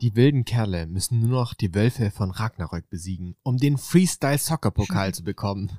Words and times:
Die 0.00 0.16
wilden 0.16 0.44
Kerle 0.44 0.86
müssen 0.86 1.20
nur 1.20 1.30
noch 1.30 1.54
die 1.54 1.74
Wölfe 1.74 2.10
von 2.10 2.30
Ragnarök 2.32 2.90
besiegen, 2.90 3.36
um 3.42 3.56
den 3.56 3.78
Freestyle-Soccer-Pokal 3.78 5.14
zu 5.14 5.24
bekommen. 5.24 5.78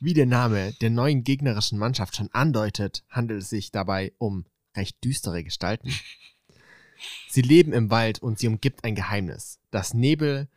Wie 0.00 0.14
der 0.14 0.26
Name 0.26 0.72
der 0.80 0.90
neuen 0.90 1.24
gegnerischen 1.24 1.78
Mannschaft 1.78 2.16
schon 2.16 2.28
andeutet, 2.32 3.04
handelt 3.08 3.42
es 3.42 3.50
sich 3.50 3.70
dabei 3.70 4.12
um 4.18 4.44
recht 4.76 5.02
düstere 5.04 5.44
Gestalten. 5.44 5.92
Sie 7.28 7.42
leben 7.42 7.72
im 7.72 7.90
Wald 7.90 8.20
und 8.20 8.38
sie 8.38 8.48
umgibt 8.48 8.84
ein 8.84 8.94
Geheimnis. 8.94 9.58
Das 9.70 9.94
Nebel, 9.94 10.48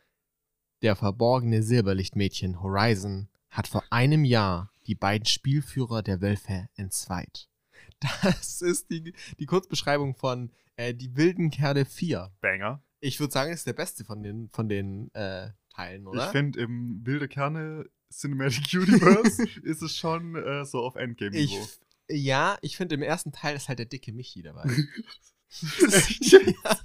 der 0.82 0.96
verborgene 0.96 1.62
Silberlichtmädchen 1.62 2.60
Horizon, 2.60 3.28
hat 3.50 3.66
vor 3.66 3.84
einem 3.90 4.24
Jahr 4.24 4.70
die 4.86 4.94
beiden 4.94 5.26
Spielführer 5.26 6.02
der 6.02 6.20
Wölfe 6.20 6.68
entzweit. 6.74 7.48
Das 8.22 8.60
ist 8.60 8.90
die, 8.90 9.14
die 9.38 9.46
Kurzbeschreibung 9.46 10.14
von 10.14 10.50
äh, 10.76 10.92
Die 10.94 11.16
wilden 11.16 11.50
Kerle 11.50 11.86
4. 11.86 12.30
Banger. 12.40 12.82
Ich 13.00 13.20
würde 13.20 13.32
sagen, 13.32 13.52
ist 13.52 13.66
der 13.66 13.72
beste 13.72 14.04
von 14.04 14.22
den, 14.22 14.50
von 14.50 14.68
den 14.68 15.12
äh, 15.14 15.50
Teilen, 15.74 16.06
oder? 16.06 16.26
Ich 16.26 16.32
finde, 16.32 16.60
im 16.60 17.06
Wilde 17.06 17.28
Kerne 17.28 17.88
Cinematic 18.12 18.72
Universe 18.74 19.42
ist 19.62 19.82
es 19.82 19.96
schon 19.96 20.36
äh, 20.36 20.64
so 20.64 20.80
auf 20.80 20.96
Endgame-Niveau. 20.96 21.68
Ich, 22.08 22.24
ja, 22.24 22.58
ich 22.62 22.76
finde, 22.76 22.94
im 22.94 23.02
ersten 23.02 23.32
Teil 23.32 23.56
ist 23.56 23.68
halt 23.68 23.78
der 23.78 23.86
dicke 23.86 24.12
Michi 24.12 24.42
dabei. 24.42 24.64
Echt? 25.48 26.32
ja. 26.32 26.78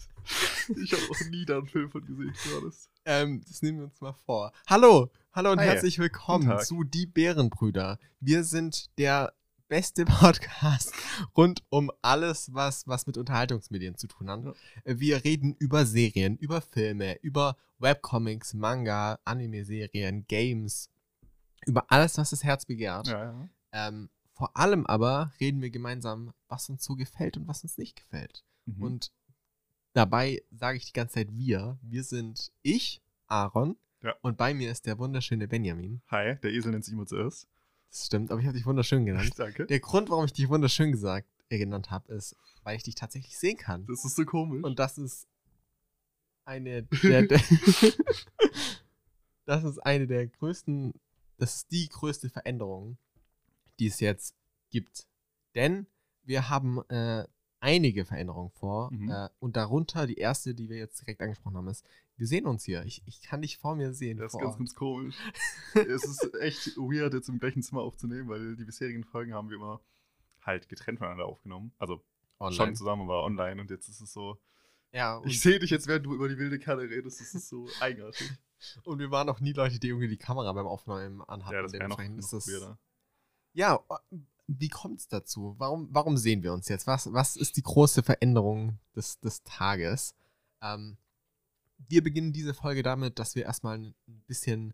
Ich 0.82 0.94
habe 0.94 1.04
auch 1.10 1.30
nie 1.30 1.46
da 1.46 1.58
einen 1.58 1.68
Film 1.68 1.90
von 1.90 2.06
gesehen, 2.06 2.34
Johannes. 2.50 2.90
ähm, 3.06 3.42
das 3.48 3.62
nehmen 3.62 3.80
wir 3.80 3.86
uns 3.86 4.00
mal 4.02 4.14
vor. 4.14 4.52
Hallo, 4.68 5.12
hallo 5.34 5.52
und 5.52 5.60
Hi. 5.60 5.68
herzlich 5.68 5.98
willkommen 5.98 6.60
zu 6.60 6.84
Die 6.84 7.06
Bärenbrüder. 7.06 8.00
Wir 8.20 8.44
sind 8.44 8.98
der 8.98 9.34
beste 9.70 10.04
Podcast 10.06 10.94
rund 11.38 11.64
um 11.70 11.90
alles, 12.02 12.54
was, 12.54 12.86
was 12.88 13.08
mit 13.08 13.18
Unterhaltungsmedien 13.18 13.96
zu 13.96 14.08
tun 14.08 14.30
hat. 14.30 14.44
Wir 14.84 15.24
reden 15.24 15.56
über 15.58 15.86
Serien, 15.86 16.36
über 16.38 16.62
Filme, 16.62 17.18
über 17.22 17.56
Webcomics, 17.80 18.54
Manga, 18.54 19.20
Anime-Serien, 19.24 20.26
Games, 20.28 20.90
über 21.66 21.86
alles, 21.90 22.18
was 22.18 22.32
das 22.32 22.44
Herz 22.44 22.66
begehrt. 22.66 23.08
Ja, 23.08 23.24
ja. 23.24 23.50
Ähm, 23.72 24.10
vor 24.34 24.58
allem 24.58 24.86
aber 24.86 25.32
reden 25.40 25.62
wir 25.62 25.70
gemeinsam, 25.70 26.34
was 26.50 26.70
uns 26.70 26.84
so 26.84 26.96
gefällt 26.96 27.38
und 27.38 27.48
was 27.48 27.64
uns 27.64 27.78
nicht 27.78 27.96
gefällt. 27.96 28.44
Mhm. 28.66 28.84
Und 28.84 29.12
dabei 29.94 30.42
sage 30.52 30.78
ich 30.78 30.88
die 30.88 30.94
ganze 30.94 31.16
Zeit 31.16 31.30
wir. 31.32 31.78
Wir 31.82 32.04
sind 32.04 32.52
ich, 32.64 33.02
Aaron, 33.28 33.78
Ja. 34.04 34.16
und 34.22 34.38
bei 34.38 34.54
mir 34.54 34.72
ist 34.72 34.86
der 34.86 34.98
wunderschöne 34.98 35.48
Benjamin. 35.48 36.02
Hi, 36.08 36.36
der 36.42 36.52
Esel 36.52 36.72
nennt 36.72 36.86
sich 36.86 36.94
immer 36.94 37.06
zuerst. 37.06 37.48
Das 37.90 38.06
stimmt, 38.08 38.32
aber 38.32 38.40
ich 38.40 38.48
habe 38.48 38.58
dich 38.58 38.66
wunderschön 38.66 39.06
genannt. 39.06 39.32
Danke. 39.38 39.66
Der 39.66 39.80
Grund, 39.80 40.10
warum 40.10 40.26
ich 40.26 40.34
dich 40.34 40.50
wunderschön 40.50 40.92
gesagt, 40.92 41.28
äh, 41.50 41.58
genannt 41.58 41.92
habe, 41.92 42.14
ist, 42.14 42.36
weil 42.64 42.78
ich 42.78 42.84
dich 42.84 42.96
tatsächlich 42.96 43.38
sehen 43.38 43.58
kann. 43.58 43.86
Das 43.86 44.04
ist 44.06 44.16
so 44.16 44.26
komisch. 44.26 44.64
Und 44.64 44.80
das 44.80 44.98
ist 44.98 45.28
eine 46.46 46.84
der, 46.84 47.28
der 47.28 47.42
das 49.46 49.64
ist 49.64 49.80
eine 49.80 50.08
der 50.08 50.28
größten, 50.28 50.94
das 51.38 51.58
ist 51.58 51.72
die 51.72 51.88
größte 51.90 52.30
Veränderung, 52.30 52.98
die 53.80 53.88
es 53.88 54.00
jetzt 54.00 54.36
gibt. 54.70 55.06
Denn 55.54 55.86
wir 56.24 56.50
haben 56.50 56.82
äh, 56.90 57.26
einige 57.62 58.06
Veränderungen 58.06 58.52
vor. 58.52 58.92
Mhm. 58.92 59.10
Äh, 59.10 59.30
und 59.40 59.56
darunter 59.56 60.08
die 60.08 60.18
erste, 60.18 60.54
die 60.54 60.70
wir 60.70 60.78
jetzt 60.78 61.02
direkt 61.02 61.22
angesprochen 61.22 61.58
haben, 61.58 61.68
ist, 61.68 61.86
wir 62.22 62.28
sehen 62.28 62.46
uns 62.46 62.64
hier. 62.66 62.86
Ich, 62.86 63.02
ich 63.08 63.24
kann 63.24 63.42
dich 63.42 63.58
vor 63.58 63.76
mir 63.76 63.96
sehen. 63.96 64.18
das 64.18 64.36
ist 64.36 64.40
ganz, 64.40 64.52
Ort. 64.52 64.60
ganz 64.60 64.76
komisch. 64.76 65.16
es 65.74 66.04
ist 66.04 66.36
echt 66.40 66.78
weird, 66.78 67.16
jetzt 67.16 67.30
im 67.30 67.40
gleichen 67.40 67.64
Zimmer 67.64 67.82
aufzunehmen, 67.82 68.30
weil 68.30 68.56
die 68.56 68.64
bisherigen 68.64 69.04
Folgen 69.04 69.34
haben 69.34 69.50
wir 69.50 69.58
immer 69.58 69.82
halt 70.42 70.70
getrennt 70.70 71.00
voneinander 71.00 71.26
aufgenommen. 71.26 71.74
Also 71.80 71.96
schon 72.38 72.48
Online. 72.60 72.74
zusammen, 72.74 73.02
aber 73.10 73.24
online. 73.24 73.60
Und 73.60 73.72
jetzt 73.72 73.90
ist 73.90 74.02
es 74.02 74.14
so, 74.14 74.38
Ja, 74.94 75.20
ich 75.26 75.42
sehe 75.42 75.58
dich 75.58 75.72
jetzt, 75.72 75.88
während 75.88 76.06
du 76.06 76.14
über 76.14 76.30
die 76.30 76.38
wilde 76.38 76.60
Kerne 76.60 76.84
redest. 76.84 77.22
Das 77.22 77.34
ist 77.34 77.50
so 77.50 77.68
eigenartig. 77.80 78.30
und 78.84 79.00
wir 79.00 79.10
waren 79.10 79.26
noch 79.26 79.40
nie 79.40 79.54
Leute, 79.54 79.80
die 79.80 79.88
irgendwie 79.88 80.08
die 80.08 80.18
Kamera 80.18 80.54
beim 80.54 80.68
Aufnehmen 80.68 81.24
anhatten. 81.24 81.56
ja, 81.56 81.64
das 81.64 81.74
wäre 81.74 81.90
noch 81.90 82.00
ist 82.00 82.34
das, 82.34 82.48
weirder. 82.48 82.78
Ja, 83.54 83.84
wie 84.46 84.70
kommt 84.70 85.00
es 85.00 85.08
dazu? 85.08 85.56
Warum, 85.58 85.90
warum 85.92 86.18
sehen 86.18 86.44
wir 86.44 86.54
uns 86.54 86.68
jetzt? 86.70 86.86
Was, 86.86 87.12
was 87.12 87.36
ist 87.36 87.58
die 87.58 87.64
große 87.64 88.04
Veränderung 88.04 88.78
des, 88.96 89.20
des 89.22 89.42
Tages? 89.42 90.14
Ähm, 90.62 90.98
wir 91.90 92.04
beginnen 92.04 92.34
diese 92.34 92.54
Folge 92.54 92.84
damit, 92.84 93.20
dass 93.20 93.36
wir 93.36 93.44
erstmal 93.44 93.78
ein 93.78 93.96
bisschen 94.28 94.74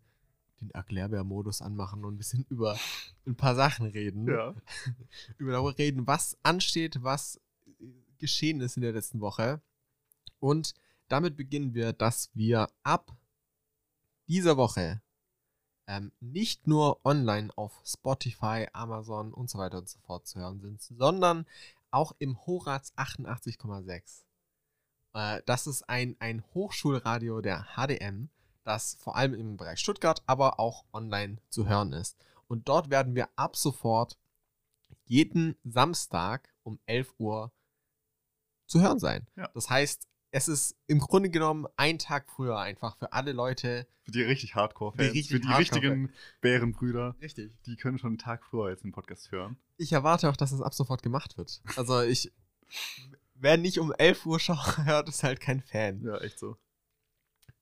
den 0.62 0.72
Erklärbär-Modus 0.72 1.62
anmachen 1.62 2.03
und 2.03 2.16
ein 2.16 2.18
bisschen 2.18 2.45
über 2.50 2.78
ein 3.25 3.35
paar 3.35 3.56
Sachen 3.56 3.88
reden. 3.88 4.28
Ja. 4.28 4.56
Über 5.38 5.51
darüber 5.51 5.78
reden, 5.78 6.07
was 6.07 6.38
ansteht, 6.44 7.03
was 7.03 7.40
äh, 7.79 7.85
geschehen 8.17 8.62
ist 8.62 8.78
in 8.78 8.81
der 8.81 8.94
letzten 8.94 9.19
Woche. 9.19 9.62
Und 10.40 10.73
damit 11.07 11.38
beginnen 11.38 11.73
wir, 11.73 11.94
dass 11.94 12.29
wir 12.34 12.69
ab 12.84 13.16
dieser 14.28 14.57
Woche 14.57 15.01
ähm, 15.88 16.12
nicht 16.19 16.67
nur 16.67 17.06
online 17.06 17.50
auf 17.56 17.81
Spotify, 17.85 18.67
Amazon 18.73 19.34
und 19.34 19.50
so 19.50 19.57
weiter 19.57 19.78
und 19.78 19.88
so 19.88 20.00
fort 20.00 20.28
zu 20.28 20.40
hören 20.40 20.59
sind, 20.59 20.81
sondern 20.81 21.46
auch 21.91 22.13
im 22.19 22.46
Horaz 22.46 22.91
88,6. 22.97 24.23
Äh, 25.17 25.41
das 25.47 25.66
ist 25.66 25.89
ein, 25.89 26.16
ein 26.19 26.44
Hochschulradio 26.53 27.41
der 27.41 27.66
HDM, 27.75 28.29
das 28.63 28.97
vor 29.00 29.16
allem 29.16 29.33
im 29.33 29.57
Bereich 29.57 29.79
Stuttgart, 29.79 30.22
aber 30.28 30.59
auch 30.59 30.85
online 30.94 31.38
zu 31.50 31.67
hören 31.67 31.91
ist. 31.91 32.17
Und 32.47 32.69
dort 32.69 32.91
werden 32.91 33.16
wir 33.16 33.28
ab 33.35 33.55
sofort 33.55 34.19
jeden 35.05 35.55
Samstag 35.63 36.53
um 36.61 36.79
11 36.85 37.16
Uhr 37.17 37.51
zu 38.67 38.79
hören 38.79 39.00
sein. 39.00 39.25
Ja. 39.35 39.50
Das 39.55 39.69
heißt, 39.72 40.07
es 40.29 40.47
ist 40.47 40.75
im 40.85 41.00
Grunde 41.00 41.29
genommen 41.29 41.66
ein 41.78 41.97
Tag 41.97 42.29
früher 42.29 42.59
einfach 42.59 42.97
für 42.97 43.13
alle 43.13 43.31
Leute. 43.31 43.88
Für 44.03 44.11
die 44.11 44.22
richtig 44.22 44.53
Hardcore-Fans, 44.53 45.13
richtig 45.13 45.29
für 45.29 45.39
die 45.39 45.47
Hardcore- 45.47 45.59
richtigen 45.59 46.13
Bärenbrüder, 46.41 47.16
Richtig. 47.22 47.53
die 47.66 47.75
können 47.75 47.97
schon 47.97 48.11
einen 48.11 48.17
Tag 48.19 48.44
früher 48.44 48.69
jetzt 48.69 48.84
den 48.84 48.91
Podcast 48.91 49.31
hören. 49.31 49.57
Ich 49.78 49.94
erwarte 49.94 50.29
auch, 50.29 50.38
dass 50.38 50.51
es 50.51 50.61
ab 50.61 50.75
sofort 50.75 51.01
gemacht 51.01 51.38
wird. 51.38 51.61
Also 51.75 52.01
ich, 52.01 52.31
wer 53.40 53.58
nicht 53.58 53.80
um 53.80 53.94
11 53.94 54.25
Uhr 54.25 54.40
schau- 54.40 54.78
hört, 54.86 55.09
ist 55.09 55.24
halt 55.24 55.40
kein 55.40 55.62
Fan. 55.62 56.03
Ja, 56.03 56.18
echt 56.20 56.40
so. 56.40 56.58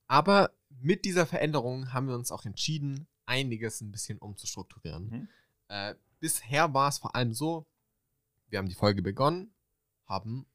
Aber 0.07 0.51
mit 0.69 1.05
dieser 1.05 1.25
Veränderung 1.25 1.93
haben 1.93 2.07
wir 2.07 2.15
uns 2.15 2.31
auch 2.31 2.45
entschieden, 2.45 3.07
einiges 3.25 3.81
ein 3.81 3.91
bisschen 3.91 4.19
umzustrukturieren. 4.19 5.09
Mhm. 5.09 5.29
Äh, 5.67 5.95
bisher 6.19 6.73
war 6.73 6.89
es 6.89 6.99
vor 6.99 7.15
allem 7.15 7.33
so, 7.33 7.65
wir 8.49 8.59
haben 8.59 8.69
die 8.69 8.75
Folge 8.75 9.01
begonnen, 9.01 9.53
haben 10.05 10.45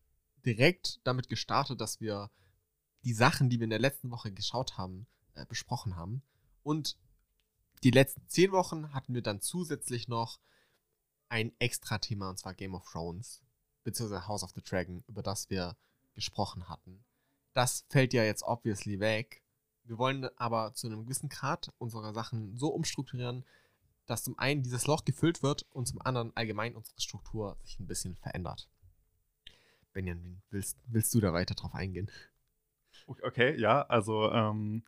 direkt 0.46 1.00
damit 1.04 1.28
gestartet, 1.28 1.80
dass 1.80 2.00
wir 2.00 2.30
die 3.04 3.12
Sachen, 3.12 3.50
die 3.50 3.58
wir 3.58 3.64
in 3.64 3.70
der 3.70 3.78
letzten 3.78 4.10
Woche 4.10 4.30
geschaut 4.32 4.78
haben, 4.78 5.06
äh, 5.34 5.44
besprochen 5.46 5.96
haben. 5.96 6.22
Und 6.62 6.96
die 7.82 7.90
letzten 7.90 8.26
zehn 8.28 8.52
Wochen 8.52 8.92
hatten 8.92 9.14
wir 9.14 9.22
dann 9.22 9.40
zusätzlich 9.40 10.06
noch 10.06 10.38
ein 11.28 11.52
extra 11.58 11.98
Thema, 11.98 12.30
und 12.30 12.38
zwar 12.38 12.54
Game 12.54 12.74
of 12.74 12.84
Thrones, 12.90 13.42
beziehungsweise 13.90 14.28
House 14.28 14.42
of 14.42 14.52
the 14.54 14.62
Dragon, 14.62 15.04
über 15.06 15.22
das 15.22 15.50
wir 15.50 15.76
gesprochen 16.14 16.68
hatten. 16.68 17.04
Das 17.52 17.84
fällt 17.88 18.12
ja 18.12 18.24
jetzt 18.24 18.42
obviously 18.42 19.00
weg. 19.00 19.42
Wir 19.84 19.98
wollen 19.98 20.28
aber 20.36 20.72
zu 20.74 20.86
einem 20.86 21.04
gewissen 21.04 21.28
Grad 21.28 21.72
unsere 21.78 22.12
Sachen 22.12 22.56
so 22.56 22.68
umstrukturieren, 22.68 23.44
dass 24.06 24.24
zum 24.24 24.38
einen 24.38 24.62
dieses 24.62 24.86
Loch 24.86 25.04
gefüllt 25.04 25.42
wird 25.42 25.66
und 25.70 25.86
zum 25.86 26.00
anderen 26.02 26.36
allgemein 26.36 26.74
unsere 26.74 27.00
Struktur 27.00 27.56
sich 27.62 27.78
ein 27.80 27.86
bisschen 27.86 28.16
verändert. 28.16 28.68
Benjamin, 29.92 30.42
willst, 30.50 30.78
willst 30.86 31.12
du 31.14 31.20
da 31.20 31.32
weiter 31.32 31.54
drauf 31.54 31.74
eingehen? 31.74 32.10
Okay, 33.06 33.58
ja, 33.58 33.82
also 33.82 34.30
ähm, 34.30 34.84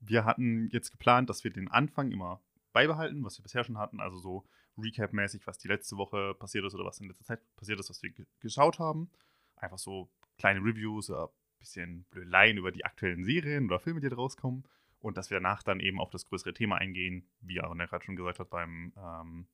wir 0.00 0.24
hatten 0.24 0.68
jetzt 0.72 0.90
geplant, 0.90 1.30
dass 1.30 1.44
wir 1.44 1.52
den 1.52 1.70
Anfang 1.70 2.10
immer 2.10 2.40
beibehalten, 2.72 3.24
was 3.24 3.38
wir 3.38 3.42
bisher 3.42 3.64
schon 3.64 3.78
hatten, 3.78 4.00
also 4.00 4.18
so 4.18 4.44
Recap-mäßig, 4.82 5.46
was 5.46 5.58
die 5.58 5.68
letzte 5.68 5.96
Woche 5.96 6.34
passiert 6.34 6.64
ist 6.64 6.74
oder 6.74 6.84
was 6.84 7.00
in 7.00 7.08
letzter 7.08 7.24
Zeit 7.24 7.56
passiert 7.56 7.80
ist, 7.80 7.90
was 7.90 8.02
wir 8.02 8.10
ge 8.10 8.26
geschaut 8.40 8.78
haben. 8.78 9.10
Einfach 9.56 9.78
so 9.78 10.10
kleine 10.38 10.60
Reviews 10.60 11.10
oder 11.10 11.26
ein 11.26 11.58
bisschen 11.58 12.04
Blödeleien 12.10 12.56
über 12.56 12.72
die 12.72 12.84
aktuellen 12.84 13.24
Serien 13.24 13.66
oder 13.66 13.78
Filme, 13.78 14.00
die 14.00 14.08
da 14.08 14.16
rauskommen. 14.16 14.64
Und 15.00 15.16
dass 15.16 15.30
wir 15.30 15.36
danach 15.36 15.62
dann 15.62 15.80
eben 15.80 15.98
auf 15.98 16.10
das 16.10 16.26
größere 16.26 16.52
Thema 16.52 16.76
eingehen, 16.76 17.26
wie 17.40 17.60
Aaron 17.60 17.78
ja 17.78 17.86
gerade 17.86 18.04
schon 18.04 18.16
gesagt 18.16 18.38
hat 18.38 18.50
beim 18.50 18.92
ähm, 18.96 19.46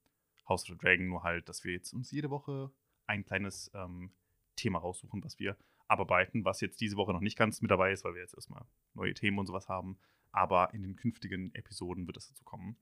House 0.49 0.63
of 0.63 0.69
the 0.71 0.79
Dragon, 0.79 1.07
nur 1.07 1.23
halt, 1.23 1.49
dass 1.49 1.65
wir 1.65 1.73
jetzt 1.73 1.93
uns 1.93 2.11
jede 2.11 2.31
Woche 2.31 2.71
ein 3.07 3.25
kleines 3.25 3.71
ähm, 3.75 4.11
Thema 4.57 4.79
raussuchen, 4.79 5.23
was 5.23 5.39
wir 5.39 5.57
abarbeiten, 5.89 6.45
was 6.45 6.61
jetzt 6.61 6.81
diese 6.81 6.97
Woche 6.97 7.13
noch 7.13 7.21
nicht 7.21 7.39
ganz 7.39 7.61
mit 7.63 7.71
dabei 7.71 7.93
ist, 7.93 8.05
weil 8.05 8.15
wir 8.15 8.23
jetzt 8.23 8.35
erstmal 8.35 8.65
neue 8.95 9.15
Themen 9.15 9.39
und 9.39 9.47
sowas 9.47 9.69
haben. 9.69 9.99
Aber 10.33 10.75
in 10.75 10.83
den 10.83 10.97
künftigen 10.97 11.55
Episoden 11.55 12.07
wird 12.07 12.17
es 12.17 12.29
dazu 12.29 12.45
kommen. 12.45 12.77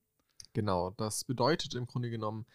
Genau, 0.55 0.91
das 0.91 1.25
bedeutet 1.25 1.75
im 1.75 1.87
Grunde 1.87 2.11
genommen, 2.11 2.47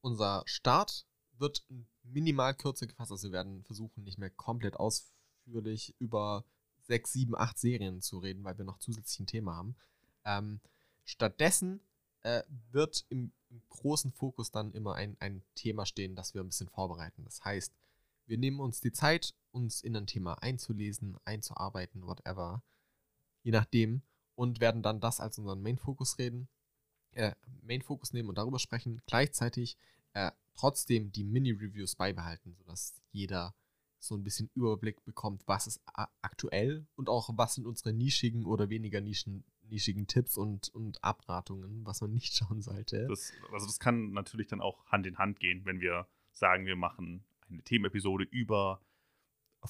unser 0.00 0.44
Start 0.46 1.04
wird 1.36 1.66
minimal 2.04 2.54
kürzer 2.54 2.86
gefasst. 2.86 3.10
Also 3.10 3.28
wir 3.28 3.32
werden 3.32 3.64
versuchen, 3.64 4.04
nicht 4.04 4.18
mehr 4.18 4.30
komplett 4.30 4.76
ausführlich 4.76 5.94
über 5.98 6.44
sechs, 6.86 7.12
sieben, 7.12 7.36
acht 7.36 7.58
Serien 7.58 8.00
zu 8.00 8.18
reden, 8.18 8.44
weil 8.44 8.56
wir 8.56 8.64
noch 8.64 8.78
zusätzlich 8.78 9.20
ein 9.20 9.26
Thema 9.26 9.56
haben. 9.56 9.76
Ähm, 10.24 10.60
stattdessen 11.04 11.80
äh, 12.22 12.44
wird 12.70 13.04
im, 13.08 13.32
im 13.50 13.62
großen 13.68 14.12
Fokus 14.12 14.52
dann 14.52 14.72
immer 14.72 14.94
ein, 14.94 15.16
ein 15.18 15.42
Thema 15.56 15.86
stehen, 15.86 16.14
das 16.14 16.34
wir 16.34 16.40
ein 16.40 16.48
bisschen 16.48 16.68
vorbereiten. 16.68 17.24
Das 17.24 17.44
heißt, 17.44 17.74
wir 18.26 18.38
nehmen 18.38 18.60
uns 18.60 18.80
die 18.80 18.92
Zeit, 18.92 19.34
uns 19.50 19.82
in 19.82 19.96
ein 19.96 20.06
Thema 20.06 20.34
einzulesen, 20.34 21.18
einzuarbeiten, 21.24 22.06
whatever, 22.06 22.62
je 23.42 23.50
nachdem, 23.50 24.02
und 24.36 24.60
werden 24.60 24.82
dann 24.82 25.00
das 25.00 25.18
als 25.20 25.38
unseren 25.38 25.62
Main-Fokus 25.62 26.18
reden, 26.18 26.48
äh, 27.14 27.34
Main-Fokus 27.62 28.12
nehmen 28.12 28.28
und 28.28 28.38
darüber 28.38 28.58
sprechen. 28.58 29.00
Gleichzeitig 29.06 29.76
äh, 30.12 30.30
trotzdem 30.54 31.12
die 31.12 31.24
Mini-Reviews 31.24 31.96
beibehalten, 31.96 32.54
sodass 32.54 33.00
jeder 33.12 33.54
so 33.98 34.14
ein 34.14 34.22
bisschen 34.22 34.50
Überblick 34.54 35.02
bekommt, 35.04 35.42
was 35.46 35.66
ist 35.66 35.80
aktuell 36.20 36.86
und 36.94 37.08
auch 37.08 37.30
was 37.36 37.54
sind 37.54 37.66
unsere 37.66 37.92
nischigen 37.92 38.44
oder 38.44 38.68
weniger 38.68 39.00
nischen, 39.00 39.44
nischigen 39.62 40.06
Tipps 40.06 40.36
und, 40.36 40.68
und 40.74 41.02
Abratungen, 41.02 41.84
was 41.86 42.00
man 42.00 42.10
nicht 42.12 42.34
schauen 42.34 42.60
sollte. 42.60 43.06
Das, 43.08 43.32
also 43.52 43.66
das 43.66 43.78
kann 43.80 44.12
natürlich 44.12 44.46
dann 44.46 44.60
auch 44.60 44.84
Hand 44.86 45.06
in 45.06 45.18
Hand 45.18 45.40
gehen, 45.40 45.64
wenn 45.64 45.80
wir 45.80 46.06
sagen, 46.32 46.66
wir 46.66 46.76
machen 46.76 47.24
eine 47.48 47.62
Themenepisode 47.62 48.24
über 48.24 48.80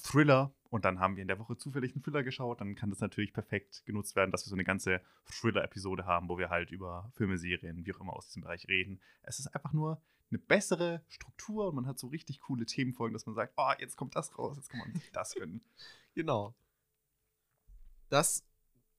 Thriller 0.01 0.53
und 0.69 0.85
dann 0.85 0.99
haben 0.99 1.15
wir 1.15 1.21
in 1.21 1.27
der 1.27 1.39
Woche 1.39 1.57
zufällig 1.57 1.93
einen 1.93 2.03
Thriller 2.03 2.23
geschaut, 2.23 2.61
dann 2.61 2.75
kann 2.75 2.89
das 2.89 2.99
natürlich 2.99 3.33
perfekt 3.33 3.85
genutzt 3.85 4.15
werden, 4.15 4.31
dass 4.31 4.45
wir 4.45 4.49
so 4.49 4.55
eine 4.55 4.63
ganze 4.63 5.01
Thriller-Episode 5.25 6.05
haben, 6.05 6.27
wo 6.29 6.37
wir 6.37 6.49
halt 6.49 6.71
über 6.71 7.11
Filme, 7.15 7.37
Serien, 7.37 7.85
wie 7.85 7.93
auch 7.93 8.01
immer 8.01 8.13
aus 8.13 8.27
diesem 8.27 8.43
Bereich 8.43 8.67
reden. 8.67 8.99
Es 9.23 9.39
ist 9.39 9.47
einfach 9.47 9.73
nur 9.73 10.01
eine 10.29 10.39
bessere 10.39 11.03
Struktur 11.07 11.69
und 11.69 11.75
man 11.75 11.87
hat 11.87 11.99
so 11.99 12.07
richtig 12.07 12.41
coole 12.41 12.65
Themenfolgen, 12.65 13.13
dass 13.13 13.25
man 13.25 13.35
sagt, 13.35 13.53
oh, 13.57 13.71
jetzt 13.79 13.95
kommt 13.95 14.15
das 14.15 14.37
raus, 14.37 14.57
jetzt 14.57 14.69
kann 14.69 14.79
man 14.79 15.01
das 15.13 15.35
gönnen. 15.35 15.61
genau. 16.15 16.55
Das 18.09 18.43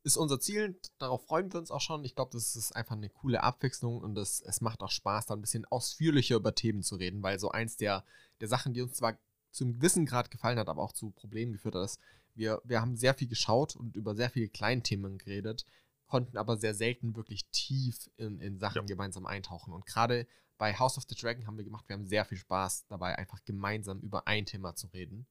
ist 0.02 0.16
unser 0.16 0.38
Ziel, 0.38 0.81
darauf 0.99 1.26
freuen 1.26 1.52
wir 1.52 1.58
uns 1.58 1.70
auch 1.70 1.81
schon. 1.81 2.04
Ich 2.04 2.14
glaube, 2.14 2.31
das 2.32 2.54
ist 2.54 2.76
einfach 2.76 2.94
eine 2.94 3.10
coole 3.10 3.42
Abwechslung 3.42 3.99
und 3.99 4.14
das, 4.14 4.40
es 4.40 4.60
macht 4.60 4.81
auch 4.82 4.90
Spaß, 4.90 5.26
da 5.26 5.34
ein 5.34 5.40
bisschen 5.40 5.64
ausführlicher 5.64 6.37
über 6.37 6.54
Themen 6.54 6.82
zu 6.82 6.94
reden, 6.94 7.22
weil 7.22 7.40
so 7.40 7.50
eins 7.50 7.76
der, 7.76 8.04
der 8.40 8.49
Sachen, 8.49 8.72
die 8.72 8.82
uns 8.82 8.94
zwar 8.94 9.19
zum 9.56 9.74
gewissen 9.74 10.06
Grad 10.06 10.30
gefallen 10.30 10.58
hat, 10.58 10.68
aber 10.68 10.82
auch 10.82 10.92
zu 10.92 11.10
Problemen 11.10 11.52
geführt 11.52 11.74
hat, 11.74 11.84
ist, 11.84 12.00
wir, 12.34 12.60
wir 12.64 12.80
haben 12.80 12.96
sehr 12.96 13.14
viel 13.14 13.28
geschaut 13.28 13.74
und 13.74 13.96
über 13.96 14.14
sehr 14.14 14.30
viele 14.30 14.48
Kleinthemen 14.48 15.18
geredet, 15.18 15.64
konnten 16.06 16.36
aber 16.36 16.58
sehr 16.58 16.74
selten 16.74 17.16
wirklich 17.16 17.48
tief 17.50 18.10
in, 18.16 18.40
in 18.40 18.58
Sachen 18.58 18.82
ja. 18.82 18.86
gemeinsam 18.86 19.26
eintauchen. 19.26 19.72
Und 19.72 19.86
gerade 19.86 20.26
bei 20.58 20.78
House 20.78 20.98
of 20.98 21.04
the 21.08 21.14
Dragon 21.14 21.46
haben 21.46 21.56
wir 21.56 21.64
gemacht, 21.64 21.88
wir 21.88 21.94
haben 21.94 22.06
sehr 22.06 22.24
viel 22.24 22.38
Spaß 22.38 22.86
dabei, 22.88 23.16
einfach 23.16 23.44
gemeinsam 23.44 24.00
über 24.00 24.26
ein 24.28 24.44
Thema 24.44 24.74
zu 24.74 24.86
reden. 24.88 25.26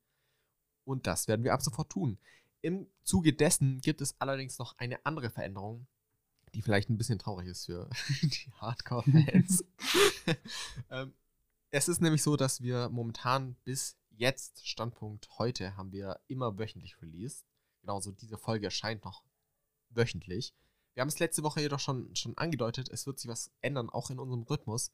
Und 0.83 1.07
das 1.07 1.27
werden 1.27 1.43
wir 1.43 1.53
ab 1.53 1.61
sofort 1.61 1.91
tun. 1.91 2.17
Im 2.61 2.87
Zuge 3.03 3.33
dessen 3.33 3.79
gibt 3.81 4.01
es 4.01 4.15
allerdings 4.19 4.57
noch 4.57 4.77
eine 4.77 5.05
andere 5.05 5.29
Veränderung, 5.29 5.87
die 6.55 6.61
vielleicht 6.61 6.89
ein 6.89 6.97
bisschen 6.97 7.19
traurig 7.19 7.47
ist 7.47 7.65
für 7.65 7.89
die 8.23 8.51
Hardcore-Fans. 8.59 9.63
ähm, 10.89 11.13
es 11.71 11.87
ist 11.87 12.01
nämlich 12.01 12.23
so, 12.23 12.37
dass 12.37 12.61
wir 12.61 12.89
momentan 12.89 13.55
bis 13.63 13.97
jetzt, 14.17 14.67
Standpunkt 14.67 15.29
heute, 15.37 15.77
haben 15.77 15.91
wir 15.91 16.19
immer 16.27 16.57
wöchentlich 16.57 17.01
released. 17.01 17.45
Genauso 17.81 18.11
diese 18.11 18.37
Folge 18.37 18.67
erscheint 18.67 19.03
noch 19.05 19.23
wöchentlich. 19.89 20.53
Wir 20.93 21.01
haben 21.01 21.09
es 21.09 21.19
letzte 21.19 21.43
Woche 21.43 21.61
jedoch 21.61 21.79
schon, 21.79 22.15
schon 22.15 22.37
angedeutet, 22.37 22.89
es 22.89 23.05
wird 23.05 23.19
sich 23.19 23.29
was 23.29 23.51
ändern, 23.61 23.89
auch 23.89 24.09
in 24.09 24.19
unserem 24.19 24.43
Rhythmus 24.43 24.91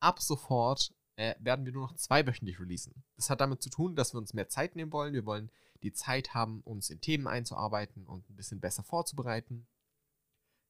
ab 0.00 0.20
sofort 0.20 0.94
äh, 1.16 1.34
werden 1.40 1.64
wir 1.64 1.72
nur 1.72 1.88
noch 1.88 1.96
zweiwöchentlich 1.96 2.60
releasen. 2.60 3.02
Das 3.16 3.30
hat 3.30 3.40
damit 3.40 3.62
zu 3.62 3.70
tun, 3.70 3.96
dass 3.96 4.14
wir 4.14 4.18
uns 4.18 4.34
mehr 4.34 4.48
Zeit 4.48 4.76
nehmen 4.76 4.92
wollen. 4.92 5.14
Wir 5.14 5.26
wollen 5.26 5.50
die 5.82 5.92
Zeit 5.92 6.34
haben, 6.34 6.60
uns 6.62 6.90
in 6.90 7.00
Themen 7.00 7.26
einzuarbeiten 7.26 8.06
und 8.06 8.28
ein 8.30 8.36
bisschen 8.36 8.60
besser 8.60 8.82
vorzubereiten. 8.82 9.66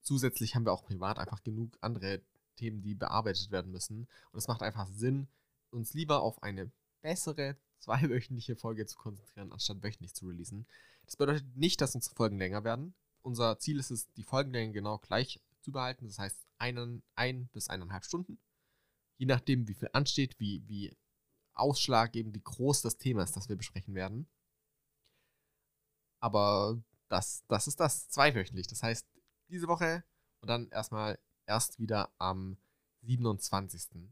Zusätzlich 0.03 0.55
haben 0.55 0.65
wir 0.65 0.73
auch 0.73 0.85
privat 0.85 1.19
einfach 1.19 1.43
genug 1.43 1.77
andere 1.81 2.23
Themen, 2.57 2.83
die 2.83 2.95
bearbeitet 2.95 3.51
werden 3.51 3.71
müssen. 3.71 4.09
Und 4.33 4.39
es 4.39 4.49
macht 4.49 4.63
einfach 4.63 4.87
Sinn, 4.89 5.29
uns 5.71 5.93
lieber 5.95 6.23
auf 6.23 6.43
eine 6.43 6.71
bessere 7.03 7.57
zweiwöchentliche 7.79 8.57
Folge 8.57 8.87
zu 8.87 8.97
konzentrieren, 8.97 9.53
anstatt 9.53 9.83
wöchentlich 9.83 10.15
zu 10.15 10.27
releasen. 10.27 10.67
Das 11.05 11.17
bedeutet 11.17 11.57
nicht, 11.57 11.81
dass 11.81 11.95
unsere 11.95 12.15
Folgen 12.15 12.39
länger 12.39 12.65
werden. 12.65 12.95
Unser 13.23 13.59
Ziel 13.59 13.79
ist 13.79 13.91
es, 13.91 14.11
die 14.13 14.25
Folgenlänge 14.25 14.73
genau 14.73 14.99
gleich 14.99 15.41
zu 15.61 15.73
behalten. 15.73 16.07
Das 16.07 16.19
heißt, 16.19 16.47
einen, 16.59 17.03
ein 17.15 17.49
bis 17.53 17.69
eineinhalb 17.69 18.05
Stunden 18.05 18.39
je 19.19 19.27
nachdem, 19.27 19.69
wie 19.69 19.75
viel 19.75 19.91
ansteht, 19.93 20.39
wie, 20.39 20.67
wie 20.67 20.97
ausschlaggebend, 21.55 22.35
wie 22.35 22.43
groß 22.43 22.83
das 22.83 22.97
Thema 22.97 23.25
ist, 23.25 23.37
das 23.37 23.49
wir 23.49 23.57
besprechen 23.57 23.95
werden. 23.95 24.29
Aber 26.21 26.81
das, 27.09 27.45
das 27.49 27.67
ist 27.67 27.81
das 27.81 28.09
zweiwöchentlich. 28.09 28.69
Das 28.69 28.83
heißt, 28.83 29.07
diese 29.49 29.69
Woche 29.69 30.05
und 30.41 30.49
dann 30.49 30.69
erstmal 30.71 31.19
erst 31.47 31.79
wieder 31.79 32.13
am 32.19 32.57
27. 33.03 34.09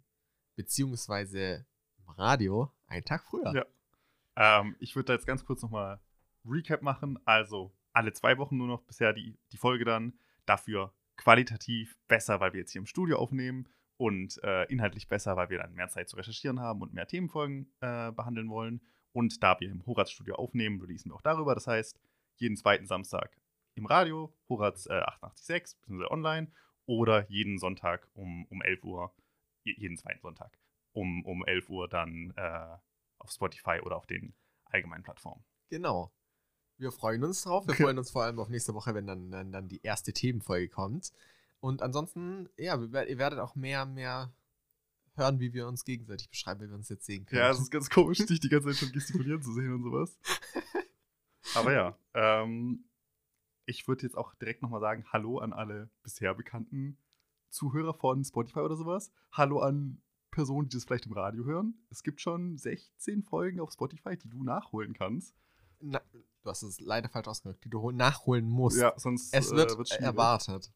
Beziehungsweise 0.57 1.67
im 1.99 2.09
Radio 2.11 2.73
einen 2.89 3.05
Tag 3.05 3.25
früher. 3.25 3.53
Ja. 3.55 4.61
Ähm, 4.61 4.77
ich 4.79 4.95
würde 4.95 5.07
da 5.07 5.13
jetzt 5.15 5.27
ganz 5.27 5.45
kurz 5.45 5.63
nochmal 5.63 6.01
Recap 6.45 6.83
machen. 6.83 7.19
Also 7.25 7.73
alle 7.93 8.13
zwei 8.13 8.39
Wochen 8.39 8.57
nur 8.57 8.69
noch 8.69 8.83
bisher 8.83 9.13
die, 9.13 9.39
die 9.53 9.57
Folge 9.57 9.85
dann. 9.85 10.19
Dafür 10.45 10.93
qualitativ 11.17 11.97
besser, 12.09 12.41
weil 12.41 12.53
wir 12.53 12.61
jetzt 12.61 12.73
hier 12.73 12.81
im 12.81 12.87
Studio 12.87 13.19
aufnehmen 13.19 13.69
und 13.97 14.43
äh, 14.45 14.65
inhaltlich 14.65 15.09
besser, 15.09 15.37
weil 15.37 15.49
wir 15.49 15.59
dann 15.59 15.73
mehr 15.73 15.89
Zeit 15.89 16.09
zu 16.09 16.17
recherchieren 16.17 16.61
haben 16.61 16.83
und 16.83 16.93
mehr 16.93 17.07
Themenfolgen 17.07 17.73
äh, 17.81 18.13
behandeln 18.13 18.51
wollen. 18.51 18.83
Und 19.13 19.43
da 19.43 19.59
wir 19.59 19.71
im 19.71 19.85
Horaz-Studio 19.87 20.35
aufnehmen, 20.35 20.81
releasen 20.81 21.11
wir 21.11 21.17
auch 21.17 21.23
darüber. 21.23 21.55
Das 21.55 21.67
heißt, 21.67 21.99
jeden 22.37 22.57
zweiten 22.57 22.87
Samstag 22.87 23.41
im 23.75 23.87
Radio, 23.87 24.35
Horaz 24.49 24.87
äh, 24.87 24.93
886, 24.93 25.81
beziehungsweise 25.81 26.11
online, 26.11 26.53
oder 26.85 27.29
jeden 27.31 27.59
Sonntag 27.59 28.09
um, 28.15 28.45
um 28.47 28.63
11 28.63 28.85
Uhr, 28.85 29.13
jeden 29.65 29.97
zweiten 29.97 30.21
Sonntag 30.21 30.57
um, 30.97 31.25
um 31.25 31.45
11 31.45 31.69
Uhr 31.69 31.89
dann 31.89 32.33
äh, 32.37 32.77
auf 33.19 33.31
Spotify 33.31 33.81
oder 33.83 33.97
auf 33.97 34.07
den 34.07 34.35
allgemeinen 34.65 35.05
Plattformen. 35.05 35.45
Genau. 35.69 36.13
Wir 36.79 36.91
freuen 36.91 37.23
uns 37.23 37.43
drauf. 37.43 37.67
Wir 37.67 37.75
freuen 37.75 37.99
uns 37.99 38.11
vor 38.11 38.25
allem 38.25 38.39
auf 38.39 38.49
nächste 38.49 38.75
Woche, 38.75 38.95
wenn 38.95 39.07
dann, 39.07 39.31
dann, 39.31 39.53
dann 39.53 39.69
die 39.69 39.83
erste 39.83 40.13
Themenfolge 40.13 40.69
kommt. 40.69 41.13
Und 41.61 41.83
ansonsten, 41.83 42.49
ja, 42.57 42.77
ihr 42.77 43.19
werdet 43.19 43.39
auch 43.39 43.55
mehr, 43.55 43.85
mehr 43.87 44.35
hören, 45.15 45.41
wie 45.41 45.53
wir 45.53 45.67
uns 45.67 45.85
gegenseitig 45.85 46.31
beschreiben, 46.31 46.61
wenn 46.61 46.71
wir 46.71 46.77
uns 46.77 46.89
jetzt 46.89 47.07
sehen 47.07 47.27
können. 47.27 47.41
Ja, 47.41 47.51
es 47.51 47.61
ist 47.61 47.71
ganz 47.71 47.89
komisch, 47.89 48.19
dich 48.19 48.41
die 48.41 48.49
ganze 48.49 48.69
Zeit 48.69 48.77
schon 48.77 48.93
gestikulieren 48.93 49.43
zu 49.43 49.53
sehen 49.53 49.73
und 49.73 49.83
sowas. 49.83 50.19
Aber 51.55 51.73
ja, 51.73 51.99
ähm, 52.15 52.89
ich 53.65 53.89
würde 53.89 54.03
jetzt 54.03 54.17
auch 54.17 54.35
direkt 54.35 54.63
nochmal 54.63 54.81
sagen, 54.81 55.07
hallo 55.13 55.39
an 55.39 55.53
alle 55.53 55.91
bisher 56.03 56.35
bekannten 56.35 56.99
Zuhörer 57.49 57.95
von 57.95 58.25
Spotify 58.25 58.61
oder 58.61 58.77
sowas. 58.77 59.11
Hallo 59.33 59.61
an 59.61 60.03
Personen, 60.37 60.69
die 60.69 60.77
das 60.77 60.85
vielleicht 60.85 61.07
im 61.07 61.15
Radio 61.15 61.45
hören. 61.47 61.75
Es 61.91 62.03
gibt 62.03 62.21
schon 62.21 62.59
16 62.59 63.23
Folgen 63.23 63.59
auf 63.59 63.73
Spotify, 63.73 64.19
die 64.19 64.29
du 64.29 64.43
nachholen 64.45 64.93
kannst. 64.93 65.35
Na, 65.81 66.03
du 66.13 66.51
hast 66.51 66.63
es 66.63 66.79
leider 66.79 67.09
falsch 67.09 67.27
ausgedrückt, 67.27 67.65
die 67.65 67.71
du 67.71 67.91
nachholen 67.91 68.47
musst. 68.47 68.79
Ja, 68.79 68.93
sonst 68.99 69.33
es 69.33 69.51
wird, 69.51 69.91
äh, 69.93 70.03
erwartet. 70.03 70.71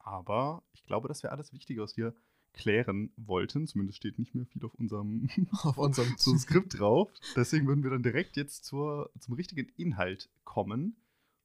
Aber 0.00 0.64
ich 0.72 0.84
glaube, 0.84 1.06
dass 1.06 1.22
wir 1.22 1.30
alles 1.30 1.52
Wichtige 1.52 1.84
aus 1.84 1.94
dir 1.94 2.12
klären 2.54 3.12
wollten. 3.16 3.68
Zumindest 3.68 3.98
steht 3.98 4.18
nicht 4.18 4.34
mehr 4.34 4.46
viel 4.46 4.64
auf 4.64 4.74
unserem, 4.74 5.28
auf 5.62 5.78
unserem 5.78 6.14
so 6.18 6.36
Skript 6.36 6.80
drauf. 6.80 7.12
Deswegen 7.36 7.68
würden 7.68 7.84
wir 7.84 7.90
dann 7.90 8.02
direkt 8.02 8.36
jetzt 8.36 8.64
zur, 8.64 9.12
zum 9.20 9.34
richtigen 9.34 9.68
Inhalt 9.76 10.28
kommen. 10.42 10.96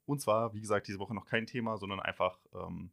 Und 0.07 0.21
zwar, 0.21 0.55
wie 0.55 0.61
gesagt, 0.61 0.87
diese 0.87 0.97
Woche 0.97 1.13
noch 1.13 1.25
kein 1.25 1.45
Thema, 1.45 1.77
sondern 1.77 1.99
einfach 1.99 2.39
ähm, 2.55 2.89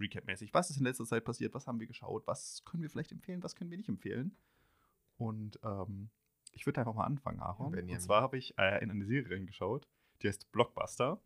Recap-mäßig. 0.00 0.52
Was 0.52 0.70
ist 0.70 0.78
in 0.78 0.84
letzter 0.84 1.04
Zeit 1.04 1.24
passiert? 1.24 1.54
Was 1.54 1.66
haben 1.66 1.80
wir 1.80 1.86
geschaut? 1.86 2.26
Was 2.26 2.64
können 2.64 2.82
wir 2.82 2.90
vielleicht 2.90 3.12
empfehlen? 3.12 3.42
Was 3.42 3.54
können 3.54 3.70
wir 3.70 3.78
nicht 3.78 3.88
empfehlen? 3.88 4.36
Und 5.16 5.58
ähm, 5.62 6.10
ich 6.52 6.66
würde 6.66 6.80
einfach 6.80 6.94
mal 6.94 7.04
anfangen, 7.04 7.40
Aaron. 7.40 7.72
Benjamin. 7.72 7.96
Und 7.96 8.00
zwar 8.00 8.22
habe 8.22 8.38
ich 8.38 8.58
äh, 8.58 8.82
in 8.82 8.90
eine 8.90 9.06
Serie 9.06 9.30
reingeschaut, 9.30 9.88
die 10.22 10.28
heißt 10.28 10.50
Blockbuster. 10.52 11.20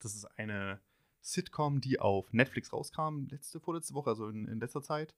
Das 0.00 0.14
ist 0.14 0.24
eine 0.38 0.80
Sitcom, 1.20 1.80
die 1.80 2.00
auf 2.00 2.32
Netflix 2.32 2.72
rauskam, 2.72 3.26
letzte, 3.30 3.60
vorletzte 3.60 3.94
Woche, 3.94 4.10
also 4.10 4.28
in, 4.28 4.48
in 4.48 4.58
letzter 4.58 4.82
Zeit. 4.82 5.14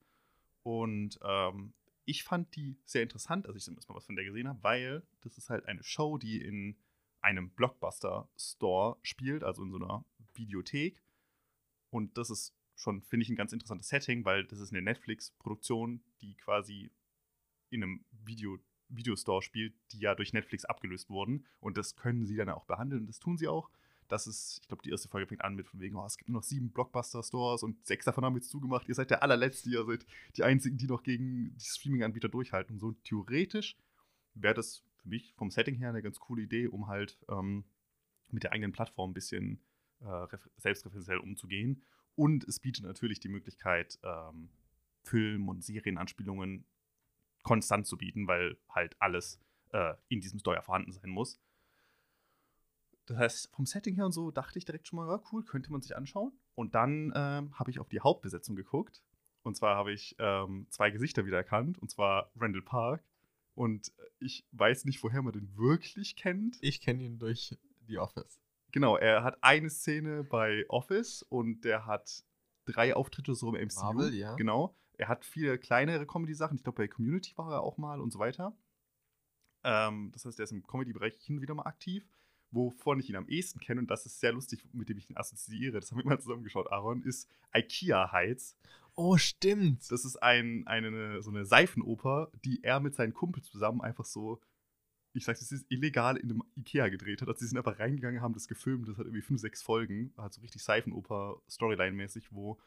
Und 0.63 1.19
ähm, 1.23 1.73
ich 2.05 2.25
fand 2.25 2.55
die 2.57 2.77
sehr 2.85 3.03
interessant, 3.03 3.47
als 3.47 3.57
ich 3.57 3.63
zum 3.65 3.77
ersten 3.77 3.93
Mal 3.93 3.97
was 3.97 4.07
von 4.07 4.17
der 4.17 4.25
gesehen 4.25 4.49
habe, 4.49 4.63
weil 4.63 5.03
das 5.23 5.39
ist 5.39 5.51
halt 5.51 5.67
eine 5.67 5.83
Show, 5.83 6.19
die 6.19 6.43
in 6.43 6.77
einem 7.21 7.51
Blockbuster-Store 7.51 8.99
spielt, 9.03 9.43
also 9.43 9.63
in 9.63 9.71
so 9.71 9.77
einer 9.77 10.05
Videothek. 10.35 11.03
Und 11.95 12.19
das 12.19 12.31
ist 12.31 12.53
schon, 12.75 13.03
finde 13.03 13.23
ich, 13.23 13.31
ein 13.31 13.37
ganz 13.37 13.53
interessantes 13.53 13.89
Setting, 13.89 14.25
weil 14.25 14.45
das 14.45 14.59
ist 14.59 14.73
eine 14.73 14.83
Netflix-Produktion, 14.83 16.03
die 16.21 16.35
quasi 16.35 16.91
in 17.71 17.83
einem 17.83 18.05
Video, 18.11 18.59
Videostore 18.89 19.43
spielt, 19.43 19.75
die 19.93 20.01
ja 20.01 20.15
durch 20.15 20.33
Netflix 20.33 20.65
abgelöst 20.65 21.09
wurden. 21.09 21.47
Und 21.61 21.77
das 21.77 21.95
können 21.95 22.27
sie 22.27 22.37
dann 22.37 22.49
auch 22.49 22.65
behandeln 22.65 23.03
und 23.03 23.07
das 23.07 23.21
tun 23.21 23.39
sie 23.39 23.49
auch 23.49 23.71
das 24.09 24.27
ist, 24.27 24.59
ich 24.61 24.69
glaube, 24.69 24.83
die 24.83 24.91
erste 24.91 25.09
Folge 25.09 25.27
fängt 25.27 25.43
an 25.43 25.55
mit 25.55 25.67
von 25.67 25.81
wegen, 25.81 25.97
oh, 25.97 26.05
es 26.05 26.17
gibt 26.19 26.29
nur 26.29 26.41
noch 26.41 26.45
sieben 26.45 26.71
Blockbuster-Stores 26.71 27.63
und 27.63 27.85
sechs 27.87 28.05
davon 28.05 28.25
haben 28.25 28.35
jetzt 28.35 28.51
zugemacht. 28.51 28.89
Ihr 28.89 28.95
seid 28.95 29.11
der 29.11 29.23
allerletzte, 29.23 29.71
ihr 29.71 29.85
seid 29.85 30.07
die 30.37 30.45
einzigen, 30.45 30.77
die 30.77 30.87
noch 30.87 31.03
gegen 31.03 31.57
die 31.57 31.65
Streaming-Anbieter 31.65 32.29
durchhalten. 32.29 32.75
Und 32.75 32.81
so 32.81 32.93
theoretisch 32.93 33.77
wäre 34.35 34.55
das 34.55 34.85
für 34.97 35.09
mich 35.09 35.35
vom 35.35 35.51
Setting 35.51 35.77
her 35.77 35.89
eine 35.89 36.03
ganz 36.03 36.21
coole 36.21 36.43
Idee, 36.43 36.69
um 36.69 36.87
halt 36.87 37.19
ähm, 37.29 37.65
mit 38.29 38.43
der 38.43 38.53
eigenen 38.53 38.73
Plattform 38.73 39.11
ein 39.11 39.15
bisschen 39.15 39.61
äh, 40.01 40.27
selbstreferenziell 40.57 41.19
umzugehen. 41.19 41.83
Und 42.17 42.45
es 42.45 42.61
bietet 42.61 42.85
natürlich 42.85 43.21
die 43.21 43.29
Möglichkeit, 43.29 43.99
ähm, 44.03 44.51
Film- 45.03 45.49
und 45.49 45.65
Serienanspielungen 45.65 46.65
konstant 47.43 47.87
zu 47.87 47.97
bieten, 47.99 48.27
weil 48.27 48.57
halt 48.69 48.97
alles 49.01 49.41
äh, 49.73 49.95
in 50.09 50.21
diesem 50.21 50.39
Steuer 50.39 50.63
vorhanden 50.63 50.93
sein 50.93 51.11
muss. 51.11 51.41
Das 53.07 53.19
heißt, 53.19 53.51
vom 53.55 53.67
Setting 53.67 53.97
her 53.97 54.07
und 54.07 54.13
so 54.13 54.31
dachte 54.31 54.59
ich 54.59 54.65
direkt 54.65 54.89
schon 54.89 54.97
mal, 54.97 55.09
ja, 55.09 55.23
cool, 55.31 55.45
könnte 55.45 55.71
man 55.71 55.83
sich 55.83 55.95
anschauen. 55.97 56.33
Und 56.55 56.75
dann 56.75 57.13
ähm, 57.15 57.59
habe 57.59 57.71
ich 57.71 57.79
auf 57.79 57.89
die 57.89 58.01
Hauptbesetzung 58.01 58.57
geguckt. 58.57 59.03
Und 59.43 59.57
zwar 59.57 59.77
habe 59.77 59.93
ich 59.93 60.17
ähm, 60.19 60.67
zwei 60.71 60.91
Gesichter 60.91 61.27
wiedererkannt, 61.27 61.79
und 61.79 61.91
zwar 61.91 62.33
Randall 62.37 62.63
Park. 62.63 63.05
Und 63.55 63.93
ich 64.21 64.47
weiß 64.53 64.87
nicht, 64.87 65.03
woher 65.03 65.21
man 65.21 65.35
den 65.35 65.55
wirklich 65.57 66.17
kennt. 66.17 66.57
Ich 66.63 66.81
kenne 66.81 67.03
ihn 67.03 67.19
durch 67.19 67.55
The 67.87 67.99
Office. 67.99 68.41
Genau, 68.75 68.97
er 68.97 69.23
hat 69.23 69.38
eine 69.40 69.71
Szene 69.71 70.25
bei 70.25 70.64
Office 70.69 71.23
und 71.23 71.64
der 71.64 71.87
hat 71.87 72.25
drei 72.64 72.97
Auftritte 72.97 73.37
so 73.37 73.54
im 73.54 73.69
MCU. 73.69 73.85
Marvel, 73.85 74.12
ja. 74.12 74.35
Genau. 74.35 74.75
Er 74.95 75.07
hat 75.07 75.25
viele 75.25 75.59
kleinere 75.59 76.07
Comedy-Sachen. 76.07 76.57
Ich 76.57 76.64
glaube, 76.64 76.78
bei 76.78 76.88
Community 76.88 77.38
war 77.38 77.52
er 77.52 77.62
auch 77.62 77.78
mal 77.78 78.00
und 78.00 78.12
so 78.12 78.19
weiter. 78.19 78.52
Ähm, 79.62 80.11
das 80.12 80.25
heißt, 80.25 80.40
er 80.40 80.43
ist 80.43 80.50
im 80.50 80.66
Comedy-Bereich 80.66 81.14
hin 81.23 81.40
wieder 81.40 81.54
mal 81.54 81.66
aktiv. 81.66 82.04
Wovon 82.50 82.99
ich 82.99 83.09
ihn 83.09 83.14
am 83.14 83.28
ehesten 83.28 83.61
kenne, 83.61 83.81
und 83.81 83.93
das 83.93 84.07
ist 84.07 84.19
sehr 84.19 84.33
lustig, 84.33 84.66
mit 84.73 84.88
dem 84.88 84.99
ich 84.99 85.09
ihn 85.09 85.16
assoziiere, 85.16 85.78
das 85.78 85.93
haben 85.93 85.99
wir 85.99 86.07
mal 86.07 86.21
zusammengeschaut, 86.21 86.73
Aaron, 86.73 87.04
ist 87.04 87.31
IKEA 87.54 88.11
Heights. 88.11 88.57
Oh, 88.97 89.16
stimmt. 89.16 89.88
Das 89.93 90.04
ist 90.04 90.21
ein, 90.21 90.66
eine, 90.66 91.23
so 91.23 91.31
eine 91.31 91.45
Seifenoper, 91.45 92.33
die 92.45 92.64
er 92.64 92.81
mit 92.81 92.97
seinen 92.97 93.14
Kumpels 93.14 93.47
zusammen 93.47 93.83
einfach 93.83 94.04
so, 94.04 94.40
ich 95.14 95.25
sag's, 95.25 95.40
es 95.40 95.52
ist 95.52 95.66
illegal 95.71 96.16
in 96.16 96.30
einem 96.30 96.42
Ikea 96.56 96.88
gedreht 96.88 97.23
hat. 97.23 97.28
Also 97.28 97.40
sie 97.40 97.47
sind 97.47 97.59
einfach 97.59 97.78
reingegangen, 97.78 98.21
haben 98.21 98.35
das 98.35 98.49
gefilmt, 98.49 98.88
das 98.88 98.97
hat 98.99 99.06
irgendwie 99.06 99.23
fünf, 99.23 99.40
sechs 99.40 99.62
Folgen, 99.62 100.12
hat 100.16 100.35
so 100.35 100.40
richtig 100.40 100.62
Seifenoper, 100.62 101.40
Storyline-mäßig, 101.49 102.33
wo 102.33 102.59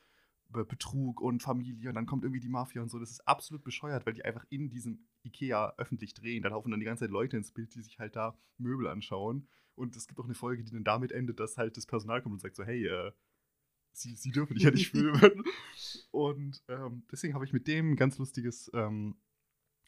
Be- 0.49 0.65
Betrug 0.65 1.19
und 1.19 1.43
Familie 1.43 1.89
und 1.89 1.95
dann 1.95 2.05
kommt 2.05 2.23
irgendwie 2.23 2.39
die 2.39 2.47
Mafia 2.49 2.81
und 2.81 2.89
so. 2.89 2.99
Das 2.99 3.11
ist 3.11 3.27
absolut 3.27 3.63
bescheuert, 3.63 4.05
weil 4.05 4.13
die 4.13 4.23
einfach 4.23 4.45
in 4.49 4.69
diesem 4.69 5.05
Ikea 5.23 5.73
öffentlich 5.77 6.13
drehen. 6.13 6.41
Da 6.41 6.49
laufen 6.49 6.71
dann 6.71 6.79
die 6.79 6.85
ganze 6.85 7.03
Zeit 7.03 7.11
Leute 7.11 7.35
ins 7.35 7.51
Bild, 7.51 7.75
die 7.75 7.81
sich 7.81 7.99
halt 7.99 8.15
da 8.15 8.37
Möbel 8.57 8.87
anschauen. 8.87 9.47
Und 9.75 9.95
es 9.95 10.07
gibt 10.07 10.19
auch 10.19 10.25
eine 10.25 10.33
Folge, 10.33 10.63
die 10.63 10.71
dann 10.71 10.85
damit 10.85 11.11
endet, 11.11 11.39
dass 11.39 11.57
halt 11.57 11.75
das 11.75 11.85
Personal 11.85 12.21
kommt 12.21 12.33
und 12.33 12.39
sagt 12.39 12.55
so, 12.55 12.63
hey, 12.63 12.87
äh, 12.87 13.11
sie, 13.91 14.15
sie 14.15 14.31
dürfen 14.31 14.55
dich 14.55 14.63
ja 14.63 14.71
nicht 14.71 14.89
filmen. 14.91 15.43
Und 16.11 16.63
ähm, 16.69 17.03
deswegen 17.11 17.33
habe 17.33 17.43
ich 17.45 17.53
mit 17.53 17.67
dem 17.67 17.91
ein 17.91 17.95
ganz 17.97 18.17
lustiges, 18.17 18.71
ähm, 18.73 19.17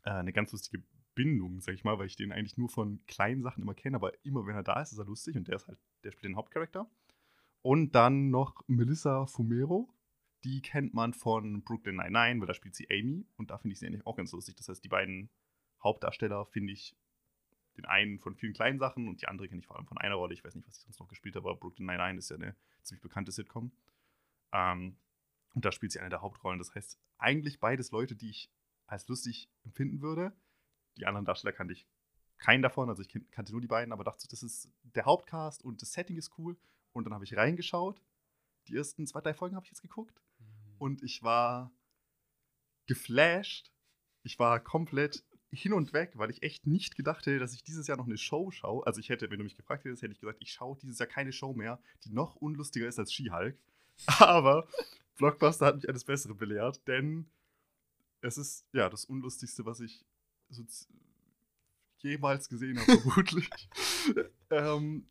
äh, 0.03 0.11
eine 0.11 0.33
ganz 0.33 0.51
lustige 0.51 0.83
Bindung, 1.19 1.59
sag 1.59 1.73
ich 1.75 1.83
mal, 1.83 1.99
weil 1.99 2.07
ich 2.07 2.15
den 2.15 2.31
eigentlich 2.31 2.57
nur 2.57 2.69
von 2.69 3.05
kleinen 3.05 3.43
Sachen 3.43 3.61
immer 3.61 3.73
kenne, 3.73 3.97
aber 3.97 4.13
immer 4.23 4.45
wenn 4.47 4.55
er 4.55 4.63
da 4.63 4.81
ist, 4.81 4.93
ist 4.93 4.99
er 4.99 5.05
lustig 5.05 5.35
und 5.35 5.49
der 5.49 5.57
ist 5.57 5.67
halt, 5.67 5.77
der 6.05 6.11
spielt 6.11 6.23
den 6.23 6.37
Hauptcharakter. 6.37 6.89
Und 7.61 7.93
dann 7.93 8.29
noch 8.29 8.63
Melissa 8.67 9.25
Fumero, 9.25 9.93
die 10.45 10.61
kennt 10.61 10.93
man 10.93 11.13
von 11.13 11.61
Brooklyn 11.61 11.97
Nine-Nine, 11.97 12.39
weil 12.39 12.47
da 12.47 12.53
spielt 12.53 12.73
sie 12.73 12.87
Amy 12.89 13.25
und 13.35 13.51
da 13.51 13.57
finde 13.57 13.73
ich 13.73 13.79
sie 13.79 13.87
eigentlich 13.87 14.07
auch 14.07 14.15
ganz 14.15 14.31
lustig. 14.31 14.55
Das 14.55 14.69
heißt, 14.69 14.81
die 14.81 14.87
beiden 14.87 15.29
Hauptdarsteller 15.83 16.45
finde 16.45 16.71
ich 16.71 16.95
den 17.75 17.83
einen 17.83 18.19
von 18.19 18.37
vielen 18.37 18.53
kleinen 18.53 18.79
Sachen 18.79 19.09
und 19.09 19.21
die 19.21 19.27
andere 19.27 19.49
kenne 19.49 19.59
ich 19.59 19.67
vor 19.67 19.75
allem 19.75 19.87
von 19.87 19.97
einer 19.97 20.15
Rolle. 20.15 20.33
Ich 20.33 20.45
weiß 20.45 20.55
nicht, 20.55 20.69
was 20.69 20.77
ich 20.77 20.83
sonst 20.83 21.01
noch 21.01 21.09
gespielt 21.09 21.35
habe, 21.35 21.49
aber 21.49 21.59
Brooklyn 21.59 21.87
Nine-Nine 21.87 22.19
ist 22.19 22.29
ja 22.29 22.37
eine 22.37 22.55
ziemlich 22.81 23.01
bekannte 23.01 23.33
Sitcom. 23.33 23.73
Ähm, 24.53 24.95
und 25.53 25.65
da 25.65 25.73
spielt 25.73 25.91
sie 25.91 25.99
eine 25.99 26.11
der 26.11 26.21
Hauptrollen. 26.21 26.59
Das 26.59 26.73
heißt, 26.73 26.97
eigentlich 27.17 27.59
beides 27.59 27.91
Leute, 27.91 28.15
die 28.15 28.29
ich 28.29 28.49
als 28.87 29.05
lustig 29.09 29.49
empfinden 29.65 30.01
würde. 30.01 30.31
Die 30.97 31.05
anderen 31.05 31.25
Darsteller 31.25 31.53
kannte 31.53 31.73
ich 31.73 31.85
keinen 32.37 32.61
davon, 32.61 32.89
also 32.89 33.01
ich 33.01 33.09
kan- 33.09 33.25
kannte 33.31 33.51
nur 33.51 33.61
die 33.61 33.67
beiden, 33.67 33.91
aber 33.91 34.03
dachte, 34.03 34.27
das 34.29 34.43
ist 34.43 34.69
der 34.83 35.05
Hauptcast 35.05 35.63
und 35.63 35.81
das 35.81 35.93
Setting 35.93 36.17
ist 36.17 36.37
cool. 36.37 36.57
Und 36.93 37.03
dann 37.05 37.13
habe 37.13 37.23
ich 37.25 37.35
reingeschaut. 37.35 38.01
Die 38.67 38.75
ersten 38.75 39.05
zwei, 39.07 39.21
drei 39.21 39.33
Folgen 39.33 39.55
habe 39.55 39.65
ich 39.65 39.71
jetzt 39.71 39.81
geguckt 39.81 40.21
und 40.77 41.03
ich 41.03 41.21
war 41.23 41.71
geflasht. 42.87 43.71
Ich 44.23 44.39
war 44.39 44.59
komplett 44.59 45.23
hin 45.51 45.73
und 45.73 45.93
weg, 45.93 46.11
weil 46.15 46.29
ich 46.29 46.43
echt 46.43 46.67
nicht 46.67 46.95
gedacht 46.95 47.25
hätte, 47.25 47.39
dass 47.39 47.53
ich 47.53 47.63
dieses 47.63 47.87
Jahr 47.87 47.97
noch 47.97 48.05
eine 48.05 48.17
Show 48.17 48.51
schaue. 48.51 48.85
Also 48.85 48.99
ich 48.99 49.09
hätte, 49.09 49.29
wenn 49.31 49.39
du 49.39 49.43
mich 49.43 49.55
gefragt 49.55 49.85
hättest, 49.85 50.03
hätte 50.03 50.13
ich 50.13 50.19
gesagt, 50.19 50.41
ich 50.41 50.51
schaue 50.51 50.77
dieses 50.77 50.99
Jahr 50.99 51.07
keine 51.07 51.31
Show 51.31 51.53
mehr, 51.53 51.81
die 52.03 52.11
noch 52.11 52.35
unlustiger 52.35 52.87
ist 52.87 52.99
als 52.99 53.11
She-Hulk. 53.13 53.57
Aber 54.19 54.67
Blockbuster 55.17 55.65
hat 55.67 55.75
mich 55.77 55.89
eines 55.89 56.05
Besseren 56.05 56.37
belehrt, 56.37 56.87
denn 56.87 57.29
es 58.21 58.37
ist 58.37 58.65
ja 58.73 58.89
das 58.89 59.05
Unlustigste, 59.05 59.65
was 59.65 59.79
ich 59.79 60.05
so 60.49 60.63
jemals 61.97 62.49
gesehen 62.49 62.79
habe, 62.79 62.97
vermutlich. 63.01 63.49
ähm, 64.49 65.07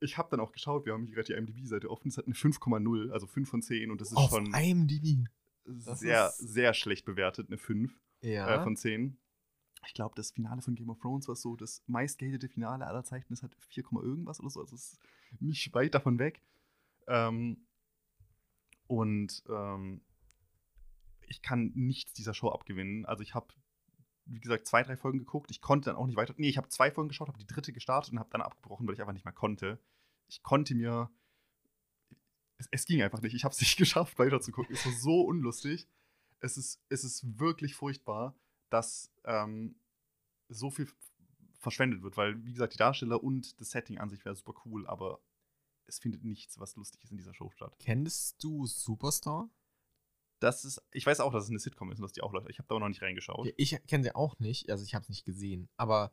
ich 0.00 0.18
habe 0.18 0.28
dann 0.30 0.40
auch 0.40 0.52
geschaut, 0.52 0.84
wir 0.86 0.92
haben 0.92 1.06
hier 1.06 1.14
gerade 1.14 1.26
die 1.26 1.32
IMDb-Seite 1.34 1.90
offen, 1.90 2.08
es 2.08 2.18
hat 2.18 2.26
eine 2.26 2.34
5,0, 2.34 3.10
also 3.10 3.26
5 3.26 3.48
von 3.48 3.62
10 3.62 3.90
und 3.90 4.00
das 4.00 4.10
ist 4.10 4.16
Auf 4.16 4.30
schon 4.30 4.52
IMDb. 4.52 5.26
das 5.64 6.00
sehr, 6.00 6.28
ist- 6.28 6.38
sehr 6.38 6.74
schlecht 6.74 7.04
bewertet, 7.06 7.48
eine 7.48 7.58
5 7.58 7.92
Ja. 8.20 8.60
äh, 8.60 8.62
von 8.62 8.76
10. 8.76 9.16
Ich 9.86 9.92
glaube, 9.94 10.14
das 10.16 10.30
Finale 10.32 10.62
von 10.62 10.74
Game 10.74 10.88
of 10.90 10.98
Thrones 11.00 11.28
war 11.28 11.36
so 11.36 11.56
das 11.56 11.82
meistgatete 11.86 12.48
Finale 12.48 12.86
aller 12.86 13.04
Zeiten. 13.04 13.32
Es 13.34 13.42
hat 13.42 13.54
4, 13.68 13.82
Komma 13.82 14.02
irgendwas 14.02 14.40
oder 14.40 14.48
so. 14.50 14.60
Also 14.60 14.74
es 14.76 14.94
ist 14.94 15.00
nicht 15.40 15.74
weit 15.74 15.94
davon 15.94 16.18
weg. 16.18 16.40
Ähm, 17.06 17.66
und 18.86 19.42
ähm, 19.48 20.00
ich 21.26 21.42
kann 21.42 21.72
nichts 21.74 22.14
dieser 22.14 22.32
Show 22.34 22.48
abgewinnen. 22.48 23.04
Also 23.04 23.22
ich 23.22 23.34
habe, 23.34 23.48
wie 24.26 24.40
gesagt, 24.40 24.66
zwei, 24.66 24.82
drei 24.82 24.96
Folgen 24.96 25.18
geguckt. 25.18 25.50
Ich 25.50 25.60
konnte 25.60 25.90
dann 25.90 25.96
auch 25.96 26.06
nicht 26.06 26.16
weiter. 26.16 26.34
Nee, 26.36 26.48
ich 26.48 26.56
habe 26.56 26.68
zwei 26.68 26.90
Folgen 26.90 27.08
geschaut, 27.08 27.28
habe 27.28 27.38
die 27.38 27.46
dritte 27.46 27.72
gestartet 27.72 28.12
und 28.12 28.18
habe 28.18 28.30
dann 28.30 28.42
abgebrochen, 28.42 28.86
weil 28.86 28.94
ich 28.94 29.00
einfach 29.00 29.12
nicht 29.12 29.24
mehr 29.24 29.34
konnte. 29.34 29.78
Ich 30.28 30.42
konnte 30.42 30.74
mir. 30.74 31.10
Es, 32.56 32.68
es 32.70 32.86
ging 32.86 33.02
einfach 33.02 33.20
nicht. 33.20 33.34
Ich 33.34 33.44
habe 33.44 33.52
es 33.52 33.60
nicht 33.60 33.76
geschafft, 33.76 34.18
weiter 34.18 34.40
zu 34.40 34.52
gucken. 34.52 34.74
Es 34.74 34.86
war 34.86 34.92
so 34.92 35.22
unlustig. 35.22 35.88
Es 36.40 36.56
ist, 36.56 36.82
es 36.88 37.04
ist 37.04 37.38
wirklich 37.38 37.74
furchtbar, 37.74 38.34
dass 38.70 39.10
ähm, 39.24 39.76
so 40.48 40.70
viel 40.70 40.88
verschwendet 41.58 42.02
wird, 42.02 42.16
weil, 42.16 42.44
wie 42.44 42.52
gesagt, 42.52 42.74
die 42.74 42.78
Darsteller 42.78 43.22
und 43.22 43.58
das 43.60 43.70
Setting 43.70 43.98
an 43.98 44.10
sich 44.10 44.24
wäre 44.24 44.36
super 44.36 44.52
cool, 44.66 44.86
aber 44.86 45.20
es 45.86 45.98
findet 45.98 46.24
nichts, 46.24 46.58
was 46.60 46.76
lustig 46.76 47.02
ist 47.02 47.10
in 47.10 47.16
dieser 47.16 47.34
Show 47.34 47.50
statt. 47.50 47.76
Kennst 47.78 48.42
du 48.42 48.66
Superstar? 48.66 49.48
Das 50.44 50.64
ist, 50.64 50.82
ich 50.92 51.04
weiß 51.06 51.20
auch, 51.20 51.32
dass 51.32 51.44
es 51.44 51.50
eine 51.50 51.58
Sitcom 51.58 51.90
ist 51.90 51.98
und 51.98 52.02
dass 52.02 52.12
die 52.12 52.22
auch 52.22 52.32
läuft. 52.32 52.48
Ich 52.50 52.58
habe 52.58 52.66
da 52.68 52.74
aber 52.74 52.80
noch 52.80 52.88
nicht 52.88 53.02
reingeschaut. 53.02 53.46
Ja, 53.46 53.52
Ich 53.56 53.78
kenne 53.86 54.04
sie 54.04 54.14
auch 54.14 54.38
nicht, 54.38 54.70
also 54.70 54.84
ich 54.84 54.94
habe 54.94 55.02
es 55.02 55.08
nicht 55.08 55.24
gesehen, 55.24 55.68
aber 55.76 56.12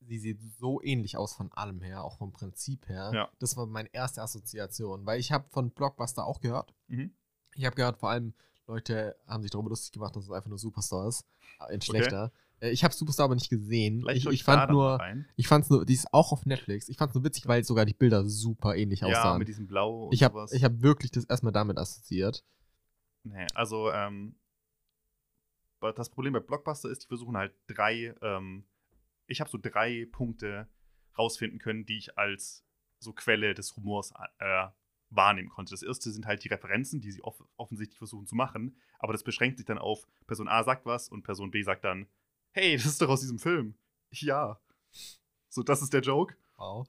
sie 0.00 0.18
sieht 0.18 0.40
so 0.58 0.80
ähnlich 0.82 1.16
aus 1.16 1.32
von 1.34 1.52
allem 1.52 1.80
her, 1.80 2.04
auch 2.04 2.18
vom 2.18 2.32
Prinzip 2.32 2.88
her. 2.88 3.10
Ja. 3.14 3.28
Das 3.38 3.56
war 3.56 3.66
meine 3.66 3.92
erste 3.92 4.22
Assoziation, 4.22 5.04
weil 5.06 5.18
ich 5.20 5.32
habe 5.32 5.48
von 5.50 5.70
Blockbuster 5.70 6.24
auch 6.26 6.40
gehört. 6.40 6.74
Mhm. 6.86 7.12
Ich 7.54 7.64
habe 7.64 7.74
gehört, 7.76 7.98
vor 7.98 8.10
allem 8.10 8.34
Leute 8.66 9.16
haben 9.26 9.42
sich 9.42 9.50
darüber 9.50 9.70
lustig 9.70 9.92
gemacht, 9.92 10.14
dass 10.14 10.24
es 10.24 10.30
einfach 10.30 10.48
nur 10.50 10.58
Superstar 10.58 11.08
ist, 11.08 11.24
äh, 11.68 11.74
in 11.74 11.80
schlechter. 11.80 12.30
Äh, 12.60 12.70
Ich 12.70 12.84
habe 12.84 12.92
Superstar 12.94 13.24
aber 13.24 13.34
nicht 13.34 13.48
gesehen. 13.50 14.00
Vielleicht 14.02 14.26
Ich, 14.26 14.32
ich 14.32 14.44
fand 14.44 14.70
nur, 14.70 15.00
ich 15.36 15.48
fand's 15.48 15.70
nur, 15.70 15.84
die 15.86 15.94
ist 15.94 16.12
auch 16.12 16.32
auf 16.32 16.44
Netflix. 16.46 16.88
Ich 16.88 16.96
fand's 16.98 17.14
nur 17.14 17.24
witzig, 17.24 17.46
weil 17.48 17.64
sogar 17.64 17.84
die 17.86 17.94
Bilder 17.94 18.24
super 18.28 18.76
ähnlich 18.76 19.00
Ja, 19.00 19.08
aussahen. 19.08 19.38
mit 19.38 19.48
diesem 19.48 19.66
Blau 19.66 20.04
und 20.06 20.14
ich 20.14 20.22
habe 20.22 20.34
sowas. 20.34 20.52
ich 20.52 20.62
hab 20.64 20.80
wirklich 20.82 21.10
das 21.10 21.24
erstmal 21.24 21.52
damit 21.52 21.78
assoziiert. 21.78 22.44
Nee, 23.32 23.46
also, 23.54 23.90
ähm, 23.92 24.36
das 25.80 26.10
Problem 26.10 26.32
bei 26.32 26.40
Blockbuster 26.40 26.90
ist, 26.90 27.04
die 27.04 27.08
versuchen 27.08 27.36
halt 27.36 27.54
drei, 27.68 28.14
ähm, 28.20 28.66
ich 29.26 29.40
habe 29.40 29.50
so 29.50 29.58
drei 29.58 30.06
Punkte 30.10 30.68
rausfinden 31.16 31.58
können, 31.58 31.86
die 31.86 31.98
ich 31.98 32.18
als 32.18 32.64
so 32.98 33.12
Quelle 33.12 33.54
des 33.54 33.76
Humors 33.76 34.12
äh, 34.38 34.68
wahrnehmen 35.10 35.48
konnte. 35.48 35.70
Das 35.70 35.82
erste 35.82 36.10
sind 36.10 36.26
halt 36.26 36.44
die 36.44 36.48
Referenzen, 36.48 37.00
die 37.00 37.12
sie 37.12 37.22
off 37.22 37.42
offensichtlich 37.56 37.98
versuchen 37.98 38.26
zu 38.26 38.34
machen, 38.34 38.76
aber 38.98 39.12
das 39.12 39.22
beschränkt 39.22 39.58
sich 39.58 39.66
dann 39.66 39.78
auf 39.78 40.06
Person 40.26 40.48
A 40.48 40.64
sagt 40.64 40.84
was 40.84 41.08
und 41.08 41.22
Person 41.22 41.50
B 41.50 41.62
sagt 41.62 41.84
dann, 41.84 42.08
hey, 42.52 42.76
das 42.76 42.86
ist 42.86 43.00
doch 43.00 43.08
aus 43.08 43.20
diesem 43.20 43.38
Film. 43.38 43.74
Ja. 44.10 44.60
So, 45.48 45.62
das 45.62 45.82
ist 45.82 45.92
der 45.92 46.00
Joke 46.02 46.34
Wow. 46.56 46.88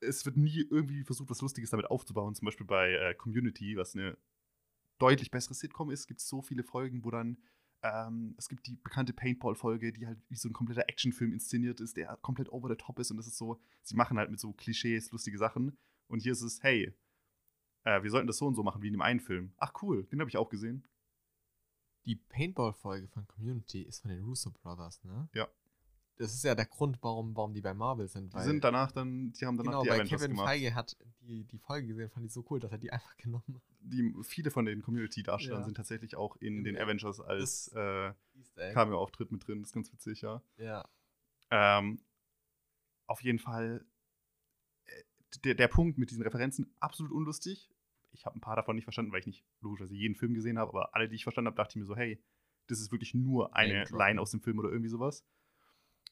es 0.00 0.26
wird 0.26 0.36
nie 0.36 0.66
irgendwie 0.70 1.04
versucht, 1.04 1.30
was 1.30 1.40
Lustiges 1.40 1.70
damit 1.70 1.86
aufzubauen. 1.86 2.34
Zum 2.34 2.44
Beispiel 2.44 2.66
bei 2.66 2.92
äh, 2.92 3.14
Community, 3.14 3.76
was 3.76 3.94
eine 3.94 4.18
deutlich 4.98 5.30
bessere 5.30 5.54
Sitcom 5.54 5.90
ist, 5.90 6.06
gibt 6.06 6.20
es 6.20 6.28
so 6.28 6.42
viele 6.42 6.62
Folgen, 6.62 7.04
wo 7.04 7.10
dann 7.10 7.38
ähm, 7.82 8.34
es 8.38 8.48
gibt 8.48 8.66
die 8.66 8.76
bekannte 8.76 9.12
Paintball-Folge, 9.12 9.92
die 9.92 10.06
halt 10.06 10.18
wie 10.28 10.36
so 10.36 10.48
ein 10.48 10.52
kompletter 10.52 10.88
Actionfilm 10.88 11.32
inszeniert 11.32 11.80
ist, 11.80 11.96
der 11.96 12.16
komplett 12.22 12.50
over 12.50 12.68
the 12.68 12.76
top 12.76 12.98
ist 12.98 13.10
und 13.10 13.16
das 13.16 13.26
ist 13.26 13.36
so, 13.36 13.60
sie 13.82 13.96
machen 13.96 14.18
halt 14.18 14.30
mit 14.30 14.40
so 14.40 14.52
Klischees 14.52 15.10
lustige 15.12 15.38
Sachen 15.38 15.76
und 16.08 16.20
hier 16.20 16.32
ist 16.32 16.42
es, 16.42 16.62
hey, 16.62 16.94
äh, 17.84 18.02
wir 18.02 18.10
sollten 18.10 18.26
das 18.26 18.38
so 18.38 18.46
und 18.46 18.54
so 18.54 18.62
machen 18.62 18.82
wie 18.82 18.88
in 18.88 18.94
dem 18.94 19.02
einen 19.02 19.20
Film. 19.20 19.52
Ach 19.58 19.72
cool, 19.82 20.04
den 20.04 20.20
habe 20.20 20.30
ich 20.30 20.36
auch 20.36 20.48
gesehen. 20.48 20.86
Die 22.04 22.16
Paintball-Folge 22.16 23.08
von 23.08 23.26
Community 23.26 23.82
ist 23.82 24.00
von 24.00 24.10
den 24.10 24.22
Russo 24.22 24.50
Brothers, 24.50 25.02
ne? 25.04 25.28
Ja. 25.34 25.48
Das 26.18 26.32
ist 26.32 26.42
ja 26.44 26.54
der 26.54 26.64
Grund, 26.64 26.98
warum, 27.02 27.36
warum 27.36 27.52
die 27.52 27.60
bei 27.60 27.74
Marvel 27.74 28.08
sind. 28.08 28.32
Die 28.32 28.40
sind 28.40 28.64
danach 28.64 28.90
dann, 28.90 29.32
die 29.32 29.44
haben 29.44 29.58
danach 29.58 29.72
genau, 29.72 29.82
die 29.82 29.88
weil 29.90 29.96
Avengers 30.00 30.20
Kevin 30.20 30.30
gemacht. 30.34 30.46
Feige 30.48 30.74
hat 30.74 30.96
die, 31.20 31.44
die 31.44 31.58
Folge 31.58 31.88
gesehen, 31.88 32.08
fand 32.08 32.24
ich 32.24 32.32
so 32.32 32.42
cool, 32.48 32.58
dass 32.58 32.72
er 32.72 32.78
die 32.78 32.90
einfach 32.90 33.14
genommen 33.18 33.44
hat. 33.54 33.62
Die, 33.80 34.14
viele 34.22 34.50
von 34.50 34.64
den 34.64 34.82
Community-Darstellern 34.82 35.60
Ja. 35.60 35.64
sind 35.66 35.76
tatsächlich 35.76 36.16
auch 36.16 36.36
in 36.36 36.58
Im- 36.58 36.64
den 36.64 36.78
Avengers 36.78 37.20
als 37.20 37.68
äh. 37.74 38.12
Cameo-Auftritt 38.72 39.30
mit 39.30 39.46
drin. 39.46 39.60
Das 39.60 39.68
ist 39.68 39.74
ganz 39.74 39.92
witzig, 39.92 40.22
ja. 40.22 40.42
Ja. 40.56 40.84
Ähm, 41.50 42.00
auf 43.06 43.22
jeden 43.22 43.38
Fall, 43.38 43.84
äh, 44.86 45.02
der, 45.44 45.54
der 45.54 45.68
Punkt 45.68 45.98
mit 45.98 46.10
diesen 46.10 46.22
Referenzen, 46.22 46.74
absolut 46.80 47.12
unlustig. 47.12 47.70
ich 48.12 48.24
habe 48.24 48.36
ein 48.38 48.40
paar 48.40 48.56
davon 48.56 48.74
nicht 48.76 48.84
verstanden, 48.84 49.12
weil 49.12 49.20
ich 49.20 49.26
nicht 49.26 49.44
logischerweise 49.60 49.94
jeden 49.94 50.14
Film 50.16 50.32
gesehen 50.32 50.58
habe, 50.58 50.70
aber 50.70 50.94
alle, 50.94 51.08
die 51.10 51.16
ich 51.16 51.24
verstanden 51.24 51.48
habe, 51.48 51.56
dachte 51.56 51.72
ich 51.72 51.76
mir 51.76 51.84
so, 51.84 51.94
hey, 51.94 52.18
das 52.68 52.80
ist 52.80 52.90
wirklich 52.90 53.12
nur 53.14 53.54
eine. 53.54 53.84
Line 53.90 54.18
aus 54.20 54.30
dem 54.30 54.40
Film 54.40 54.58
oder 54.58 54.70
irgendwie 54.70 54.88
sowas. 54.88 55.24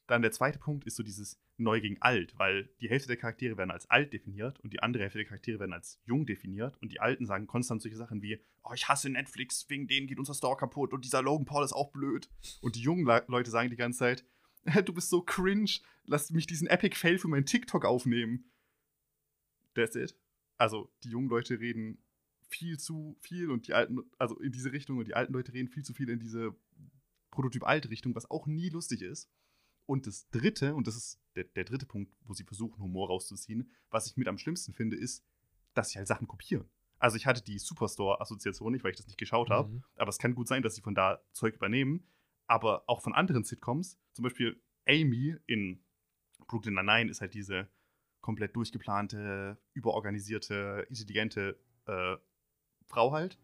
Dann 0.07 0.23
der 0.23 0.33
zweite 0.33 0.59
Punkt 0.59 0.85
ist 0.85 0.97
so 0.97 1.03
dieses 1.03 1.41
Neu 1.57 1.81
gegen 1.81 2.01
Alt, 2.03 2.39
weil 2.39 2.69
die 2.81 2.91
Hälfte 2.91 3.09
der 3.09 3.17
Charaktere 3.17 3.57
werden 3.57 3.71
als 3.71 3.89
alt 3.89 4.13
definiert 4.13 4.61
und 4.61 4.73
die 4.73 4.83
andere 4.83 5.03
Hälfte 5.05 5.19
der 5.19 5.27
Charaktere 5.27 5.61
werden 5.61 5.73
als 5.73 6.01
jung 6.05 6.27
definiert 6.27 6.77
und 6.83 6.93
die 6.93 7.01
Alten 7.01 7.27
sagen 7.27 7.47
konstant 7.47 7.81
solche 7.81 7.97
Sachen 7.97 8.21
wie, 8.21 8.41
oh, 8.65 8.73
ich 8.75 8.89
hasse 8.89 9.09
Netflix, 9.09 9.69
wegen 9.71 9.87
denen 9.87 10.07
geht 10.07 10.19
unser 10.19 10.35
Store 10.35 10.57
kaputt 10.57 10.93
und 10.93 11.05
dieser 11.05 11.23
Logan 11.23 11.47
Paul 11.47 11.65
ist 11.65 11.73
auch 11.73 11.91
blöd. 11.91 12.29
Und 12.61 12.77
die 12.77 12.83
jungen 12.83 13.07
Le 13.07 13.25
Leute 13.29 13.51
sagen 13.51 13.71
die 13.71 13.77
ganze 13.77 14.01
Zeit, 14.01 14.25
du 14.85 14.93
bist 14.93 15.09
so 15.09 15.23
cringe, 15.23 15.81
lass 16.05 16.31
mich 16.31 16.47
diesen 16.47 16.67
Epic 16.67 16.97
Fail 16.97 17.19
für 17.19 17.29
meinen 17.29 17.47
TikTok 17.47 17.85
aufnehmen. 17.85 18.51
That's 19.75 19.97
it. 19.97 20.17
Also 20.59 20.93
die 21.03 21.11
jungen 21.11 21.29
Leute 21.29 21.61
reden 21.61 21.99
viel 22.49 22.79
zu 22.79 23.17
viel 23.21 23.51
und 23.51 23.69
die 23.69 23.75
alten, 23.75 24.01
also 24.19 24.39
in 24.39 24.53
diese 24.53 24.73
Richtung 24.73 24.99
und 24.99 25.09
die 25.09 25.15
alten 25.15 25.33
Leute 25.33 25.53
reden 25.53 25.69
viel 25.69 25.83
zu 25.83 25.95
viel 25.95 26.09
in 26.09 26.21
diese 26.21 26.55
Prototyp-Alt-Richtung, 27.31 28.15
was 28.15 28.31
auch 28.31 28.47
nie 28.47 28.69
lustig 28.69 29.03
ist. 29.03 29.31
Und 29.87 30.07
das 30.07 30.29
dritte, 30.31 30.75
und 30.75 30.87
das 30.87 30.97
ist 30.97 31.21
der, 31.37 31.45
der 31.45 31.65
dritte 31.65 31.87
Punkt, 31.87 32.13
wo 32.25 32.33
sie 32.33 32.45
versuchen, 32.45 32.83
Humor 32.83 33.09
rauszuziehen, 33.09 33.71
was 33.91 34.07
ich 34.07 34.17
mit 34.17 34.29
am 34.29 34.39
schlimmsten 34.39 34.73
finde, 34.73 34.97
ist, 34.97 35.25
dass 35.75 35.91
sie 35.91 35.99
halt 35.99 36.09
Sachen 36.09 36.27
kopieren. 36.27 36.69
Also 36.99 37.17
ich 37.17 37.27
hatte 37.27 37.43
die 37.43 37.59
Superstore-Assoziation 37.59 38.73
nicht, 38.73 38.83
weil 38.85 38.93
ich 38.93 38.97
das 38.97 39.07
nicht 39.07 39.19
geschaut 39.19 39.51
habe, 39.51 39.69
Mhm. 39.69 39.85
aber 39.97 40.09
es 40.09 40.19
kann 40.19 40.35
gut 40.35 40.49
sein, 40.49 40.63
dass 40.63 40.75
sie 40.75 40.81
von 40.81 40.95
da 40.95 41.21
Zeug 41.33 41.55
übernehmen. 41.57 42.07
Aber 42.47 42.85
auch 42.87 43.03
von 43.03 43.15
anderen 43.15 43.45
Sitcoms, 43.45 43.99
zum 44.13 44.23
Beispiel 44.23 44.61
Amy 44.87 45.37
in 45.47 45.83
Brooklyn 46.47 46.75
Nine-Nine 46.75 47.11
ist 47.11 47.21
halt 47.21 47.35
diese 47.35 47.69
komplett 48.21 48.55
durchgeplante, 48.57 49.59
überorganisierte, 49.75 50.87
intelligente 50.89 51.59
äh, 51.87 52.17
Frau 52.87 53.13
halt. 53.13 53.39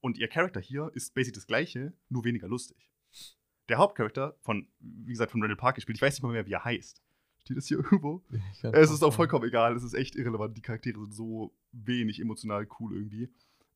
Und 0.00 0.16
ihr 0.18 0.28
Charakter 0.28 0.60
hier 0.60 0.90
ist 0.94 1.12
basically 1.14 1.34
das 1.38 1.46
gleiche, 1.46 1.92
nur 2.08 2.24
weniger 2.24 2.48
lustig. 2.48 2.89
Der 3.70 3.78
Hauptcharakter 3.78 4.36
von, 4.40 4.66
wie 4.80 5.12
gesagt, 5.12 5.30
von 5.30 5.40
Randall 5.40 5.56
Park 5.56 5.76
gespielt, 5.76 5.96
ich 5.96 6.02
weiß 6.02 6.14
nicht 6.14 6.22
mal 6.22 6.32
mehr, 6.32 6.44
wie 6.44 6.52
er 6.52 6.64
heißt. 6.64 7.00
Steht 7.38 7.56
das 7.56 7.66
hier 7.66 7.78
irgendwo? 7.78 8.22
Es 8.62 8.90
ist 8.90 9.02
auch 9.02 9.14
vollkommen 9.14 9.46
egal, 9.46 9.76
es 9.76 9.84
ist 9.84 9.94
echt 9.94 10.16
irrelevant. 10.16 10.56
Die 10.56 10.60
Charaktere 10.60 10.98
sind 10.98 11.14
so 11.14 11.54
wenig 11.70 12.20
emotional 12.20 12.66
cool 12.78 12.96
irgendwie. 12.96 13.30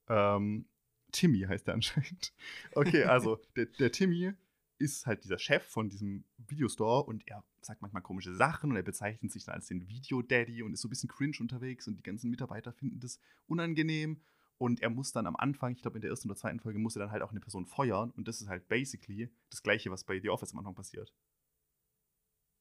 Ähm, 0.09 0.67
Timmy 1.13 1.43
heißt 1.43 1.69
der 1.69 1.75
anscheinend. 1.75 2.33
Okay, 2.75 3.05
also 3.05 3.39
der, 3.55 3.67
der 3.67 3.93
Timmy 3.93 4.33
ist 4.79 5.07
halt 5.07 5.23
dieser 5.23 5.39
Chef 5.39 5.63
von 5.63 5.89
diesem 5.89 6.25
Videostore 6.39 7.05
und 7.05 7.27
er 7.29 7.45
sagt 7.61 7.81
manchmal 7.81 8.03
komische 8.03 8.35
Sachen 8.35 8.71
und 8.71 8.77
er 8.77 8.83
bezeichnet 8.83 9.31
sich 9.31 9.45
dann 9.45 9.55
als 9.55 9.69
den 9.69 9.89
Video-Daddy 9.89 10.63
und 10.63 10.73
ist 10.73 10.81
so 10.81 10.89
ein 10.89 10.91
bisschen 10.91 11.09
cringe 11.09 11.37
unterwegs 11.39 11.87
und 11.87 11.97
die 11.97 12.03
ganzen 12.03 12.31
Mitarbeiter 12.31 12.73
finden 12.73 12.99
das 12.99 13.21
unangenehm. 13.47 14.21
Und 14.59 14.81
er 14.81 14.91
muss 14.91 15.13
dann 15.13 15.27
am 15.27 15.37
Anfang, 15.37 15.73
ich 15.73 15.83
glaube 15.83 15.99
in 15.99 16.03
der 16.03 16.11
ersten 16.11 16.29
oder 16.31 16.39
zweiten 16.39 16.61
Folge, 16.61 16.79
muss 16.79 16.97
er 16.97 17.01
dann 17.01 17.11
halt 17.11 17.23
auch 17.23 17.31
eine 17.31 17.41
Person 17.41 17.67
feuern 17.67 18.11
und 18.11 18.29
das 18.29 18.41
ist 18.41 18.49
halt 18.49 18.69
basically 18.69 19.31
das 19.51 19.63
gleiche, 19.63 19.91
was 19.91 20.05
bei 20.05 20.21
The 20.21 20.31
Office 20.31 20.53
am 20.53 20.59
Anfang 20.61 20.75
passiert 20.75 21.13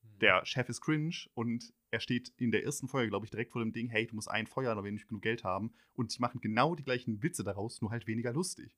Mhm. 0.03 0.19
der 0.19 0.45
Chef 0.45 0.69
ist 0.69 0.81
cringe 0.81 1.15
und 1.33 1.73
er 1.91 1.99
steht 1.99 2.33
in 2.37 2.51
der 2.51 2.63
ersten 2.63 2.87
Folge, 2.87 3.09
glaube 3.09 3.25
ich, 3.25 3.31
direkt 3.31 3.51
vor 3.51 3.61
dem 3.61 3.73
Ding, 3.73 3.89
hey, 3.89 4.07
du 4.07 4.15
musst 4.15 4.29
einen 4.29 4.47
feuern, 4.47 4.77
aber 4.77 4.85
wir 4.85 4.91
nicht 4.91 5.07
genug 5.07 5.21
Geld 5.21 5.43
haben. 5.43 5.73
Und 5.93 6.11
sie 6.11 6.19
machen 6.19 6.41
genau 6.41 6.75
die 6.75 6.83
gleichen 6.83 7.21
Witze 7.23 7.43
daraus, 7.43 7.81
nur 7.81 7.91
halt 7.91 8.07
weniger 8.07 8.33
lustig. 8.33 8.75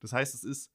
Das 0.00 0.12
heißt, 0.12 0.34
es 0.34 0.44
ist, 0.44 0.72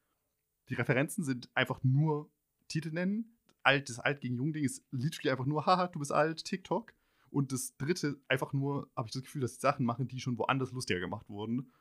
die 0.69 0.75
Referenzen 0.75 1.23
sind 1.23 1.49
einfach 1.55 1.83
nur 1.83 2.31
Titel 2.67 2.91
nennen. 2.91 3.37
Alt, 3.63 3.89
das 3.89 3.99
Alt 3.99 4.21
gegen 4.21 4.37
Jung-Ding 4.37 4.63
ist 4.63 4.83
literally 4.91 5.31
einfach 5.31 5.45
nur, 5.45 5.65
haha, 5.65 5.87
du 5.87 5.99
bist 5.99 6.11
alt, 6.11 6.43
TikTok. 6.43 6.93
Und 7.31 7.51
das 7.51 7.75
dritte 7.77 8.19
einfach 8.27 8.53
nur, 8.53 8.89
habe 8.95 9.07
ich 9.07 9.13
das 9.13 9.23
Gefühl, 9.23 9.41
dass 9.41 9.53
die 9.53 9.61
Sachen 9.61 9.85
machen, 9.85 10.07
die 10.07 10.19
schon 10.19 10.37
woanders 10.37 10.71
lustiger 10.71 10.99
gemacht 10.99 11.29
wurden. 11.29 11.71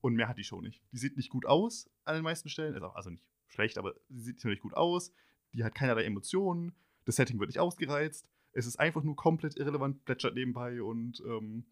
Und 0.00 0.14
mehr 0.14 0.28
hat 0.28 0.38
die 0.38 0.44
Show 0.44 0.60
nicht. 0.60 0.82
Die 0.92 0.98
sieht 0.98 1.16
nicht 1.16 1.30
gut 1.30 1.46
aus 1.46 1.90
an 2.04 2.14
den 2.14 2.22
meisten 2.22 2.48
Stellen. 2.48 2.80
Also, 2.82 3.10
nicht 3.10 3.22
schlecht, 3.48 3.76
aber 3.76 3.94
sie 4.08 4.22
sieht 4.22 4.44
nicht 4.44 4.62
gut 4.62 4.74
aus. 4.74 5.12
Die 5.52 5.64
hat 5.64 5.74
keinerlei 5.74 6.04
Emotionen. 6.04 6.74
Das 7.04 7.16
Setting 7.16 7.38
wird 7.40 7.48
nicht 7.48 7.58
ausgereizt. 7.58 8.28
Es 8.52 8.66
ist 8.66 8.78
einfach 8.78 9.02
nur 9.02 9.16
komplett 9.16 9.56
irrelevant, 9.56 10.04
plätschert 10.04 10.34
nebenbei 10.34 10.80
und 10.80 11.20
ähm, 11.26 11.66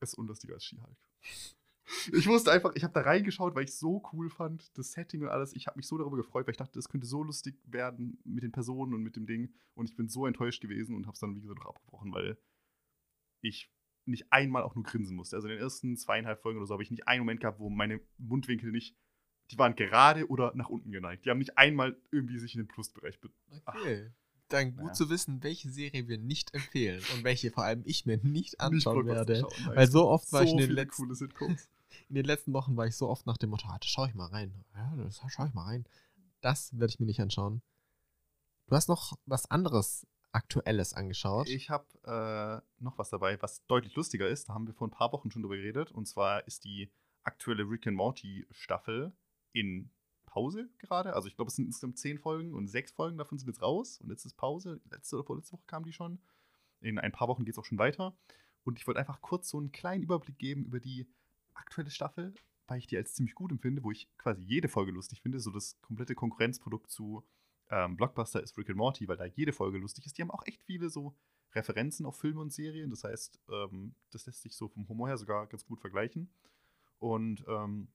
ist 0.00 0.14
unlustiger 0.14 0.54
als 0.54 0.64
She-Hulk. 0.64 0.96
Ich 2.12 2.26
wusste 2.26 2.50
einfach, 2.50 2.72
ich 2.74 2.82
habe 2.82 2.94
da 2.94 3.02
reingeschaut, 3.02 3.54
weil 3.54 3.64
ich 3.64 3.70
es 3.70 3.78
so 3.78 4.02
cool 4.12 4.28
fand, 4.28 4.76
das 4.76 4.92
Setting 4.92 5.22
und 5.22 5.28
alles. 5.28 5.52
Ich 5.54 5.66
habe 5.66 5.76
mich 5.76 5.86
so 5.86 5.96
darüber 5.98 6.16
gefreut, 6.16 6.46
weil 6.46 6.52
ich 6.52 6.58
dachte, 6.58 6.74
das 6.74 6.88
könnte 6.88 7.06
so 7.06 7.22
lustig 7.22 7.56
werden 7.64 8.18
mit 8.24 8.42
den 8.42 8.52
Personen 8.52 8.94
und 8.94 9.02
mit 9.02 9.16
dem 9.16 9.26
Ding. 9.26 9.52
Und 9.74 9.88
ich 9.88 9.96
bin 9.96 10.08
so 10.08 10.26
enttäuscht 10.26 10.60
gewesen 10.60 10.96
und 10.96 11.06
habe 11.06 11.14
es 11.14 11.20
dann, 11.20 11.36
wie 11.36 11.40
gesagt, 11.40 11.60
noch 11.60 11.66
abgebrochen, 11.66 12.12
weil 12.12 12.38
ich 13.40 13.70
nicht 14.04 14.32
einmal 14.32 14.62
auch 14.62 14.74
nur 14.74 14.84
grinsen 14.84 15.16
musste. 15.16 15.36
Also 15.36 15.48
in 15.48 15.54
den 15.54 15.62
ersten 15.62 15.96
zweieinhalb 15.96 16.40
Folgen 16.40 16.58
oder 16.58 16.66
so 16.66 16.74
habe 16.74 16.82
ich 16.82 16.90
nicht 16.90 17.06
einen 17.08 17.20
Moment 17.20 17.40
gehabt, 17.40 17.58
wo 17.58 17.68
meine 17.68 18.00
Mundwinkel 18.18 18.70
nicht, 18.70 18.96
die 19.50 19.58
waren 19.58 19.76
gerade 19.76 20.28
oder 20.28 20.52
nach 20.54 20.68
unten 20.68 20.90
geneigt. 20.90 21.24
Die 21.24 21.30
haben 21.30 21.38
nicht 21.38 21.58
einmal 21.58 21.96
irgendwie 22.10 22.38
sich 22.38 22.54
in 22.54 22.62
den 22.62 22.68
Plusbereich 22.68 23.20
be 23.20 23.30
Okay. 23.64 24.10
Dann 24.48 24.76
gut 24.76 24.84
Naja. 24.84 24.92
zu 24.92 25.10
wissen, 25.10 25.42
welche 25.42 25.70
Serie 25.70 26.06
wir 26.06 26.18
nicht 26.18 26.54
empfehlen 26.54 27.02
und 27.14 27.24
welche 27.24 27.50
vor 27.50 27.64
allem 27.64 27.82
ich 27.84 28.06
mir 28.06 28.18
nicht 28.18 28.60
anschauen 28.60 29.04
Nicht 29.04 29.16
werde. 29.16 29.40
Schauen, 29.40 29.74
Weil 29.74 29.90
so 29.90 30.08
oft 30.08 30.32
war 30.32 30.44
ich 30.44 30.52
in 30.52 30.58
den, 30.58 30.70
letzten. 30.70 31.08
In 32.08 32.14
den 32.14 32.24
letzten 32.24 32.52
Wochen 32.52 32.76
war 32.76 32.86
ich 32.86 32.96
so 32.96 33.08
oft 33.08 33.26
nach 33.26 33.36
dem 33.36 33.50
Motto, 33.50 33.66
ah, 33.68 33.78
da 33.78 33.86
schau 33.86 34.06
ich 34.06 34.14
mal 34.14 34.26
rein. 34.26 34.64
Ja, 34.74 34.94
das 34.96 35.20
schau 35.28 35.46
ich 35.46 35.54
mal 35.54 35.64
rein. 35.64 35.84
Das 36.40 36.72
werde 36.72 36.90
ich 36.90 37.00
mir 37.00 37.06
nicht 37.06 37.20
anschauen. 37.20 37.62
Du 38.66 38.74
hast 38.74 38.88
noch 38.88 39.18
was 39.26 39.50
anderes 39.50 40.06
Aktuelles 40.32 40.92
angeschaut. 40.92 41.48
Ich 41.48 41.70
habe 41.70 41.86
äh, 42.04 42.82
noch 42.82 42.98
was 42.98 43.10
dabei, 43.10 43.40
was 43.40 43.64
deutlich 43.66 43.94
lustiger 43.94 44.28
ist. 44.28 44.48
Da 44.48 44.54
haben 44.54 44.66
wir 44.66 44.74
vor 44.74 44.86
ein 44.86 44.90
paar 44.90 45.12
Wochen 45.12 45.30
schon 45.30 45.42
drüber 45.42 45.56
geredet. 45.56 45.92
Und 45.92 46.06
zwar 46.06 46.46
ist 46.46 46.64
die 46.64 46.90
aktuelle 47.22 47.68
Rick 47.68 47.86
and 47.86 47.96
Morty 47.96 48.46
Staffel 48.50 49.12
in 49.52 49.90
Pause 50.26 50.68
gerade. 50.78 51.14
Also 51.14 51.28
ich 51.28 51.36
glaube, 51.36 51.48
es 51.48 51.56
sind 51.56 51.66
insgesamt 51.66 51.98
zehn 51.98 52.18
Folgen 52.18 52.52
und 52.54 52.68
sechs 52.68 52.92
Folgen 52.92 53.16
davon 53.16 53.38
sind 53.38 53.48
jetzt 53.48 53.62
raus. 53.62 53.98
Und 54.00 54.10
jetzt 54.10 54.26
ist 54.26 54.36
Pause. 54.36 54.80
Letzte 54.90 55.16
oder 55.16 55.24
vorletzte 55.24 55.54
Woche 55.54 55.64
kam 55.66 55.84
die 55.84 55.92
schon. 55.92 56.20
In 56.80 56.98
ein 56.98 57.12
paar 57.12 57.28
Wochen 57.28 57.44
geht 57.44 57.54
es 57.54 57.58
auch 57.58 57.64
schon 57.64 57.78
weiter. 57.78 58.14
Und 58.64 58.78
ich 58.78 58.86
wollte 58.86 59.00
einfach 59.00 59.22
kurz 59.22 59.48
so 59.48 59.58
einen 59.58 59.72
kleinen 59.72 60.02
Überblick 60.02 60.38
geben 60.38 60.64
über 60.64 60.80
die 60.80 61.08
aktuelle 61.56 61.90
Staffel, 61.90 62.34
weil 62.66 62.78
ich 62.78 62.86
die 62.86 62.96
als 62.96 63.14
ziemlich 63.14 63.34
gut 63.34 63.52
empfinde, 63.52 63.82
wo 63.82 63.90
ich 63.90 64.08
quasi 64.18 64.42
jede 64.42 64.68
Folge 64.68 64.92
lustig 64.92 65.22
finde. 65.22 65.40
So 65.40 65.50
das 65.50 65.80
komplette 65.80 66.14
Konkurrenzprodukt 66.14 66.90
zu 66.90 67.26
ähm, 67.70 67.96
Blockbuster 67.96 68.42
ist 68.42 68.56
Rick 68.56 68.70
and 68.70 68.78
Morty, 68.78 69.08
weil 69.08 69.16
da 69.16 69.24
jede 69.24 69.52
Folge 69.52 69.78
lustig 69.78 70.06
ist. 70.06 70.16
Die 70.18 70.22
haben 70.22 70.30
auch 70.30 70.46
echt 70.46 70.62
viele 70.62 70.88
so 70.88 71.16
Referenzen 71.54 72.06
auf 72.06 72.18
Filme 72.18 72.40
und 72.40 72.52
Serien. 72.52 72.90
Das 72.90 73.04
heißt, 73.04 73.40
ähm, 73.50 73.94
das 74.10 74.26
lässt 74.26 74.42
sich 74.42 74.56
so 74.56 74.68
vom 74.68 74.88
Humor 74.88 75.08
her 75.08 75.16
sogar 75.16 75.46
ganz 75.46 75.64
gut 75.64 75.80
vergleichen. 75.80 76.30
Und 76.98 77.44
ähm, 77.48 77.88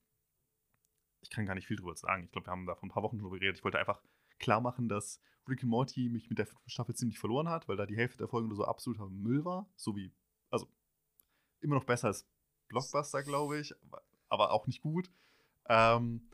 ich 1.21 1.29
kann 1.29 1.45
gar 1.45 1.55
nicht 1.55 1.67
viel 1.67 1.77
drüber 1.77 1.95
sagen. 1.95 2.25
Ich 2.25 2.31
glaube, 2.31 2.47
wir 2.47 2.51
haben 2.51 2.65
da 2.65 2.75
vor 2.75 2.87
ein 2.87 2.91
paar 2.91 3.03
Wochen 3.03 3.19
drüber 3.19 3.37
geredet. 3.37 3.57
Ich 3.57 3.63
wollte 3.63 3.79
einfach 3.79 4.01
klar 4.39 4.59
machen, 4.59 4.89
dass 4.89 5.21
Rick 5.47 5.63
and 5.63 5.69
Morty 5.69 6.09
mich 6.09 6.29
mit 6.29 6.39
der 6.39 6.47
Staffel 6.65 6.95
ziemlich 6.95 7.19
verloren 7.19 7.49
hat, 7.49 7.67
weil 7.67 7.77
da 7.77 7.85
die 7.85 7.97
Hälfte 7.97 8.17
der 8.17 8.27
Folgen 8.27 8.47
nur 8.47 8.57
so 8.57 8.65
absoluter 8.65 9.07
Müll 9.09 9.45
war. 9.45 9.69
So 9.75 9.95
wie, 9.95 10.11
also 10.49 10.67
immer 11.61 11.75
noch 11.75 11.83
besser 11.83 12.07
als 12.07 12.27
Blockbuster, 12.71 13.23
glaube 13.23 13.59
ich, 13.59 13.73
aber- 14.29 14.51
auch 14.51 14.65
nicht 14.67 14.81
gut. 14.81 15.11
Ähm, 15.67 16.29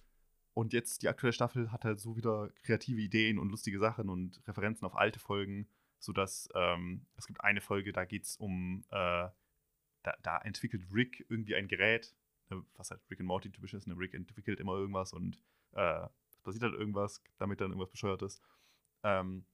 und 0.54 0.74
jetzt 0.74 1.02
die 1.02 1.10
aktuelle 1.10 1.34
Staffel 1.34 1.72
hat 1.72 1.84
halt 1.84 2.00
so 2.00 2.16
wieder 2.16 2.50
kreative 2.64 3.02
Ideen 3.02 3.38
und 3.40 3.50
lustige 3.50 3.80
Sachen 3.80 4.10
und 4.10 4.42
Referenzen 4.48 4.86
auf 4.86 4.96
alte 4.96 5.20
Folgen, 5.20 5.68
sodass 6.00 6.50
ähm, 6.56 7.06
es 7.16 7.28
gibt 7.28 7.42
eine 7.42 7.62
Folge, 7.62 7.92
da 7.92 8.06
geht 8.06 8.24
es 8.24 8.38
um, 8.38 8.84
äh, 8.90 9.30
da, 10.04 10.16
da 10.22 10.38
entwickelt 10.40 10.86
Rick 10.94 11.26
irgendwie 11.30 11.56
ein 11.56 11.68
Gerät, 11.68 12.16
ne, 12.50 12.64
was 12.76 12.92
halt 12.92 13.02
Rick 13.10 13.20
and 13.20 13.28
Morty 13.28 13.52
typisch 13.52 13.74
ist. 13.74 13.88
Ne? 13.88 13.98
Rick 13.98 14.14
entwickelt 14.14 14.60
immer 14.60 14.74
irgendwas 14.74 15.14
und 15.14 15.42
äh, 15.74 16.08
passiert 16.44 16.64
halt 16.64 16.74
irgendwas, 16.76 17.22
damit 17.38 17.60
dann 17.62 17.72
irgendwas 17.72 17.92
bescheuert 17.92 18.22
ist. 18.22 18.42
Ähm, 19.04 19.46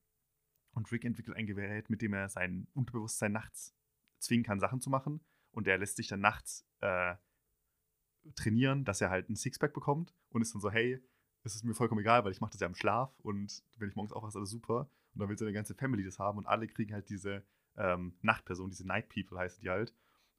und 0.74 0.92
Rick 0.92 1.06
entwickelt 1.06 1.36
ein 1.38 1.48
Gerät, 1.48 1.90
mit 1.90 2.02
dem 2.02 2.14
er 2.14 2.30
sein 2.30 2.68
Unterbewusstsein 2.74 3.32
nachts 3.32 3.76
zwingen 4.20 4.44
kann, 4.46 4.60
Sachen 4.60 4.80
zu 4.80 4.90
machen. 4.90 5.22
Und 5.54 5.68
er 5.68 5.78
lässt 5.78 5.96
sich 5.96 6.08
dann 6.08 6.20
nachts 6.20 6.68
äh, 6.82 7.16
trainieren, 8.36 8.84
dass 8.84 9.02
er 9.02 9.10
halt 9.10 9.30
ein 9.30 9.36
Sixpack 9.36 9.74
bekommt 9.74 10.14
und 10.30 10.42
ist 10.42 10.54
dann 10.54 10.62
so, 10.62 10.72
hey, 10.72 11.02
es 11.44 11.56
ist 11.56 11.64
mir 11.64 11.74
vollkommen 11.74 12.02
egal, 12.02 12.24
weil 12.24 12.32
ich 12.32 12.42
mache 12.42 12.52
das 12.52 12.62
ja 12.62 12.68
im 12.68 12.76
Schlaf 12.76 13.18
und 13.20 13.64
wenn 13.78 13.90
ich 13.90 13.96
morgens 13.96 14.14
aufwache, 14.14 14.30
ist 14.30 14.36
alles 14.36 14.50
super. 14.50 14.90
Und 15.14 15.20
dann 15.20 15.30
will 15.30 15.38
seine 15.38 15.54
ganze 15.54 15.76
Family 15.76 16.04
das 16.04 16.20
haben 16.20 16.38
und 16.38 16.48
alle 16.48 16.68
kriegen 16.68 16.94
halt 16.94 17.10
diese 17.10 17.44
ähm, 17.78 18.16
Nachtperson, 18.22 18.70
diese 18.70 18.88
Night 18.88 19.10
People 19.10 19.38
heißen 19.38 19.62
die 19.62 19.70
halt. 19.70 19.94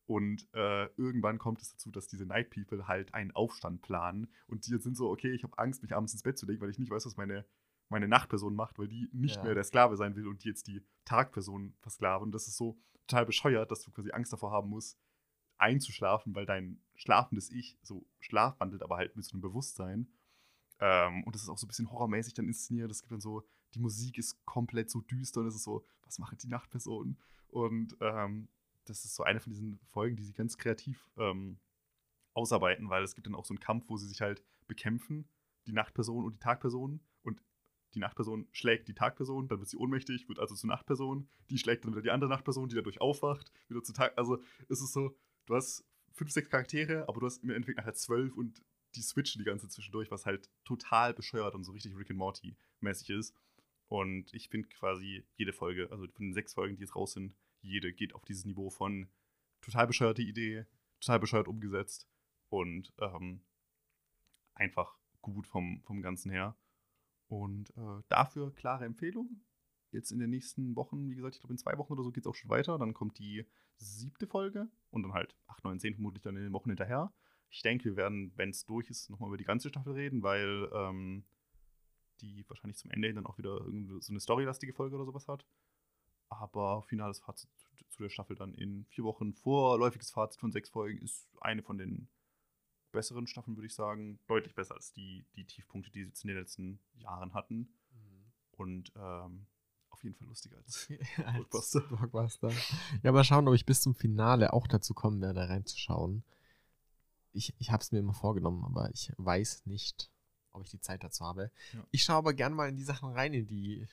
Und 0.07 0.48
äh, 0.53 0.87
irgendwann 0.96 1.38
kommt 1.38 1.62
es 1.62 1.70
dazu, 1.70 1.90
dass 1.90 2.09
diese 2.09 2.27
Night 2.27 2.50
People 2.50 2.88
halt 2.88 3.14
einen 3.14 3.31
Aufstand 3.31 3.81
planen 3.83 4.29
und 4.48 4.66
die 4.66 4.77
sind 4.79 4.96
so, 4.96 5.11
okay, 5.11 5.33
ich 5.33 5.44
habe 5.44 5.59
Angst, 5.59 5.83
mich 5.83 5.94
abends 5.94 6.12
ins 6.12 6.22
Bett 6.22 6.37
zu 6.37 6.46
legen, 6.46 6.61
weil 6.61 6.70
ich 6.70 6.79
nicht 6.79 6.90
weiß, 6.90 7.07
was 7.07 7.16
meine, 7.16 7.44
meine 7.88 8.09
Nachtperson 8.09 8.55
macht, 8.55 8.79
weil 8.79 8.88
die 8.88 9.09
nicht 9.12 9.37
Ja. 9.37 9.44
mehr 9.44 9.55
der 9.55 9.64
Sklave 9.64 9.97
sein 9.97 10.16
will 10.16 10.27
und 10.27 10.42
die 10.44 10.49
jetzt 10.49 10.66
die 10.66 10.83
Tagperson 11.05 11.75
versklaven. 11.81 12.27
Und 12.27 12.33
das 12.33 12.49
ist 12.49 12.57
so 12.57 12.79
total 13.07 13.27
bescheuert, 13.27 13.70
dass 13.70 13.83
du 13.83 13.90
quasi 13.90 14.11
Angst 14.12 14.33
davor 14.33 14.51
haben 14.51 14.70
musst, 14.70 14.99
einzuschlafen, 15.57 16.35
weil 16.35 16.47
dein 16.47 16.81
schlafendes 16.94 17.51
Ich 17.51 17.79
so 17.83 18.07
schlafwandelt, 18.20 18.83
aber 18.83 18.97
halt 18.97 19.14
mit 19.16 19.25
so 19.25 19.33
einem 19.35 19.42
Bewusstsein. 19.42 20.09
Ähm, 20.81 21.23
und 21.25 21.35
das 21.35 21.42
ist 21.42 21.49
auch 21.49 21.59
so 21.59 21.66
ein 21.66 21.68
bisschen 21.68 21.90
horrormäßig 21.90 22.35
dann 22.35 22.47
inszeniert. 22.47 22.90
Es 22.90 23.03
gibt 23.03 23.12
dann 23.12 23.20
so, 23.20 23.47
die 23.75 23.79
Musik 23.79 24.18
ist 24.18 24.44
komplett 24.44 24.90
so 24.90 25.01
düster 25.01 25.40
und 25.40 25.47
es 25.47 25.55
ist 25.55 25.64
so, 25.64 25.85
was 26.03 26.18
macht 26.18 26.42
die 26.42 26.49
Nachtperson? 26.49 27.16
Und 27.49 27.97
ähm, 28.01 28.49
das 28.87 29.05
ist 29.05 29.14
so 29.14 29.23
eine 29.23 29.40
von 29.40 29.51
diesen 29.53 29.79
Folgen, 29.90 30.16
die 30.16 30.25
sie 30.25 30.33
ganz 30.35 30.57
kreativ 30.59 31.09
ähm, 31.16 31.59
ausarbeiten, 32.35 32.88
weil 32.90 33.03
es 33.05 33.14
gibt 33.14 33.27
dann 33.27 33.35
auch 33.35 33.44
so 33.44 33.53
einen 33.55 33.61
Kampf, 33.61 33.88
wo 33.88 33.97
sie 33.97 34.09
sich 34.09 34.20
halt 34.20 34.42
bekämpfen, 34.66 35.29
die 35.66 35.73
Nachtperson 35.73 36.25
und 36.25 36.35
die 36.35 36.38
Tagperson. 36.40 37.01
Die 37.94 38.00
Nachtperson 38.00 38.48
schlägt 38.52 38.88
die 38.88 38.94
Tagperson, 38.94 39.48
dann 39.48 39.61
wird 39.61 39.68
sie 39.68 39.76
ohnmächtig, 39.76 40.28
wird 40.28 40.38
also 40.40 40.54
zur 40.54 40.68
Nachtperson, 40.68 41.28
die 41.50 41.59
schlägt 41.59 41.85
dann 41.85 41.92
wieder 41.92 42.02
die 42.02 42.11
andere 42.11 42.28
Nachtperson, 42.28 42.68
die 42.68 42.74
dadurch 42.74 43.00
aufwacht, 43.00 43.52
wieder 43.68 43.83
zu 43.83 43.92
Tag. 43.92 44.12
Also 44.18 44.42
es 44.68 44.83
ist 44.83 44.92
so, 44.92 45.16
du 45.46 45.54
hast 45.54 45.85
fünf, 46.12 46.30
sechs 46.30 46.50
Charaktere, 46.50 47.09
aber 47.09 47.20
du 47.20 47.26
hast 47.26 47.42
im 47.42 47.50
Endeffekt 47.50 47.78
nachher 47.78 47.94
zwölf 47.94 48.37
und 48.37 48.62
die 48.94 49.02
switchen 49.02 49.40
die 49.40 49.44
ganze 49.44 49.68
zwischendurch, 49.68 50.11
was 50.11 50.26
halt 50.26 50.50
total 50.64 51.14
bescheuert 51.14 51.54
und 51.54 51.64
so 51.64 51.72
richtig 51.72 51.96
Rick 51.96 52.11
and 52.11 52.18
Morty 52.18 52.57
mäßig 52.80 53.11
ist. 53.11 53.35
Und 53.88 54.33
ich 54.33 54.48
finde 54.48 54.68
quasi 54.68 55.24
jede 55.37 55.52
Folge, 55.52 55.90
also 55.90 56.07
von 56.07 56.26
den 56.26 56.35
sechs 56.35 56.54
Folgen, 56.54 56.76
die 56.76 56.83
jetzt 56.83 56.96
raus 56.96 57.12
sind, 57.12 57.35
jede 57.61 57.92
geht 57.92 58.14
auf 58.14 58.24
dieses 58.24 58.44
Niveau 58.44 58.70
von 58.70 59.09
total 59.61 59.87
bescheuerte 59.87 60.22
Idee, 60.22 60.66
total 61.00 61.20
bescheuert 61.20 61.48
umgesetzt 61.48 62.09
und 62.48 62.92
ähm, 63.00 63.40
einfach 64.54 64.96
gut 65.22 65.46
vom, 65.46 65.83
vom 65.85 66.02
Ganzen 66.02 66.30
her. 66.30 66.57
Und 67.28 67.70
äh, 67.76 68.02
dafür 68.08 68.54
klare 68.54 68.84
Empfehlung. 68.84 69.42
Jetzt 69.90 70.10
in 70.10 70.18
den 70.18 70.30
nächsten 70.30 70.74
Wochen, 70.74 71.08
wie 71.08 71.14
gesagt, 71.14 71.37
ich 71.37 71.40
glaube 71.40 71.54
in 71.54 71.58
zwei 71.58 71.78
Wochen 71.78 71.92
oder 71.92 72.02
so 72.02 72.10
geht 72.10 72.24
es 72.24 72.30
auch 72.30 72.34
schon 72.34 72.50
weiter. 72.50 72.78
Dann 72.78 72.94
kommt 72.94 73.18
die 73.18 73.46
siebte 73.76 74.26
Folge 74.26 74.68
und 74.90 75.02
dann 75.02 75.12
halt 75.12 75.37
8, 75.46 75.64
9, 75.64 75.80
10 75.80 75.94
vermutlich 75.94 76.22
dann 76.22 76.37
in 76.37 76.42
den 76.42 76.52
Wochen 76.52 76.70
hinterher. 76.70 77.12
Ich 77.48 77.62
denke, 77.62 77.84
wir 77.84 77.96
werden, 77.96 78.32
wenn 78.37 78.50
es 78.50 78.64
durch 78.64 78.90
ist, 78.90 79.08
nochmal 79.10 79.28
über 79.28 79.37
die 79.37 79.44
ganze 79.44 79.68
Staffel 79.68 79.92
reden, 79.92 80.22
weil 80.22 80.68
ähm, 80.72 81.24
die 82.20 82.44
wahrscheinlich 82.48 82.76
zum 82.76 82.90
Ende 82.90 83.08
hin 83.08 83.16
dann 83.16 83.26
auch 83.26 83.38
wieder 83.38 83.60
so 84.00 84.12
eine 84.12 84.20
storylastige 84.20 84.72
Folge 84.72 84.96
oder 84.96 85.04
sowas 85.04 85.28
hat. 85.28 85.46
Aber 86.28 86.82
finales 86.82 87.20
Fazit 87.20 87.50
zu 87.90 88.02
der 88.02 88.10
Staffel 88.10 88.34
dann 88.34 88.54
in 88.54 88.87
vier 88.87 89.04
Wochen. 89.04 89.34
Vorläufiges 89.34 90.10
Fazit 90.10 90.40
von 90.40 90.50
sechs 90.50 90.70
Folgen 90.70 90.98
ist 90.98 91.28
eine 91.40 91.62
von 91.62 91.78
den 91.78 92.08
besseren 92.94 93.26
Staffeln, 93.26 93.57
würde 93.57 93.66
ich 93.66 93.74
sagen. 93.74 94.18
Deutlich 94.26 94.54
besser 94.54 94.74
als 94.74 94.92
die, 94.92 95.26
die 95.37 95.44
Tiefpunkte, 95.44 95.90
die 95.90 96.02
sie 96.02 96.09
jetzt 96.09 96.24
in 96.24 96.28
den 96.28 96.38
letzten 96.38 96.80
Jahren 96.94 97.35
hatten. 97.35 97.68
Mhm. 97.92 98.24
Und 98.52 98.92
ähm, 98.96 99.46
auf 99.90 100.02
jeden 100.02 100.16
Fall 100.16 100.26
lustiger 100.28 100.57
als, 100.57 100.88
als 101.24 101.35
Blockbuster. 101.35 101.80
Blockbuster. 101.80 102.50
Ja, 103.02 103.12
mal 103.12 103.24
schauen, 103.24 103.46
ob 103.48 103.54
ich 103.54 103.66
bis 103.66 103.83
zum 103.83 103.94
Finale 103.94 104.52
auch 104.52 104.66
dazu 104.66 104.94
kommen 104.94 105.20
werde, 105.20 105.48
reinzuschauen. 105.48 106.24
Ich, 107.33 107.54
ich 107.59 107.70
habe 107.70 107.83
es 107.83 107.92
mir 107.92 107.98
immer 107.98 108.14
vorgenommen, 108.14 108.64
aber 108.64 108.90
ich 108.90 109.12
weiß 109.16 109.66
nicht, 109.66 110.11
ob 110.52 110.62
ich 110.62 110.70
die 110.70 110.80
Zeit 110.80 111.02
dazu 111.02 111.24
habe. 111.24 111.50
Ja. 111.72 111.85
Ich 111.90 112.04
schaue 112.04 112.16
aber 112.16 112.33
gerne 112.33 112.54
mal 112.54 112.68
in 112.68 112.76
die 112.76 112.85
Sachen 112.85 113.12
rein, 113.12 113.35
in 113.35 113.46
die, 113.46 113.87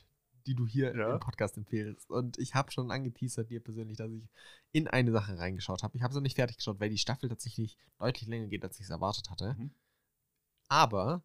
die 0.46 0.56
du 0.56 0.66
hier 0.66 0.96
ja. 0.96 1.14
im 1.14 1.20
Podcast 1.20 1.58
empfehlst. 1.58 2.10
Und 2.10 2.38
ich 2.38 2.56
habe 2.56 2.72
schon 2.72 2.92
angeteasert 2.92 3.50
dir 3.50 3.60
persönlich, 3.60 3.98
dass 3.98 4.12
ich 4.12 4.30
in 4.72 4.88
eine 4.88 5.12
Sache 5.12 5.38
reingeschaut 5.38 5.84
habe. 5.84 5.96
Ich 5.98 6.04
habe 6.04 6.14
sie 6.14 6.22
nicht 6.22 6.36
fertig 6.36 6.58
geschaut, 6.58 6.80
weil 6.80 6.90
die 6.90 6.98
Staffel 6.98 7.30
tatsächlich 7.30 7.78
deutlich 7.98 8.28
länger 8.28 8.48
geht, 8.48 8.64
als 8.64 8.80
ich 8.80 8.86
es 8.86 8.90
erwartet 8.90 9.30
hatte. 9.30 9.56
Mhm. 9.58 9.72
Aber 10.68 11.24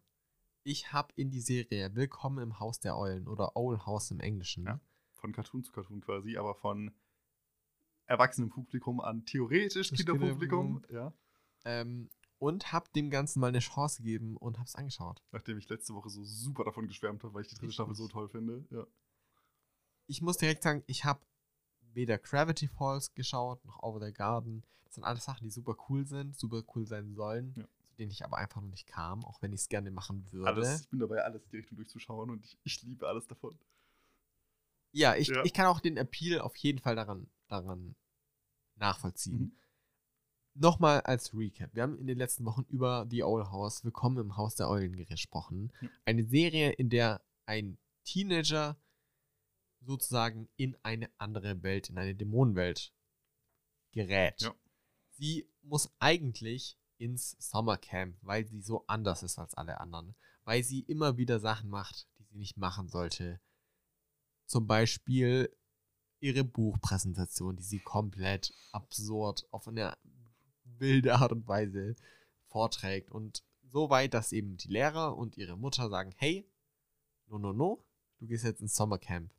ich 0.63 0.91
habe 0.91 1.13
in 1.15 1.31
die 1.31 1.41
Serie 1.41 1.95
Willkommen 1.95 2.39
im 2.39 2.59
Haus 2.59 2.79
der 2.79 2.97
Eulen 2.97 3.27
oder 3.27 3.55
Owl 3.55 3.85
House 3.85 4.11
im 4.11 4.19
Englischen. 4.19 4.65
Ja, 4.65 4.79
von 5.13 5.31
Cartoon 5.31 5.63
zu 5.63 5.71
Cartoon 5.71 6.01
quasi, 6.01 6.37
aber 6.37 6.55
von 6.55 6.91
erwachsenem 8.05 8.49
Publikum 8.49 8.99
an 8.99 9.25
theoretisch 9.25 9.91
Kinderpublikum. 9.91 10.83
Ja. 10.89 11.13
Ähm, 11.65 12.09
und 12.39 12.71
habe 12.71 12.89
dem 12.95 13.09
Ganzen 13.09 13.39
mal 13.39 13.47
eine 13.47 13.59
Chance 13.59 14.03
gegeben 14.03 14.37
und 14.37 14.57
habe 14.57 14.67
es 14.67 14.75
angeschaut. 14.75 15.23
Nachdem 15.31 15.57
ich 15.57 15.69
letzte 15.69 15.93
Woche 15.93 16.09
so 16.09 16.23
super 16.23 16.63
davon 16.63 16.87
geschwärmt 16.87 17.23
habe, 17.23 17.33
weil 17.33 17.41
ich 17.41 17.47
die 17.47 17.55
dritte 17.55 17.73
Staffel 17.73 17.95
so 17.95 18.07
toll 18.07 18.29
finde. 18.29 18.65
Ja 18.69 18.85
ich 20.07 20.21
muss 20.21 20.37
direkt 20.37 20.63
sagen, 20.63 20.83
ich 20.87 21.05
habe 21.05 21.21
weder 21.93 22.17
Gravity 22.17 22.67
Falls 22.67 23.13
geschaut, 23.13 23.63
noch 23.65 23.83
Over 23.83 24.05
the 24.05 24.13
Garden. 24.13 24.63
Das 24.85 24.95
sind 24.95 25.03
alles 25.03 25.25
Sachen, 25.25 25.43
die 25.43 25.51
super 25.51 25.75
cool 25.89 26.07
sind, 26.07 26.37
super 26.37 26.63
cool 26.75 26.85
sein 26.85 27.13
sollen, 27.13 27.53
ja. 27.55 27.63
zu 27.85 27.95
denen 27.95 28.11
ich 28.11 28.23
aber 28.23 28.37
einfach 28.37 28.61
noch 28.61 28.69
nicht 28.69 28.87
kam, 28.87 29.23
auch 29.25 29.41
wenn 29.41 29.53
ich 29.53 29.61
es 29.61 29.69
gerne 29.69 29.91
machen 29.91 30.25
würde. 30.31 30.47
Alles, 30.47 30.81
ich 30.81 30.89
bin 30.89 30.99
dabei, 30.99 31.23
alles 31.23 31.43
in 31.43 31.49
die 31.51 31.57
Richtung 31.57 31.75
durchzuschauen 31.75 32.29
und 32.29 32.45
ich, 32.45 32.57
ich 32.63 32.81
liebe 32.83 33.07
alles 33.07 33.27
davon. 33.27 33.57
Ja 34.93 35.15
ich, 35.15 35.27
ja. 35.27 35.43
ich 35.43 35.53
kann 35.53 35.65
auch 35.65 35.81
den 35.81 35.97
Appeal 35.97 36.39
auf 36.39 36.55
jeden 36.55 36.79
Fall 36.79 36.95
daran, 36.95 37.29
daran 37.47 37.95
nachvollziehen. 38.75 39.39
Mhm. 39.39 39.51
Nochmal 40.59 41.01
als 41.01 41.35
Recap. 41.35 41.75
Wir 41.75 41.83
haben 41.83 41.99
in 41.99 42.07
den 42.07 42.17
letzten 42.17 42.43
Wochen 42.43 42.65
über 42.67 43.05
The 43.11 43.23
Owl 43.23 43.51
House, 43.51 43.83
Willkommen 43.83 44.17
im 44.17 44.37
Haus 44.37 44.55
der 44.55 44.67
Eulen 44.67 44.95
gesprochen. 45.05 45.71
Eine 46.03 46.25
Serie, 46.25 46.71
in 46.71 46.89
der 46.89 47.21
ein 47.45 47.77
Teenager 48.03 48.75
sozusagen 49.81 50.49
in 50.55 50.75
eine 50.81 51.11
andere 51.19 51.61
Welt, 51.61 51.91
in 51.91 51.99
eine 51.99 52.15
Dämonenwelt 52.15 52.91
gerät. 53.91 54.41
Ja. 54.41 54.55
Sie 55.11 55.47
muss 55.61 55.91
eigentlich 55.99 56.79
ins 56.97 57.35
Sommercamp, 57.37 58.17
weil 58.23 58.47
sie 58.47 58.61
so 58.61 58.83
anders 58.87 59.21
ist 59.21 59.37
als 59.37 59.53
alle 59.53 59.79
anderen. 59.79 60.15
Weil 60.43 60.63
sie 60.63 60.79
immer 60.79 61.17
wieder 61.17 61.39
Sachen 61.39 61.69
macht, 61.69 62.07
die 62.17 62.23
sie 62.23 62.37
nicht 62.37 62.57
machen 62.57 62.87
sollte. 62.89 63.39
Zum 64.47 64.65
Beispiel 64.65 65.55
ihre 66.19 66.43
Buchpräsentation, 66.43 67.57
die 67.57 67.63
sie 67.63 67.79
komplett 67.79 68.55
absurd 68.71 69.45
auf 69.51 69.67
eine 69.67 69.95
wilde 70.79 71.15
Art 71.15 71.31
und 71.31 71.47
Weise 71.47 71.95
vorträgt. 72.45 73.11
Und 73.11 73.43
so 73.63 73.89
weit, 73.89 74.13
dass 74.13 74.31
eben 74.31 74.57
die 74.57 74.69
Lehrer 74.69 75.17
und 75.17 75.37
ihre 75.37 75.57
Mutter 75.57 75.89
sagen, 75.89 76.13
hey, 76.17 76.49
no, 77.27 77.37
no, 77.37 77.53
no, 77.53 77.85
du 78.19 78.27
gehst 78.27 78.45
jetzt 78.45 78.61
ins 78.61 78.75
Sommercamp. 78.75 79.31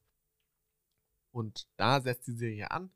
Und 1.31 1.69
da 1.77 2.01
setzt 2.01 2.27
die 2.27 2.37
Serie 2.37 2.71
an. 2.71 2.91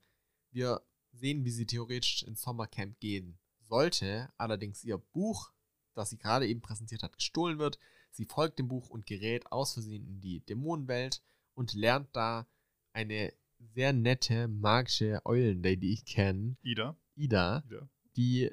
Wir 0.51 0.83
sehen, 1.13 1.45
wie 1.45 1.51
sie 1.51 1.67
theoretisch 1.67 2.23
ins 2.23 2.43
Sommercamp 2.43 2.99
gehen 3.01 3.39
sollte. 3.61 4.33
Allerdings 4.37 4.85
ihr 4.85 4.99
Buch, 4.99 5.53
das 5.95 6.11
sie 6.11 6.19
gerade 6.19 6.47
eben 6.47 6.61
präsentiert 6.61 7.03
hat, 7.03 7.17
gestohlen 7.17 7.59
wird. 7.59 7.79
Sie 8.11 8.27
folgt 8.27 8.59
dem 8.59 8.69
Buch 8.69 8.91
und 8.91 9.07
gerät 9.07 9.51
aus 9.53 9.75
Versehen 9.75 10.07
in 10.07 10.21
die 10.21 10.41
Dämonenwelt 10.41 11.23
und 11.55 11.73
lernt 11.73 12.15
da 12.15 12.47
eine 12.93 13.33
sehr 13.75 13.93
nette, 13.93 14.49
magische 14.49 15.21
Eulenlady 15.25 16.03
kennen. 16.05 16.59
Ida. 16.63 16.97
Ida. 17.15 17.63
Ida. 17.67 17.89
Die 18.17 18.51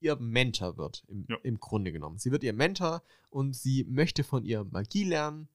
ihr 0.00 0.16
Mentor 0.16 0.76
wird, 0.76 1.04
im, 1.08 1.26
ja. 1.28 1.36
im 1.42 1.60
Grunde 1.60 1.92
genommen. 1.92 2.18
Sie 2.18 2.30
wird 2.30 2.42
ihr 2.42 2.52
Mentor 2.52 3.02
und 3.30 3.54
sie 3.54 3.84
möchte 3.84 4.24
von 4.24 4.44
ihr 4.44 4.64
Magie 4.64 5.04
lernen 5.04 5.48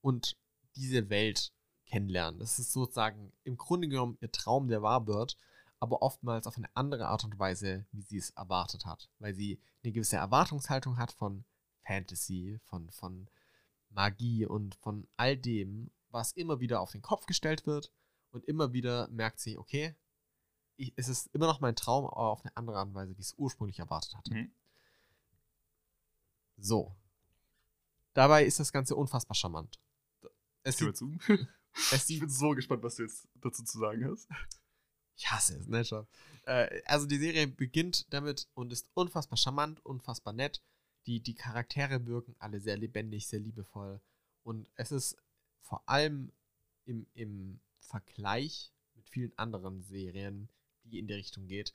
und 0.00 0.36
diese 0.76 1.10
Welt 1.10 1.52
kennenlernen. 1.86 2.38
Das 2.38 2.58
ist 2.58 2.72
sozusagen 2.72 3.32
im 3.44 3.56
Grunde 3.56 3.88
genommen 3.88 4.18
ihr 4.20 4.30
Traum, 4.30 4.68
der 4.68 4.82
wahr 4.82 5.06
wird, 5.06 5.36
aber 5.80 6.02
oftmals 6.02 6.46
auf 6.46 6.56
eine 6.56 6.68
andere 6.74 7.08
Art 7.08 7.24
und 7.24 7.38
Weise, 7.38 7.86
wie 7.92 8.02
sie 8.02 8.18
es 8.18 8.30
erwartet 8.30 8.86
hat. 8.86 9.10
Weil 9.18 9.34
sie 9.34 9.60
eine 9.82 9.92
gewisse 9.92 10.16
Erwartungshaltung 10.16 10.98
hat 10.98 11.12
von 11.12 11.44
Fantasy, 11.84 12.58
von, 12.66 12.90
von 12.90 13.28
Magie 13.90 14.46
und 14.46 14.74
von 14.76 15.06
all 15.16 15.36
dem, 15.36 15.90
was 16.10 16.32
immer 16.32 16.60
wieder 16.60 16.80
auf 16.80 16.92
den 16.92 17.02
Kopf 17.02 17.26
gestellt 17.26 17.66
wird 17.66 17.92
und 18.30 18.44
immer 18.44 18.72
wieder 18.72 19.08
merkt 19.08 19.40
sie, 19.40 19.58
okay, 19.58 19.94
ich, 20.76 20.92
es 20.96 21.08
ist 21.08 21.28
immer 21.34 21.46
noch 21.46 21.60
mein 21.60 21.76
Traum, 21.76 22.04
aber 22.06 22.30
auf 22.30 22.44
eine 22.44 22.56
andere 22.56 22.78
Art 22.78 22.88
und 22.88 22.94
Weise, 22.94 23.16
wie 23.16 23.20
ich 23.20 23.28
es 23.28 23.34
ursprünglich 23.38 23.78
erwartet 23.78 24.14
hatte. 24.14 24.34
Mhm. 24.34 24.50
So. 26.58 26.94
Dabei 28.14 28.44
ist 28.44 28.60
das 28.60 28.72
Ganze 28.72 28.96
unfassbar 28.96 29.34
charmant. 29.34 29.78
Es 30.62 30.78
sieht, 30.78 30.96
zu. 30.96 31.16
es 31.92 32.10
ich 32.10 32.18
bin 32.18 32.28
so 32.28 32.50
gespannt, 32.50 32.82
was 32.82 32.96
du 32.96 33.04
jetzt 33.04 33.28
dazu 33.36 33.62
zu 33.62 33.78
sagen 33.78 34.04
hast. 34.10 34.26
Ich 35.16 35.30
hasse 35.30 35.56
es, 35.56 35.68
ne, 35.68 35.84
schon. 35.84 36.08
Äh, 36.44 36.82
also 36.86 37.06
die 37.06 37.18
Serie 37.18 37.46
beginnt 37.46 38.12
damit 38.12 38.48
und 38.54 38.72
ist 38.72 38.88
unfassbar 38.94 39.36
charmant, 39.36 39.84
unfassbar 39.86 40.32
nett. 40.32 40.60
Die, 41.06 41.20
die 41.20 41.36
Charaktere 41.36 42.04
wirken 42.06 42.34
alle 42.40 42.60
sehr 42.60 42.76
lebendig, 42.76 43.28
sehr 43.28 43.38
liebevoll. 43.38 44.00
Und 44.42 44.66
es 44.74 44.90
ist 44.90 45.16
vor 45.60 45.88
allem 45.88 46.32
im, 46.84 47.06
im 47.14 47.60
Vergleich 47.78 48.72
mit 48.94 49.08
vielen 49.08 49.38
anderen 49.38 49.82
Serien, 49.82 50.48
die 50.90 50.98
in 50.98 51.06
die 51.06 51.14
Richtung 51.14 51.46
geht, 51.46 51.72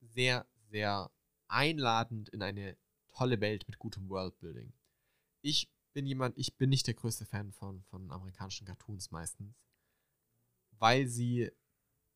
sehr, 0.00 0.46
sehr 0.70 1.10
einladend 1.48 2.28
in 2.30 2.42
eine 2.42 2.76
tolle 3.08 3.40
Welt 3.40 3.66
mit 3.66 3.78
gutem 3.78 4.08
Worldbuilding. 4.08 4.72
Ich 5.42 5.70
bin 5.92 6.06
jemand, 6.06 6.36
ich 6.36 6.56
bin 6.56 6.70
nicht 6.70 6.86
der 6.86 6.94
größte 6.94 7.24
Fan 7.24 7.52
von, 7.52 7.82
von 7.84 8.10
amerikanischen 8.10 8.66
Cartoons 8.66 9.10
meistens, 9.10 9.54
weil 10.72 11.06
sie 11.06 11.50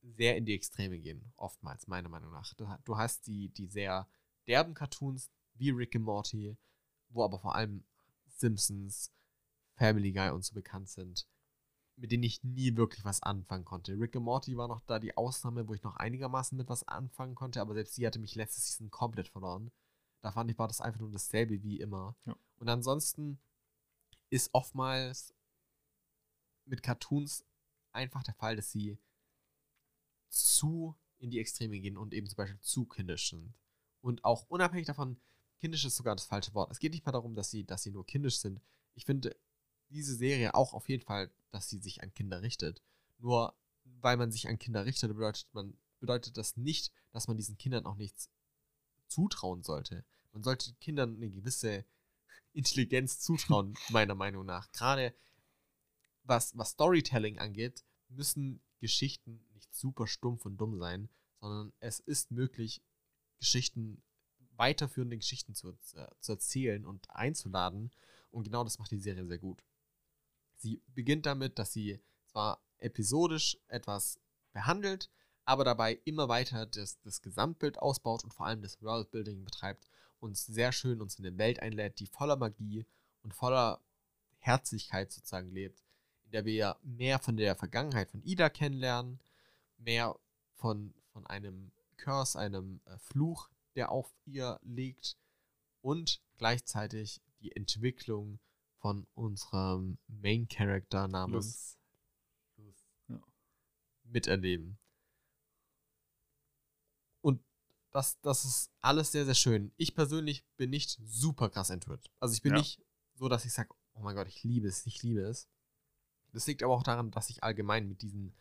sehr 0.02 0.36
in 0.36 0.44
die 0.44 0.54
Extreme 0.54 0.98
gehen, 0.98 1.32
oftmals, 1.36 1.86
meiner 1.86 2.08
Meinung 2.08 2.32
nach. 2.32 2.52
Du, 2.54 2.96
hast 2.96 3.26
die, 3.26 3.48
die 3.50 3.66
sehr 3.66 4.08
derben 4.46 4.74
Cartoons, 4.74 5.30
wie 5.54 5.70
Rick 5.70 5.96
and 5.96 6.04
Morty, 6.04 6.56
wo 7.08 7.24
aber 7.24 7.38
vor 7.38 7.54
allem 7.54 7.84
Simpsons, 8.26 9.12
Family 9.74 10.12
Guy 10.12 10.30
und 10.30 10.44
so 10.44 10.54
bekannt 10.54 10.88
sind, 10.88 11.26
mit 12.00 12.12
denen 12.12 12.22
ich 12.22 12.42
nie 12.42 12.76
wirklich 12.76 13.04
was 13.04 13.22
anfangen 13.22 13.64
konnte. 13.64 13.92
Rick 13.98 14.16
and 14.16 14.24
Morty 14.24 14.56
war 14.56 14.68
noch 14.68 14.80
da 14.80 14.98
die 14.98 15.16
Ausnahme, 15.16 15.68
wo 15.68 15.74
ich 15.74 15.82
noch 15.82 15.96
einigermaßen 15.96 16.56
mit 16.56 16.68
was 16.68 16.88
anfangen 16.88 17.34
konnte, 17.34 17.60
aber 17.60 17.74
selbst 17.74 17.94
sie 17.94 18.06
hatte 18.06 18.18
mich 18.18 18.34
letztes 18.34 18.66
Season 18.66 18.90
komplett 18.90 19.28
verloren. 19.28 19.70
Da 20.22 20.32
fand 20.32 20.50
ich, 20.50 20.58
war 20.58 20.68
das 20.68 20.80
einfach 20.80 21.00
nur 21.00 21.10
dasselbe 21.10 21.62
wie 21.62 21.78
immer. 21.78 22.16
Ja. 22.24 22.36
Und 22.56 22.68
ansonsten 22.68 23.38
ist 24.30 24.50
oftmals 24.54 25.34
mit 26.64 26.82
Cartoons 26.82 27.44
einfach 27.92 28.22
der 28.22 28.34
Fall, 28.34 28.56
dass 28.56 28.70
sie 28.70 28.98
zu 30.28 30.96
in 31.18 31.30
die 31.30 31.38
Extreme 31.38 31.78
gehen 31.80 31.98
und 31.98 32.14
eben 32.14 32.26
zum 32.26 32.36
Beispiel 32.36 32.60
zu 32.60 32.86
kindisch 32.86 33.28
sind. 33.30 33.52
Und 34.00 34.24
auch 34.24 34.46
unabhängig 34.48 34.86
davon, 34.86 35.20
kindisch 35.58 35.84
ist 35.84 35.96
sogar 35.96 36.16
das 36.16 36.24
falsche 36.24 36.54
Wort. 36.54 36.70
Es 36.70 36.78
geht 36.78 36.92
nicht 36.92 37.04
mal 37.04 37.12
darum, 37.12 37.34
dass 37.34 37.50
sie, 37.50 37.64
dass 37.64 37.82
sie 37.82 37.90
nur 37.90 38.06
kindisch 38.06 38.38
sind. 38.38 38.62
Ich 38.94 39.04
finde 39.04 39.36
diese 39.90 40.14
Serie 40.14 40.54
auch 40.54 40.72
auf 40.72 40.88
jeden 40.88 41.04
Fall, 41.04 41.30
dass 41.50 41.68
sie 41.68 41.78
sich 41.78 42.02
an 42.02 42.14
Kinder 42.14 42.42
richtet. 42.42 42.82
Nur 43.18 43.54
weil 43.84 44.16
man 44.16 44.32
sich 44.32 44.48
an 44.48 44.58
Kinder 44.58 44.86
richtet, 44.86 45.12
bedeutet, 45.12 45.46
man, 45.52 45.76
bedeutet 45.98 46.36
das 46.36 46.56
nicht, 46.56 46.92
dass 47.12 47.28
man 47.28 47.36
diesen 47.36 47.58
Kindern 47.58 47.86
auch 47.86 47.96
nichts 47.96 48.30
zutrauen 49.06 49.62
sollte. 49.62 50.04
Man 50.32 50.42
sollte 50.42 50.72
Kindern 50.74 51.16
eine 51.16 51.30
gewisse 51.30 51.84
Intelligenz 52.52 53.20
zutrauen, 53.20 53.74
meiner 53.90 54.14
Meinung 54.14 54.46
nach. 54.46 54.70
Gerade 54.72 55.14
was, 56.22 56.56
was 56.56 56.70
Storytelling 56.70 57.38
angeht, 57.38 57.84
müssen 58.08 58.62
Geschichten 58.78 59.44
nicht 59.52 59.74
super 59.74 60.06
stumpf 60.06 60.46
und 60.46 60.56
dumm 60.56 60.78
sein, 60.78 61.08
sondern 61.40 61.72
es 61.80 62.00
ist 62.00 62.30
möglich, 62.30 62.82
Geschichten, 63.38 64.02
weiterführende 64.56 65.16
Geschichten 65.16 65.54
zu, 65.54 65.72
zu 66.20 66.32
erzählen 66.32 66.84
und 66.84 67.10
einzuladen. 67.10 67.90
Und 68.30 68.44
genau 68.44 68.64
das 68.64 68.78
macht 68.78 68.90
die 68.90 68.98
Serie 68.98 69.26
sehr 69.26 69.38
gut. 69.38 69.62
Sie 70.60 70.82
beginnt 70.94 71.24
damit, 71.24 71.58
dass 71.58 71.72
sie 71.72 72.00
zwar 72.26 72.60
episodisch 72.78 73.58
etwas 73.68 74.20
behandelt, 74.52 75.10
aber 75.46 75.64
dabei 75.64 75.98
immer 76.04 76.28
weiter 76.28 76.66
das, 76.66 77.00
das 77.00 77.22
Gesamtbild 77.22 77.78
ausbaut 77.78 78.24
und 78.24 78.34
vor 78.34 78.46
allem 78.46 78.60
das 78.60 78.82
Worldbuilding 78.82 79.42
betreibt, 79.42 79.88
uns 80.18 80.44
sehr 80.44 80.70
schön 80.72 81.00
uns 81.00 81.18
in 81.18 81.26
eine 81.26 81.38
Welt 81.38 81.60
einlädt, 81.60 81.98
die 81.98 82.06
voller 82.06 82.36
Magie 82.36 82.84
und 83.22 83.32
voller 83.32 83.80
Herzlichkeit 84.38 85.10
sozusagen 85.10 85.50
lebt, 85.50 85.82
in 86.26 86.32
der 86.32 86.44
wir 86.44 86.76
mehr 86.82 87.18
von 87.18 87.38
der 87.38 87.56
Vergangenheit 87.56 88.10
von 88.10 88.22
Ida 88.22 88.50
kennenlernen, 88.50 89.18
mehr 89.78 90.14
von, 90.56 90.92
von 91.12 91.26
einem 91.26 91.72
Curse, 91.96 92.38
einem 92.38 92.80
äh, 92.84 92.98
Fluch, 92.98 93.48
der 93.76 93.90
auf 93.90 94.12
ihr 94.26 94.60
liegt 94.62 95.16
und 95.80 96.20
gleichzeitig 96.36 97.22
die 97.40 97.56
Entwicklung 97.56 98.38
von 98.80 99.06
unserem 99.14 99.98
Main 100.08 100.48
Character 100.48 101.06
namens 101.06 101.78
Luz 102.56 102.86
ja. 103.08 103.20
miterleben. 104.04 104.78
Und 107.20 107.42
das, 107.90 108.20
das 108.20 108.44
ist 108.44 108.72
alles 108.80 109.12
sehr, 109.12 109.26
sehr 109.26 109.34
schön. 109.34 109.72
Ich 109.76 109.94
persönlich 109.94 110.44
bin 110.56 110.70
nicht 110.70 110.98
super 111.04 111.50
krass 111.50 111.70
entwirrt. 111.70 112.10
Also 112.18 112.34
ich 112.34 112.42
bin 112.42 112.52
ja. 112.52 112.58
nicht 112.58 112.82
so, 113.14 113.28
dass 113.28 113.44
ich 113.44 113.52
sage, 113.52 113.68
oh 113.94 114.00
mein 114.00 114.16
Gott, 114.16 114.28
ich 114.28 114.42
liebe 114.42 114.66
es, 114.66 114.86
ich 114.86 115.02
liebe 115.02 115.20
es. 115.20 115.48
Das 116.32 116.46
liegt 116.46 116.62
aber 116.62 116.74
auch 116.74 116.82
daran, 116.82 117.10
dass 117.10 117.28
ich 117.28 117.42
allgemein 117.44 117.88
mit 117.88 118.02
diesem 118.02 118.32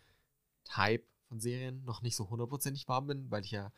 Type 0.63 1.03
von 1.27 1.39
Serien 1.39 1.83
noch 1.83 2.01
nicht 2.01 2.15
so 2.15 2.29
hundertprozentig 2.29 2.87
warm 2.87 3.07
bin, 3.07 3.29
weil 3.29 3.43
ich 3.43 3.51
ja 3.51 3.73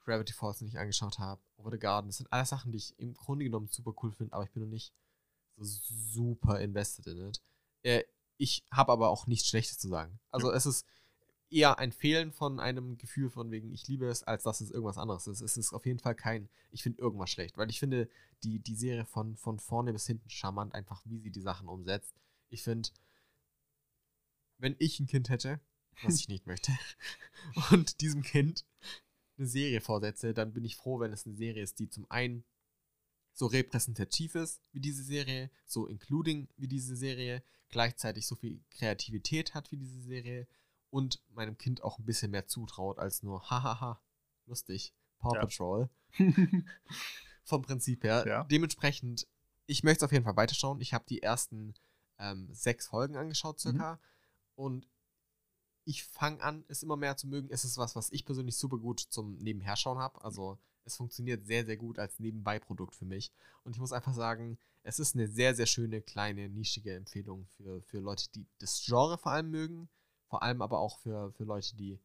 Gravity 0.00 0.32
Falls 0.32 0.60
nicht 0.60 0.78
angeschaut 0.78 1.18
habe, 1.18 1.42
Over 1.56 1.72
the 1.72 1.78
Garden. 1.78 2.08
Das 2.08 2.18
sind 2.18 2.32
alles 2.32 2.48
Sachen, 2.48 2.72
die 2.72 2.78
ich 2.78 2.98
im 2.98 3.12
Grunde 3.14 3.44
genommen 3.44 3.68
super 3.68 3.92
cool 4.02 4.12
finde, 4.12 4.32
aber 4.32 4.44
ich 4.44 4.52
bin 4.52 4.62
noch 4.62 4.70
nicht 4.70 4.94
super 5.56 6.60
invested 6.60 7.06
in 7.06 7.28
it. 7.28 7.42
Äh, 7.82 8.04
ich 8.38 8.64
habe 8.70 8.92
aber 8.92 9.08
auch 9.08 9.26
nichts 9.26 9.48
Schlechtes 9.48 9.78
zu 9.78 9.88
sagen. 9.88 10.18
Also 10.30 10.50
ja. 10.50 10.56
es 10.56 10.66
ist 10.66 10.86
eher 11.50 11.78
ein 11.78 11.92
Fehlen 11.92 12.32
von 12.32 12.60
einem 12.60 12.98
Gefühl 12.98 13.30
von 13.30 13.50
wegen, 13.50 13.72
ich 13.72 13.86
liebe 13.86 14.06
es, 14.06 14.22
als 14.22 14.42
dass 14.42 14.60
es 14.60 14.70
irgendwas 14.70 14.98
anderes 14.98 15.26
ist. 15.26 15.40
Es 15.40 15.56
ist 15.56 15.72
auf 15.72 15.86
jeden 15.86 16.00
Fall 16.00 16.14
kein, 16.14 16.48
ich 16.70 16.82
finde 16.82 17.00
irgendwas 17.00 17.30
schlecht, 17.30 17.56
weil 17.56 17.70
ich 17.70 17.78
finde 17.78 18.08
die, 18.42 18.58
die 18.58 18.74
Serie 18.74 19.04
von, 19.04 19.36
von 19.36 19.58
vorne 19.58 19.92
bis 19.92 20.06
hinten 20.06 20.28
charmant, 20.28 20.74
einfach 20.74 21.02
wie 21.04 21.18
sie 21.18 21.30
die 21.30 21.40
Sachen 21.40 21.68
umsetzt. 21.68 22.14
Ich 22.50 22.62
finde, 22.62 22.90
wenn 24.58 24.76
ich 24.78 25.00
ein 25.00 25.06
Kind 25.06 25.28
hätte, 25.28 25.60
was 26.02 26.16
ich 26.16 26.28
nicht 26.28 26.46
möchte, 26.46 26.72
und 27.70 28.00
diesem 28.00 28.22
Kind 28.22 28.64
eine 29.38 29.46
Serie 29.46 29.80
vorsetze, 29.80 30.34
dann 30.34 30.52
bin 30.52 30.64
ich 30.64 30.76
froh, 30.76 31.00
wenn 31.00 31.12
es 31.12 31.26
eine 31.26 31.36
Serie 31.36 31.62
ist, 31.62 31.78
die 31.78 31.88
zum 31.88 32.10
einen 32.10 32.44
so 33.36 33.46
repräsentativ 33.46 34.34
ist 34.34 34.62
wie 34.72 34.80
diese 34.80 35.04
Serie, 35.04 35.50
so 35.66 35.86
including 35.86 36.48
wie 36.56 36.68
diese 36.68 36.96
Serie, 36.96 37.42
gleichzeitig 37.68 38.26
so 38.26 38.34
viel 38.34 38.64
Kreativität 38.70 39.54
hat 39.54 39.70
wie 39.70 39.76
diese 39.76 40.00
Serie 40.00 40.48
und 40.88 41.22
meinem 41.28 41.58
Kind 41.58 41.82
auch 41.82 41.98
ein 41.98 42.06
bisschen 42.06 42.30
mehr 42.30 42.46
zutraut 42.46 42.98
als 42.98 43.22
nur 43.22 43.50
hahaha, 43.50 44.00
lustig, 44.46 44.94
Paw 45.18 45.34
ja. 45.34 45.40
Patrol. 45.40 45.90
Vom 47.44 47.62
Prinzip 47.62 48.04
her. 48.04 48.24
Ja. 48.26 48.44
Dementsprechend, 48.44 49.28
ich 49.66 49.84
möchte 49.84 49.98
es 49.98 50.08
auf 50.08 50.12
jeden 50.12 50.24
Fall 50.24 50.36
weiterschauen. 50.36 50.80
Ich 50.80 50.94
habe 50.94 51.04
die 51.06 51.22
ersten 51.22 51.74
ähm, 52.18 52.48
sechs 52.52 52.86
Folgen 52.86 53.16
angeschaut, 53.16 53.60
circa. 53.60 53.94
Mhm. 53.94 53.98
Und 54.54 54.88
ich 55.84 56.04
fange 56.04 56.42
an, 56.42 56.64
es 56.68 56.82
immer 56.82 56.96
mehr 56.96 57.18
zu 57.18 57.28
mögen. 57.28 57.48
Es 57.50 57.64
ist 57.64 57.76
was, 57.76 57.94
was 57.94 58.10
ich 58.10 58.24
persönlich 58.24 58.56
super 58.56 58.78
gut 58.78 59.00
zum 59.00 59.36
Nebenherschauen 59.36 59.98
habe. 59.98 60.24
Also 60.24 60.58
es 60.86 60.96
funktioniert 60.96 61.44
sehr, 61.46 61.66
sehr 61.66 61.76
gut 61.76 61.98
als 61.98 62.18
Nebenbeiprodukt 62.20 62.94
für 62.94 63.04
mich. 63.04 63.32
Und 63.64 63.72
ich 63.74 63.80
muss 63.80 63.92
einfach 63.92 64.14
sagen, 64.14 64.56
es 64.84 64.98
ist 64.98 65.14
eine 65.14 65.26
sehr, 65.28 65.54
sehr 65.54 65.66
schöne, 65.66 66.00
kleine, 66.00 66.48
nischige 66.48 66.94
Empfehlung 66.94 67.46
für, 67.56 67.82
für 67.82 67.98
Leute, 67.98 68.30
die 68.30 68.46
das 68.58 68.82
Genre 68.84 69.18
vor 69.18 69.32
allem 69.32 69.50
mögen. 69.50 69.88
Vor 70.28 70.42
allem 70.42 70.62
aber 70.62 70.78
auch 70.78 70.98
für, 70.98 71.32
für 71.32 71.44
Leute, 71.44 71.76
die 71.76 71.98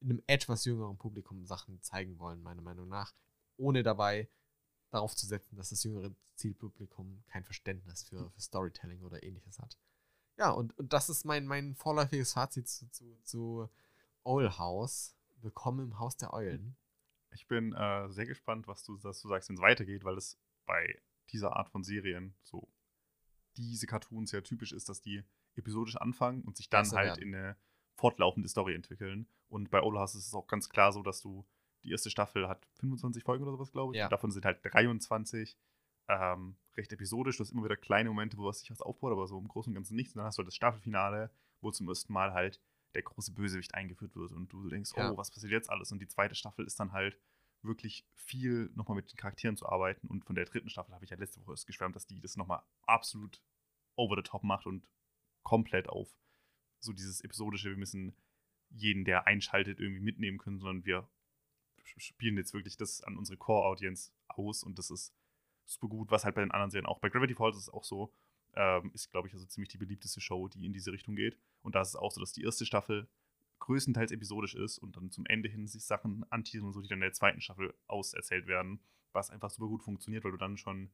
in 0.00 0.10
einem 0.10 0.22
etwas 0.26 0.64
jüngeren 0.64 0.96
Publikum 0.96 1.44
Sachen 1.44 1.80
zeigen 1.82 2.18
wollen, 2.18 2.42
meiner 2.42 2.62
Meinung 2.62 2.88
nach. 2.88 3.14
Ohne 3.58 3.82
dabei 3.82 4.28
darauf 4.90 5.14
zu 5.14 5.26
setzen, 5.26 5.56
dass 5.56 5.70
das 5.70 5.84
jüngere 5.84 6.10
Zielpublikum 6.36 7.22
kein 7.28 7.44
Verständnis 7.44 8.02
für, 8.02 8.30
für 8.30 8.40
Storytelling 8.40 9.02
oder 9.02 9.22
ähnliches 9.22 9.58
hat. 9.58 9.76
Ja, 10.38 10.50
und, 10.50 10.76
und 10.78 10.92
das 10.94 11.10
ist 11.10 11.24
mein, 11.26 11.46
mein 11.46 11.74
vorläufiges 11.74 12.32
Fazit 12.32 12.66
zu, 12.66 12.90
zu, 12.90 13.18
zu 13.24 13.68
Owl 14.24 14.56
House. 14.56 15.14
Willkommen 15.42 15.84
im 15.84 15.98
Haus 15.98 16.16
der 16.16 16.32
Eulen. 16.32 16.76
Ich 17.32 17.46
bin 17.46 17.72
äh, 17.72 18.08
sehr 18.10 18.26
gespannt, 18.26 18.66
was 18.68 18.84
du, 18.84 18.96
dass 18.96 19.20
du 19.20 19.28
sagst, 19.28 19.48
wenn 19.48 19.56
es 19.56 19.62
weitergeht, 19.62 20.04
weil 20.04 20.16
es 20.16 20.38
bei 20.66 21.00
dieser 21.30 21.56
Art 21.56 21.68
von 21.68 21.84
Serien, 21.84 22.34
so 22.42 22.68
diese 23.56 23.86
Cartoons 23.86 24.32
ja 24.32 24.40
typisch 24.40 24.72
ist, 24.72 24.88
dass 24.88 25.00
die 25.00 25.22
episodisch 25.56 25.96
anfangen 25.96 26.42
und 26.42 26.56
sich 26.56 26.68
dann 26.68 26.82
Besser 26.82 26.96
halt 26.96 27.16
werden. 27.16 27.22
in 27.22 27.34
eine 27.34 27.56
fortlaufende 27.94 28.48
Story 28.48 28.74
entwickeln. 28.74 29.28
Und 29.48 29.70
bei 29.70 29.80
House 29.80 30.14
ist 30.14 30.26
es 30.26 30.34
auch 30.34 30.46
ganz 30.46 30.68
klar 30.68 30.92
so, 30.92 31.02
dass 31.02 31.20
du 31.20 31.44
die 31.84 31.90
erste 31.90 32.10
Staffel 32.10 32.48
hat 32.48 32.66
25 32.80 33.24
Folgen 33.24 33.42
oder 33.44 33.52
sowas, 33.52 33.72
glaube 33.72 33.94
ich. 33.94 33.98
Ja. 33.98 34.08
davon 34.08 34.30
sind 34.30 34.44
halt 34.44 34.60
23 34.62 35.58
ähm, 36.08 36.56
recht 36.76 36.92
episodisch. 36.92 37.36
Du 37.36 37.44
hast 37.44 37.52
immer 37.52 37.64
wieder 37.64 37.76
kleine 37.76 38.10
Momente, 38.10 38.36
wo 38.36 38.44
was 38.44 38.60
sich 38.60 38.70
was 38.70 38.82
aufbaut, 38.82 39.12
aber 39.12 39.26
so 39.26 39.38
im 39.38 39.48
Großen 39.48 39.70
und 39.70 39.74
Ganzen 39.74 39.96
nichts. 39.96 40.14
Und 40.14 40.18
dann 40.18 40.26
hast 40.26 40.38
du 40.38 40.40
halt 40.40 40.48
das 40.48 40.56
Staffelfinale, 40.56 41.30
wo 41.60 41.70
zum 41.70 41.88
ersten 41.88 42.12
Mal 42.12 42.32
halt 42.32 42.60
der 42.94 43.02
große 43.02 43.32
Bösewicht 43.32 43.74
eingeführt 43.74 44.16
wird 44.16 44.32
und 44.32 44.52
du 44.52 44.68
denkst, 44.68 44.92
ja. 44.96 45.12
oh, 45.12 45.16
was 45.16 45.30
passiert 45.30 45.52
jetzt 45.52 45.70
alles? 45.70 45.92
Und 45.92 46.00
die 46.00 46.08
zweite 46.08 46.34
Staffel 46.34 46.66
ist 46.66 46.80
dann 46.80 46.92
halt 46.92 47.18
wirklich 47.62 48.06
viel 48.14 48.70
nochmal 48.74 48.96
mit 48.96 49.12
den 49.12 49.16
Charakteren 49.16 49.56
zu 49.56 49.68
arbeiten. 49.68 50.06
Und 50.08 50.24
von 50.24 50.34
der 50.34 50.44
dritten 50.44 50.68
Staffel 50.68 50.94
habe 50.94 51.04
ich 51.04 51.10
ja 51.10 51.16
letzte 51.16 51.40
Woche 51.40 51.52
erst 51.52 51.66
geschwärmt, 51.66 51.94
dass 51.94 52.06
die 52.06 52.20
das 52.20 52.36
nochmal 52.36 52.62
absolut 52.82 53.42
over 53.96 54.16
the 54.16 54.22
top 54.22 54.42
macht 54.42 54.66
und 54.66 54.88
komplett 55.42 55.88
auf 55.88 56.08
so 56.80 56.92
dieses 56.92 57.20
episodische, 57.20 57.70
wir 57.70 57.76
müssen 57.76 58.16
jeden, 58.70 59.04
der 59.04 59.26
einschaltet, 59.26 59.78
irgendwie 59.78 60.00
mitnehmen 60.00 60.38
können, 60.38 60.58
sondern 60.58 60.84
wir 60.84 61.08
spielen 61.82 62.36
jetzt 62.36 62.54
wirklich 62.54 62.76
das 62.76 63.02
an 63.02 63.16
unsere 63.16 63.36
Core-Audience 63.36 64.12
aus 64.28 64.62
und 64.62 64.78
das 64.78 64.90
ist 64.90 65.14
super 65.64 65.88
gut, 65.88 66.10
was 66.10 66.24
halt 66.24 66.34
bei 66.34 66.40
den 66.40 66.50
anderen 66.50 66.70
Serien 66.70 66.86
auch. 66.86 67.00
Bei 67.00 67.08
Gravity 67.08 67.34
Falls 67.34 67.56
ist 67.56 67.64
es 67.64 67.68
auch 67.68 67.84
so, 67.84 68.14
ähm, 68.56 68.90
ist, 68.94 69.10
glaube 69.10 69.28
ich, 69.28 69.34
also 69.34 69.46
ziemlich 69.46 69.68
die 69.68 69.78
beliebteste 69.78 70.20
Show, 70.20 70.48
die 70.48 70.66
in 70.66 70.72
diese 70.72 70.92
Richtung 70.92 71.16
geht. 71.16 71.36
Und 71.62 71.74
da 71.74 71.82
ist 71.82 71.88
es 71.88 71.96
auch 71.96 72.10
so, 72.10 72.20
dass 72.20 72.32
die 72.32 72.42
erste 72.42 72.66
Staffel 72.66 73.08
größtenteils 73.60 74.12
episodisch 74.12 74.54
ist 74.54 74.78
und 74.78 74.96
dann 74.96 75.10
zum 75.10 75.26
Ende 75.26 75.48
hin 75.48 75.66
sich 75.66 75.84
Sachen 75.84 76.24
anteasern 76.30 76.68
und 76.68 76.72
so, 76.72 76.80
die 76.80 76.88
dann 76.88 76.98
in 76.98 77.02
der 77.02 77.12
zweiten 77.12 77.40
Staffel 77.40 77.74
auserzählt 77.86 78.46
werden, 78.46 78.80
was 79.12 79.30
einfach 79.30 79.50
super 79.50 79.68
gut 79.68 79.82
funktioniert, 79.82 80.24
weil 80.24 80.32
du 80.32 80.38
dann 80.38 80.56
schon 80.56 80.90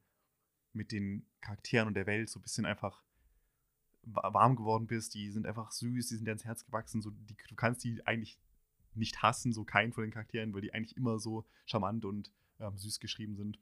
mit 0.72 0.92
den 0.92 1.26
Charakteren 1.40 1.88
und 1.88 1.94
der 1.94 2.06
Welt 2.06 2.28
so 2.28 2.38
ein 2.38 2.42
bisschen 2.42 2.66
einfach 2.66 3.02
warm 4.02 4.56
geworden 4.56 4.86
bist. 4.86 5.14
Die 5.14 5.30
sind 5.30 5.46
einfach 5.46 5.70
süß, 5.70 6.08
die 6.08 6.16
sind 6.16 6.26
dir 6.26 6.32
ins 6.32 6.44
Herz 6.44 6.64
gewachsen. 6.64 7.02
So, 7.02 7.10
die, 7.10 7.36
du 7.48 7.54
kannst 7.54 7.82
die 7.84 8.06
eigentlich 8.06 8.38
nicht 8.94 9.22
hassen, 9.22 9.52
so 9.52 9.64
keinen 9.64 9.92
von 9.92 10.02
den 10.02 10.10
Charakteren, 10.10 10.52
weil 10.52 10.60
die 10.60 10.74
eigentlich 10.74 10.96
immer 10.96 11.18
so 11.18 11.46
charmant 11.66 12.04
und 12.04 12.32
ähm, 12.58 12.76
süß 12.76 13.00
geschrieben 13.00 13.36
sind 13.36 13.58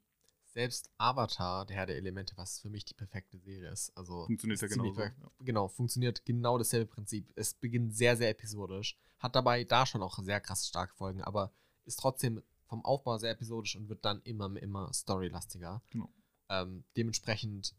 selbst 0.55 0.89
Avatar, 0.97 1.65
der 1.65 1.75
Herr 1.75 1.85
der 1.85 1.97
Elemente, 1.97 2.35
was 2.37 2.59
für 2.61 2.69
mich 2.69 2.85
die 2.85 2.93
perfekte 2.93 3.37
Serie 3.37 3.69
ist. 3.69 3.95
Also 3.97 4.25
funktioniert 4.25 4.61
ja 4.61 4.67
genau. 4.69 4.93
Ja. 4.93 5.11
Genau, 5.39 5.67
funktioniert 5.67 6.25
genau 6.25 6.57
dasselbe 6.57 6.87
Prinzip. 6.87 7.29
Es 7.35 7.53
beginnt 7.53 7.93
sehr, 7.93 8.15
sehr 8.15 8.29
episodisch, 8.29 8.97
hat 9.19 9.35
dabei 9.35 9.65
da 9.65 9.85
schon 9.85 10.01
auch 10.01 10.17
sehr 10.19 10.39
krass 10.39 10.65
starke 10.65 10.95
Folgen, 10.95 11.21
aber 11.21 11.51
ist 11.83 11.99
trotzdem 11.99 12.41
vom 12.67 12.85
Aufbau 12.85 13.17
sehr 13.17 13.31
episodisch 13.31 13.75
und 13.75 13.89
wird 13.89 14.05
dann 14.05 14.21
immer, 14.23 14.55
immer 14.61 14.91
storylastiger. 14.93 15.83
Genau. 15.91 16.09
Ähm, 16.47 16.85
dementsprechend, 16.95 17.75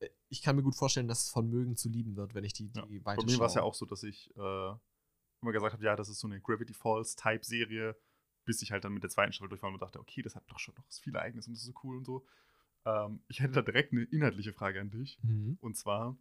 äh, 0.00 0.10
ich 0.28 0.42
kann 0.42 0.56
mir 0.56 0.62
gut 0.62 0.76
vorstellen, 0.76 1.08
dass 1.08 1.24
es 1.24 1.30
von 1.30 1.48
mögen 1.48 1.76
zu 1.76 1.88
lieben 1.88 2.16
wird, 2.16 2.34
wenn 2.34 2.44
ich 2.44 2.52
die, 2.52 2.68
die 2.68 2.96
ja. 2.96 3.04
weiter 3.06 3.22
Bei 3.22 3.32
mir 3.32 3.38
war 3.38 3.46
es 3.46 3.54
ja 3.54 3.62
auch 3.62 3.74
so, 3.74 3.86
dass 3.86 4.02
ich 4.02 4.30
äh, 4.36 4.70
immer 5.40 5.52
gesagt 5.52 5.72
habe, 5.72 5.84
ja, 5.84 5.96
das 5.96 6.10
ist 6.10 6.20
so 6.20 6.28
eine 6.28 6.38
Gravity 6.38 6.74
Falls 6.74 7.16
Type 7.16 7.44
Serie 7.44 7.96
bis 8.50 8.62
ich 8.62 8.72
halt 8.72 8.84
dann 8.84 8.94
mit 8.94 9.04
der 9.04 9.10
zweiten 9.10 9.32
Staffel 9.32 9.48
durch 9.48 9.62
war 9.62 9.72
und 9.72 9.80
dachte, 9.80 10.00
okay, 10.00 10.22
das 10.22 10.34
hat 10.34 10.42
doch 10.48 10.58
schon 10.58 10.74
noch 10.74 10.84
viel 10.90 11.16
Eigenes 11.16 11.46
und 11.46 11.52
das 11.52 11.60
ist 11.60 11.66
so 11.66 11.74
cool 11.84 11.96
und 11.96 12.04
so. 12.04 12.26
Ähm, 12.84 13.20
ich 13.28 13.38
hätte 13.38 13.52
da 13.52 13.62
direkt 13.62 13.92
eine 13.92 14.02
inhaltliche 14.02 14.52
Frage 14.52 14.80
an 14.80 14.90
dich. 14.90 15.20
Mhm. 15.22 15.56
Und 15.60 15.76
zwar, 15.76 16.16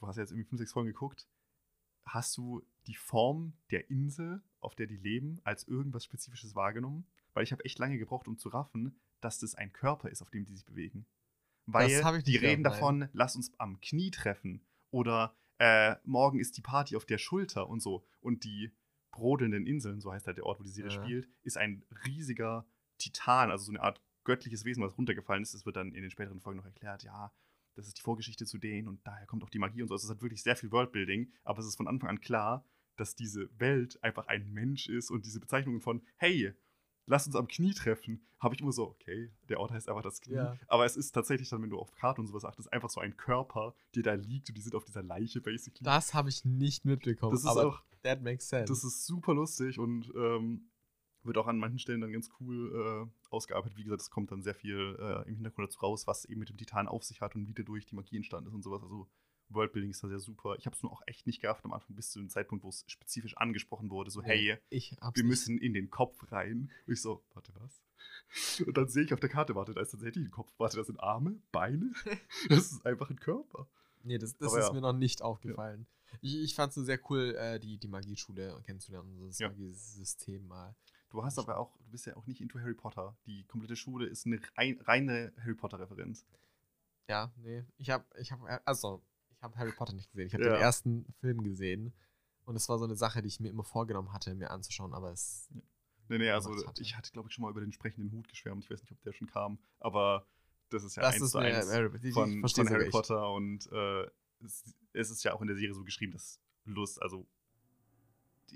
du 0.00 0.06
hast 0.06 0.16
ja 0.16 0.22
jetzt 0.22 0.30
irgendwie 0.30 0.48
fünf, 0.48 0.58
sechs 0.58 0.72
Folgen 0.72 0.88
geguckt. 0.88 1.28
Hast 2.06 2.34
du 2.38 2.64
die 2.86 2.94
Form 2.94 3.52
der 3.70 3.90
Insel 3.90 4.40
auf 4.60 4.74
der 4.74 4.86
die 4.86 4.96
leben, 4.96 5.38
als 5.44 5.68
irgendwas 5.68 6.04
Spezifisches 6.04 6.54
wahrgenommen, 6.54 7.06
weil 7.34 7.44
ich 7.44 7.52
habe 7.52 7.62
echt 7.66 7.78
lange 7.78 7.98
gebraucht, 7.98 8.26
um 8.26 8.38
zu 8.38 8.48
raffen, 8.48 8.98
dass 9.20 9.38
das 9.38 9.54
ein 9.54 9.70
Körper 9.74 10.08
ist, 10.08 10.22
auf 10.22 10.30
dem 10.30 10.46
die 10.46 10.54
sich 10.54 10.64
bewegen. 10.64 11.04
Weil 11.66 11.90
Das 11.90 12.04
hab 12.04 12.14
ich 12.14 12.24
die 12.24 12.36
reden 12.36 12.62
gedacht, 12.62 12.76
davon, 12.76 13.10
lass 13.12 13.36
uns 13.36 13.52
am 13.58 13.82
Knie 13.82 14.10
treffen 14.10 14.62
oder 14.90 15.36
äh, 15.58 15.96
morgen 16.04 16.40
ist 16.40 16.56
die 16.56 16.62
Party 16.62 16.96
auf 16.96 17.04
der 17.04 17.18
Schulter 17.18 17.68
und 17.68 17.80
so. 17.80 18.02
Und 18.22 18.44
die 18.44 18.72
brodelnden 19.18 19.66
Inseln, 19.66 20.00
so 20.00 20.12
heißt 20.12 20.26
halt 20.26 20.36
der 20.38 20.46
Ort, 20.46 20.58
wo 20.60 20.64
die 20.64 20.70
Serie 20.70 20.90
Ja. 20.92 21.02
spielt, 21.02 21.28
ist 21.42 21.56
ein 21.58 21.84
riesiger 22.06 22.66
Titan, 22.98 23.50
also 23.50 23.64
so 23.64 23.72
eine 23.72 23.82
Art 23.82 24.00
göttliches 24.24 24.64
Wesen, 24.64 24.82
was 24.82 24.96
runtergefallen 24.96 25.42
ist. 25.42 25.54
Das 25.54 25.64
wird 25.66 25.76
dann 25.76 25.94
in 25.94 26.02
den 26.02 26.10
späteren 26.10 26.40
Folgen 26.40 26.58
noch 26.58 26.66
erklärt, 26.66 27.02
ja, 27.02 27.32
das 27.74 27.86
ist 27.86 27.98
die 27.98 28.02
Vorgeschichte 28.02 28.44
zu 28.44 28.58
denen 28.58 28.88
und 28.88 29.06
daher 29.06 29.26
kommt 29.26 29.42
auch 29.44 29.50
die 29.50 29.58
Magie 29.58 29.82
und 29.82 29.88
so. 29.88 29.94
Also 29.94 30.06
es 30.06 30.10
hat 30.10 30.22
wirklich 30.22 30.42
sehr 30.42 30.56
viel 30.56 30.70
Worldbuilding, 30.70 31.32
aber 31.44 31.60
es 31.60 31.66
ist 31.66 31.76
von 31.76 31.86
Anfang 31.88 32.10
an 32.10 32.20
klar, 32.20 32.64
dass 32.96 33.14
diese 33.14 33.48
Welt 33.60 34.02
einfach 34.02 34.26
ein 34.26 34.52
Mensch 34.52 34.88
ist 34.88 35.10
und 35.10 35.24
diese 35.24 35.38
Bezeichnungen 35.40 35.80
von, 35.80 36.02
hey, 36.16 36.52
lass 37.08 37.26
uns 37.26 37.34
am 37.34 37.48
Knie 37.48 37.72
treffen, 37.72 38.24
habe 38.38 38.54
ich 38.54 38.60
immer 38.60 38.72
so, 38.72 38.86
okay, 38.86 39.32
der 39.48 39.58
Ort 39.58 39.72
heißt 39.72 39.88
einfach 39.88 40.02
das 40.02 40.20
Knie. 40.20 40.36
Ja. 40.36 40.56
Aber 40.68 40.84
es 40.84 40.96
ist 40.96 41.12
tatsächlich 41.12 41.48
dann, 41.48 41.62
wenn 41.62 41.70
du 41.70 41.78
auf 41.78 41.90
Karten 41.92 42.20
und 42.20 42.26
sowas 42.28 42.44
achtest, 42.44 42.72
einfach 42.72 42.90
so 42.90 43.00
ein 43.00 43.16
Körper, 43.16 43.74
der 43.94 44.02
da 44.02 44.14
liegt 44.14 44.48
und 44.48 44.56
die 44.56 44.62
sind 44.62 44.74
auf 44.74 44.84
dieser 44.84 45.02
Leiche 45.02 45.40
basically. 45.40 45.84
Das 45.84 46.14
habe 46.14 46.28
ich 46.28 46.44
nicht 46.44 46.84
mitbekommen. 46.84 47.32
Das 47.32 47.40
ist 47.40 47.46
aber 47.48 47.66
auch, 47.66 47.82
that 48.02 48.22
makes 48.22 48.48
sense. 48.48 48.72
das 48.72 48.84
ist 48.84 49.06
super 49.06 49.34
lustig 49.34 49.78
und 49.78 50.12
ähm, 50.14 50.70
wird 51.24 51.38
auch 51.38 51.46
an 51.46 51.58
manchen 51.58 51.78
Stellen 51.78 52.00
dann 52.00 52.12
ganz 52.12 52.30
cool 52.40 53.08
äh, 53.08 53.30
ausgearbeitet. 53.30 53.76
Wie 53.76 53.84
gesagt, 53.84 54.02
es 54.02 54.10
kommt 54.10 54.30
dann 54.30 54.42
sehr 54.42 54.54
viel 54.54 54.96
äh, 55.00 55.28
im 55.28 55.34
Hintergrund 55.34 55.68
dazu 55.68 55.80
raus, 55.80 56.06
was 56.06 56.24
eben 56.24 56.38
mit 56.38 56.48
dem 56.48 56.56
Titan 56.56 56.86
auf 56.86 57.02
sich 57.02 57.20
hat 57.20 57.34
und 57.34 57.48
wie 57.48 57.54
dadurch 57.54 57.86
die 57.86 57.94
Magie 57.94 58.16
entstanden 58.16 58.48
ist 58.48 58.54
und 58.54 58.62
sowas. 58.62 58.82
Also 58.82 59.08
Worldbuilding 59.50 59.90
ist 59.90 60.02
da 60.02 60.08
sehr 60.08 60.18
super. 60.20 60.56
Ich 60.58 60.66
habe 60.66 60.76
es 60.76 60.82
nur 60.82 60.92
auch 60.92 61.02
echt 61.06 61.26
nicht 61.26 61.40
gerafft 61.40 61.64
am 61.64 61.72
Anfang, 61.72 61.94
bis 61.96 62.10
zu 62.10 62.18
dem 62.18 62.28
Zeitpunkt, 62.28 62.64
wo 62.64 62.68
es 62.68 62.84
spezifisch 62.86 63.36
angesprochen 63.36 63.90
wurde, 63.90 64.10
so, 64.10 64.22
hey, 64.22 64.46
wir 64.46 64.60
nicht- 64.70 65.24
müssen 65.24 65.58
in 65.58 65.72
den 65.74 65.90
Kopf 65.90 66.30
rein. 66.32 66.70
Und 66.86 66.92
ich 66.92 67.00
so, 67.02 67.24
warte, 67.34 67.52
was? 67.56 67.82
Und 68.66 68.76
dann 68.76 68.88
sehe 68.88 69.04
ich 69.04 69.12
auf 69.14 69.20
der 69.20 69.28
Karte, 69.30 69.54
warte, 69.54 69.72
da 69.74 69.80
ist 69.80 69.90
tatsächlich 69.90 70.24
ein 70.24 70.30
Kopf. 70.30 70.52
Warte, 70.58 70.76
das 70.76 70.86
sind 70.86 71.00
Arme, 71.00 71.40
Beine. 71.52 71.92
Das 72.48 72.72
ist 72.72 72.84
einfach 72.86 73.10
ein 73.10 73.18
Körper. 73.18 73.68
Nee, 74.02 74.18
das, 74.18 74.36
das 74.36 74.52
ist 74.54 74.66
ja. 74.68 74.72
mir 74.72 74.80
noch 74.80 74.92
nicht 74.92 75.22
aufgefallen. 75.22 75.86
Ich, 76.20 76.36
ich 76.36 76.54
fand 76.54 76.70
es 76.70 76.74
so 76.76 76.82
sehr 76.84 77.00
cool, 77.10 77.34
äh, 77.36 77.58
die, 77.58 77.78
die 77.78 77.88
Magieschule 77.88 78.60
kennenzulernen, 78.64 79.18
das 79.26 79.38
Ja. 79.38 79.48
Magiesystem 79.48 80.46
mal. 80.46 80.74
Du 81.10 81.24
hast 81.24 81.38
aber 81.38 81.58
auch, 81.58 81.76
du 81.78 81.90
bist 81.90 82.06
ja 82.06 82.16
auch 82.16 82.26
nicht 82.26 82.40
into 82.40 82.58
Harry 82.60 82.74
Potter. 82.74 83.16
Die 83.26 83.44
komplette 83.44 83.76
Schule 83.76 84.06
ist 84.06 84.26
eine 84.26 84.40
rein, 84.56 84.78
reine 84.82 85.32
Harry 85.40 85.54
Potter-Referenz. 85.54 86.24
Ja, 87.08 87.32
nee. 87.36 87.64
Ich 87.78 87.90
habe, 87.90 88.04
ich 88.18 88.30
habe, 88.30 88.66
also, 88.66 89.02
ich 89.38 89.42
habe 89.42 89.56
Harry 89.56 89.72
Potter 89.72 89.92
nicht 89.94 90.10
gesehen. 90.10 90.26
Ich 90.26 90.34
habe 90.34 90.44
Ja. 90.44 90.52
den 90.54 90.60
ersten 90.60 91.06
Film 91.20 91.42
gesehen. 91.44 91.92
Und 92.44 92.56
es 92.56 92.68
war 92.68 92.78
so 92.78 92.84
eine 92.84 92.96
Sache, 92.96 93.22
die 93.22 93.28
ich 93.28 93.40
mir 93.40 93.50
immer 93.50 93.62
vorgenommen 93.64 94.12
hatte, 94.12 94.34
mir 94.34 94.50
anzuschauen, 94.50 94.94
aber 94.94 95.12
es. 95.12 95.48
Nee, 96.08 96.18
nee, 96.18 96.30
also 96.30 96.50
hatte. 96.66 96.82
ich 96.82 96.96
hatte, 96.96 97.12
glaube 97.12 97.28
ich, 97.28 97.34
schon 97.34 97.42
mal 97.42 97.50
über 97.50 97.60
den 97.60 97.72
sprechenden 97.72 98.10
Hut 98.12 98.26
geschwärmt. 98.28 98.64
Ich 98.64 98.70
weiß 98.70 98.80
nicht, 98.82 98.90
ob 98.92 99.00
der 99.02 99.12
schon 99.12 99.28
kam, 99.28 99.58
aber 99.78 100.26
das 100.70 100.82
ist 100.82 100.96
ja 100.96 101.02
das 101.02 101.14
eins 101.14 101.22
ist 101.24 101.30
zu 101.32 101.38
eins 101.38 101.70
Harry, 101.70 101.90
von, 102.12 102.48
von 102.48 102.68
Harry. 102.70 102.88
Potter 102.90 103.30
und 103.32 103.70
äh, 103.70 104.04
es, 104.42 104.74
es 104.94 105.10
ist 105.10 105.22
ja 105.24 105.34
auch 105.34 105.42
in 105.42 105.48
der 105.48 105.56
Serie 105.56 105.74
so 105.74 105.84
geschrieben, 105.84 106.12
dass 106.12 106.40
Lust, 106.64 107.00
also 107.02 107.26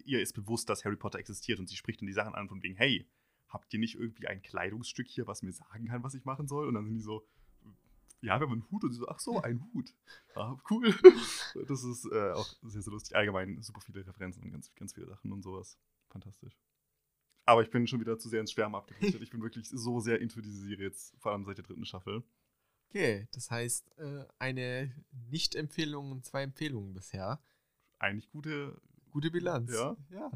ihr 0.04 0.22
ist 0.22 0.32
bewusst, 0.32 0.68
dass 0.70 0.84
Harry 0.84 0.96
Potter 0.96 1.18
existiert 1.18 1.58
und 1.58 1.68
sie 1.68 1.76
spricht 1.76 2.00
dann 2.00 2.06
die 2.06 2.12
Sachen 2.14 2.34
an 2.34 2.48
von 2.48 2.62
wegen, 2.62 2.76
hey, 2.76 3.06
habt 3.48 3.72
ihr 3.74 3.78
nicht 3.80 3.96
irgendwie 3.96 4.26
ein 4.26 4.40
Kleidungsstück 4.42 5.06
hier, 5.06 5.26
was 5.26 5.42
mir 5.42 5.52
sagen 5.52 5.86
kann, 5.86 6.02
was 6.02 6.14
ich 6.14 6.24
machen 6.24 6.48
soll? 6.48 6.66
Und 6.66 6.74
dann 6.74 6.86
sind 6.86 6.94
die 6.94 7.02
so, 7.02 7.26
ja, 8.22 8.38
wir 8.38 8.46
haben 8.46 8.52
einen 8.52 8.70
Hut 8.70 8.84
und 8.84 8.92
sie 8.92 8.98
so, 8.98 9.08
ach 9.08 9.20
so, 9.20 9.40
ein 9.42 9.62
Hut. 9.72 9.94
Ah, 10.34 10.56
cool. 10.70 10.94
Das 11.68 11.84
ist 11.84 12.06
äh, 12.10 12.32
auch 12.32 12.48
sehr, 12.62 12.82
sehr 12.82 12.92
lustig. 12.92 13.14
Allgemein 13.14 13.60
super 13.62 13.80
viele 13.80 14.06
Referenzen 14.06 14.42
und 14.42 14.52
ganz, 14.52 14.74
ganz 14.74 14.94
viele 14.94 15.06
Sachen 15.06 15.32
und 15.32 15.42
sowas. 15.42 15.78
Fantastisch. 16.08 16.58
Aber 17.44 17.62
ich 17.62 17.70
bin 17.70 17.86
schon 17.86 18.00
wieder 18.00 18.18
zu 18.18 18.28
sehr 18.28 18.40
ins 18.40 18.52
Schwärmen 18.52 18.76
abgedriftet. 18.76 19.20
ich 19.22 19.30
bin 19.30 19.42
wirklich 19.42 19.68
so 19.68 20.00
sehr 20.00 20.20
into 20.20 20.40
diese 20.40 20.60
Serie 20.60 20.86
jetzt, 20.86 21.14
vor 21.20 21.32
allem 21.32 21.44
seit 21.44 21.58
der 21.58 21.64
dritten 21.64 21.84
Staffel. 21.84 22.22
Okay, 22.88 23.28
das 23.32 23.50
heißt, 23.50 23.98
äh, 23.98 24.24
eine 24.38 24.94
Nicht-Empfehlung 25.30 26.12
und 26.12 26.24
zwei 26.24 26.42
Empfehlungen 26.42 26.94
bisher. 26.94 27.42
Eigentlich 27.98 28.30
gute, 28.30 28.80
Gute 29.12 29.30
Bilanz. 29.30 29.70
Ja. 29.72 29.94
ja. 30.10 30.30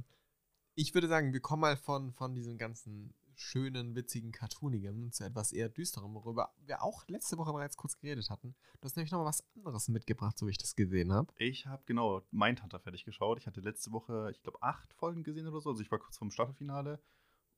Ich 0.74 0.92
würde 0.92 1.08
sagen, 1.08 1.32
wir 1.32 1.40
kommen 1.40 1.62
mal 1.62 1.78
von, 1.78 2.12
von 2.12 2.34
diesem 2.34 2.58
ganzen 2.58 3.14
schönen, 3.36 3.94
witzigen, 3.94 4.32
cartoonigen 4.32 5.12
zu 5.12 5.24
etwas 5.24 5.52
eher 5.52 5.68
düsterem, 5.68 6.14
worüber 6.14 6.54
wir 6.58 6.82
auch 6.82 7.06
letzte 7.06 7.36
Woche 7.36 7.52
bereits 7.52 7.76
kurz 7.76 7.96
geredet 7.98 8.30
hatten. 8.30 8.56
Du 8.80 8.86
hast 8.86 8.96
nämlich 8.96 9.12
noch 9.12 9.20
mal 9.20 9.26
was 9.26 9.44
anderes 9.54 9.88
mitgebracht, 9.88 10.38
so 10.38 10.46
wie 10.46 10.50
ich 10.50 10.58
das 10.58 10.74
gesehen 10.74 11.12
habe. 11.12 11.32
Ich 11.36 11.66
habe 11.66 11.82
genau 11.86 12.22
Mindhunter 12.30 12.80
fertig 12.80 13.04
geschaut. 13.04 13.38
Ich 13.38 13.46
hatte 13.46 13.60
letzte 13.60 13.92
Woche, 13.92 14.30
ich 14.30 14.42
glaube, 14.42 14.62
acht 14.62 14.92
Folgen 14.94 15.22
gesehen 15.22 15.46
oder 15.46 15.60
so. 15.60 15.70
Also 15.70 15.82
ich 15.82 15.90
war 15.90 15.98
kurz 15.98 16.16
vorm 16.16 16.30
Staffelfinale 16.30 17.00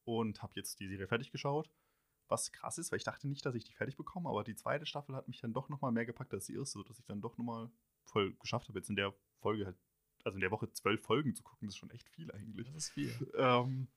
und 0.05 0.43
habe 0.43 0.55
jetzt 0.57 0.81
die 0.81 0.89
Serie 0.89 1.07
fertig 1.07 1.31
geschaut. 1.31 1.71
Was 2.27 2.53
krass 2.53 2.77
ist, 2.77 2.91
weil 2.91 2.99
ich 2.99 3.05
dachte 3.05 3.29
nicht, 3.29 3.47
dass 3.47 3.55
ich 3.55 3.65
die 3.65 3.73
fertig 3.73 3.97
bekomme, 3.97 4.29
aber 4.29 4.45
die 4.45 4.55
zweite 4.55 4.85
Staffel 4.85 5.15
hat 5.15 5.29
mich 5.29 5.41
dann 5.41 5.55
doch 5.55 5.69
nochmal 5.69 5.93
mehr 5.93 6.05
gepackt 6.05 6.35
als 6.35 6.47
die 6.47 6.57
erste, 6.57 6.79
sodass 6.79 6.99
ich 6.99 7.07
dann 7.07 7.21
doch 7.21 7.39
nochmal 7.39 7.71
voll 8.05 8.35
geschafft 8.35 8.69
habe, 8.69 8.79
jetzt 8.79 8.91
in 8.91 8.97
der 8.97 9.15
Folge 9.41 9.65
halt, 9.65 9.77
also 10.25 10.37
in 10.37 10.41
der 10.41 10.51
Woche 10.51 10.71
zwölf 10.73 11.03
Folgen 11.03 11.35
zu 11.35 11.43
gucken. 11.43 11.69
Das 11.69 11.75
ist 11.75 11.79
schon 11.79 11.91
echt 11.91 12.09
viel 12.11 12.31
eigentlich. 12.33 12.67
Das 12.67 12.85
ist 12.85 12.91
viel. 12.91 13.33
Ähm, 13.37 13.89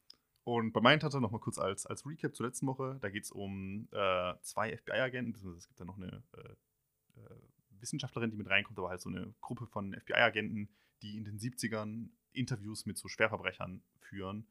und 0.44 0.74
bei 0.74 0.82
Mindhunter 0.82 1.20
nochmal 1.20 1.42
kurz 1.42 1.58
als, 1.58 1.86
als 1.86 2.06
Recap 2.06 2.36
zur 2.36 2.46
letzten 2.46 2.68
Woche. 2.68 2.98
Da 3.02 3.10
geht 3.10 3.24
es 3.24 3.32
um 3.32 3.88
äh, 3.92 4.34
zwei 4.42 4.76
FBI-Agenten, 4.76 5.56
es 5.56 5.68
gibt 5.68 5.80
da 5.80 5.86
noch 5.86 5.98
eine 5.98 6.24
äh, 6.34 7.20
äh, 7.20 7.36
Wissenschaftlerin, 7.80 8.32
die 8.32 8.38
mit 8.38 8.50
reinkommt, 8.50 8.78
aber 8.80 8.90
halt 8.90 9.02
so 9.02 9.10
eine 9.10 9.34
Gruppe 9.42 9.68
von 9.68 9.94
FBI-Agenten, 9.94 10.70
die 11.02 11.18
in 11.18 11.26
den 11.26 11.40
70ern 11.40 12.10
Interviews 12.32 12.86
mit 12.86 12.98
so 12.98 13.08
Schwerverbrechern 13.08 13.84
führen, 14.00 14.48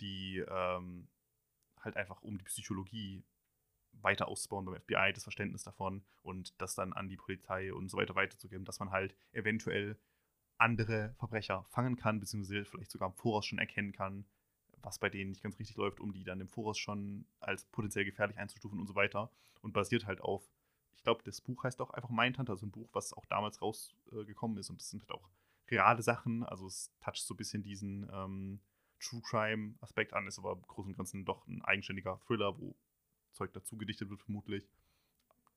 die 0.00 0.44
ähm, 0.48 1.08
halt 1.80 1.96
einfach 1.96 2.22
um 2.22 2.38
die 2.38 2.44
Psychologie 2.44 3.24
weiter 3.92 4.28
auszubauen 4.28 4.64
beim 4.64 4.80
FBI, 4.80 5.12
das 5.12 5.24
Verständnis 5.24 5.64
davon 5.64 6.04
und 6.22 6.60
das 6.60 6.74
dann 6.74 6.92
an 6.92 7.08
die 7.08 7.16
Polizei 7.16 7.72
und 7.72 7.90
so 7.90 7.98
weiter 7.98 8.14
weiterzugeben, 8.14 8.64
dass 8.64 8.80
man 8.80 8.90
halt 8.90 9.14
eventuell 9.32 9.98
andere 10.58 11.14
Verbrecher 11.18 11.64
fangen 11.70 11.96
kann, 11.96 12.20
beziehungsweise 12.20 12.64
vielleicht 12.64 12.90
sogar 12.90 13.08
im 13.08 13.14
Voraus 13.14 13.46
schon 13.46 13.58
erkennen 13.58 13.92
kann, 13.92 14.24
was 14.82 14.98
bei 14.98 15.08
denen 15.08 15.30
nicht 15.30 15.42
ganz 15.42 15.58
richtig 15.58 15.76
läuft, 15.76 16.00
um 16.00 16.12
die 16.12 16.24
dann 16.24 16.40
im 16.40 16.48
Voraus 16.48 16.78
schon 16.78 17.24
als 17.40 17.64
potenziell 17.66 18.04
gefährlich 18.04 18.38
einzustufen 18.38 18.80
und 18.80 18.86
so 18.86 18.94
weiter. 18.94 19.30
Und 19.62 19.72
basiert 19.72 20.06
halt 20.06 20.20
auf, 20.20 20.42
ich 20.96 21.02
glaube, 21.02 21.22
das 21.24 21.40
Buch 21.40 21.64
heißt 21.64 21.80
auch 21.80 21.90
einfach 21.90 22.10
Mindhunter, 22.10 22.56
so 22.56 22.66
ein 22.66 22.70
Buch, 22.70 22.88
was 22.92 23.12
auch 23.12 23.24
damals 23.26 23.62
rausgekommen 23.62 24.58
ist. 24.58 24.70
Und 24.70 24.80
das 24.80 24.90
sind 24.90 25.02
halt 25.02 25.12
auch 25.12 25.28
reale 25.70 26.02
Sachen. 26.02 26.42
Also 26.44 26.66
es 26.66 26.92
toucht 27.00 27.22
so 27.22 27.34
ein 27.34 27.36
bisschen 27.36 27.62
diesen 27.62 28.08
ähm, 28.12 28.60
True 29.00 29.22
Crime-Aspekt 29.22 30.12
an, 30.14 30.26
ist 30.26 30.38
aber 30.38 30.52
im 30.52 30.62
Großen 30.62 30.90
und 30.90 30.96
Ganzen 30.96 31.24
doch 31.24 31.46
ein 31.46 31.62
eigenständiger 31.62 32.20
Thriller, 32.26 32.58
wo 32.58 32.76
Zeug 33.32 33.52
dazu 33.52 33.76
gedichtet 33.76 34.10
wird, 34.10 34.22
vermutlich. 34.22 34.68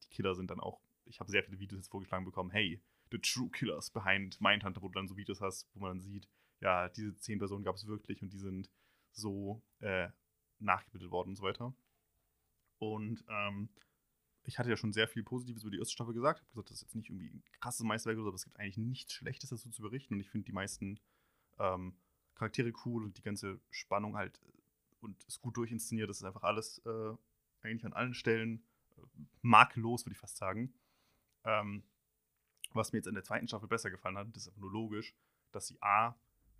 Die 0.03 0.09
Killer 0.09 0.35
sind 0.35 0.49
dann 0.49 0.59
auch, 0.59 0.81
ich 1.05 1.19
habe 1.19 1.31
sehr 1.31 1.43
viele 1.43 1.59
Videos 1.59 1.79
jetzt 1.79 1.89
vorgeschlagen 1.89 2.25
bekommen, 2.25 2.51
hey, 2.51 2.81
the 3.11 3.19
true 3.19 3.49
killers 3.49 3.89
behind 3.91 4.39
Mindhunter, 4.41 4.81
wo 4.81 4.87
du 4.87 4.93
dann 4.93 5.07
so 5.07 5.17
Videos 5.17 5.41
hast, 5.41 5.67
wo 5.73 5.81
man 5.81 5.91
dann 5.91 6.01
sieht, 6.01 6.27
ja, 6.59 6.89
diese 6.89 7.15
zehn 7.17 7.37
Personen 7.37 7.63
gab 7.63 7.75
es 7.75 7.85
wirklich 7.85 8.21
und 8.21 8.33
die 8.33 8.39
sind 8.39 8.69
so 9.15 9.61
äh, 9.79 10.09
nachgebildet 10.59 11.11
worden 11.11 11.29
und 11.29 11.35
so 11.35 11.43
weiter. 11.43 11.73
Und 12.77 13.23
ähm, 13.29 13.69
ich 14.43 14.59
hatte 14.59 14.69
ja 14.69 14.77
schon 14.77 14.93
sehr 14.93 15.07
viel 15.07 15.23
Positives 15.23 15.63
über 15.63 15.71
die 15.71 15.79
erste 15.79 15.93
Staffel 15.93 16.13
gesagt. 16.13 16.39
Ich 16.39 16.43
habe 16.43 16.51
gesagt, 16.51 16.69
das 16.69 16.77
ist 16.77 16.81
jetzt 16.83 16.95
nicht 16.95 17.09
irgendwie 17.09 17.29
ein 17.29 17.43
krasses 17.59 17.83
Meisterwerk 17.83 18.17
oder 18.17 18.25
so, 18.25 18.29
aber 18.29 18.35
es 18.35 18.43
gibt 18.43 18.59
eigentlich 18.59 18.77
nichts 18.77 19.13
Schlechtes 19.13 19.49
dazu 19.49 19.69
zu 19.69 19.81
berichten. 19.81 20.15
Und 20.15 20.19
ich 20.19 20.29
finde 20.29 20.45
die 20.45 20.51
meisten 20.51 20.99
ähm, 21.57 21.97
Charaktere 22.35 22.71
cool 22.85 23.03
und 23.03 23.17
die 23.17 23.23
ganze 23.23 23.59
Spannung 23.71 24.15
halt 24.15 24.39
äh, 24.43 24.61
und 25.01 25.23
ist 25.23 25.41
gut 25.41 25.57
durchinszeniert. 25.57 26.09
Das 26.09 26.17
ist 26.17 26.23
einfach 26.23 26.43
alles 26.43 26.79
äh, 26.85 27.13
eigentlich 27.61 27.85
an 27.85 27.93
allen 27.93 28.13
Stellen 28.13 28.63
äh, 28.97 29.01
makellos, 29.41 30.05
würde 30.05 30.13
ich 30.13 30.19
fast 30.19 30.37
sagen. 30.37 30.73
Ähm, 31.43 31.83
was 32.73 32.91
mir 32.91 32.99
jetzt 32.99 33.07
in 33.07 33.15
der 33.15 33.23
zweiten 33.23 33.47
Staffel 33.47 33.67
besser 33.67 33.89
gefallen 33.89 34.17
hat, 34.17 34.27
das 34.35 34.43
ist 34.43 34.47
einfach 34.49 34.61
nur 34.61 34.71
logisch, 34.71 35.15
dass 35.51 35.67
sie 35.67 35.81
A, 35.81 36.15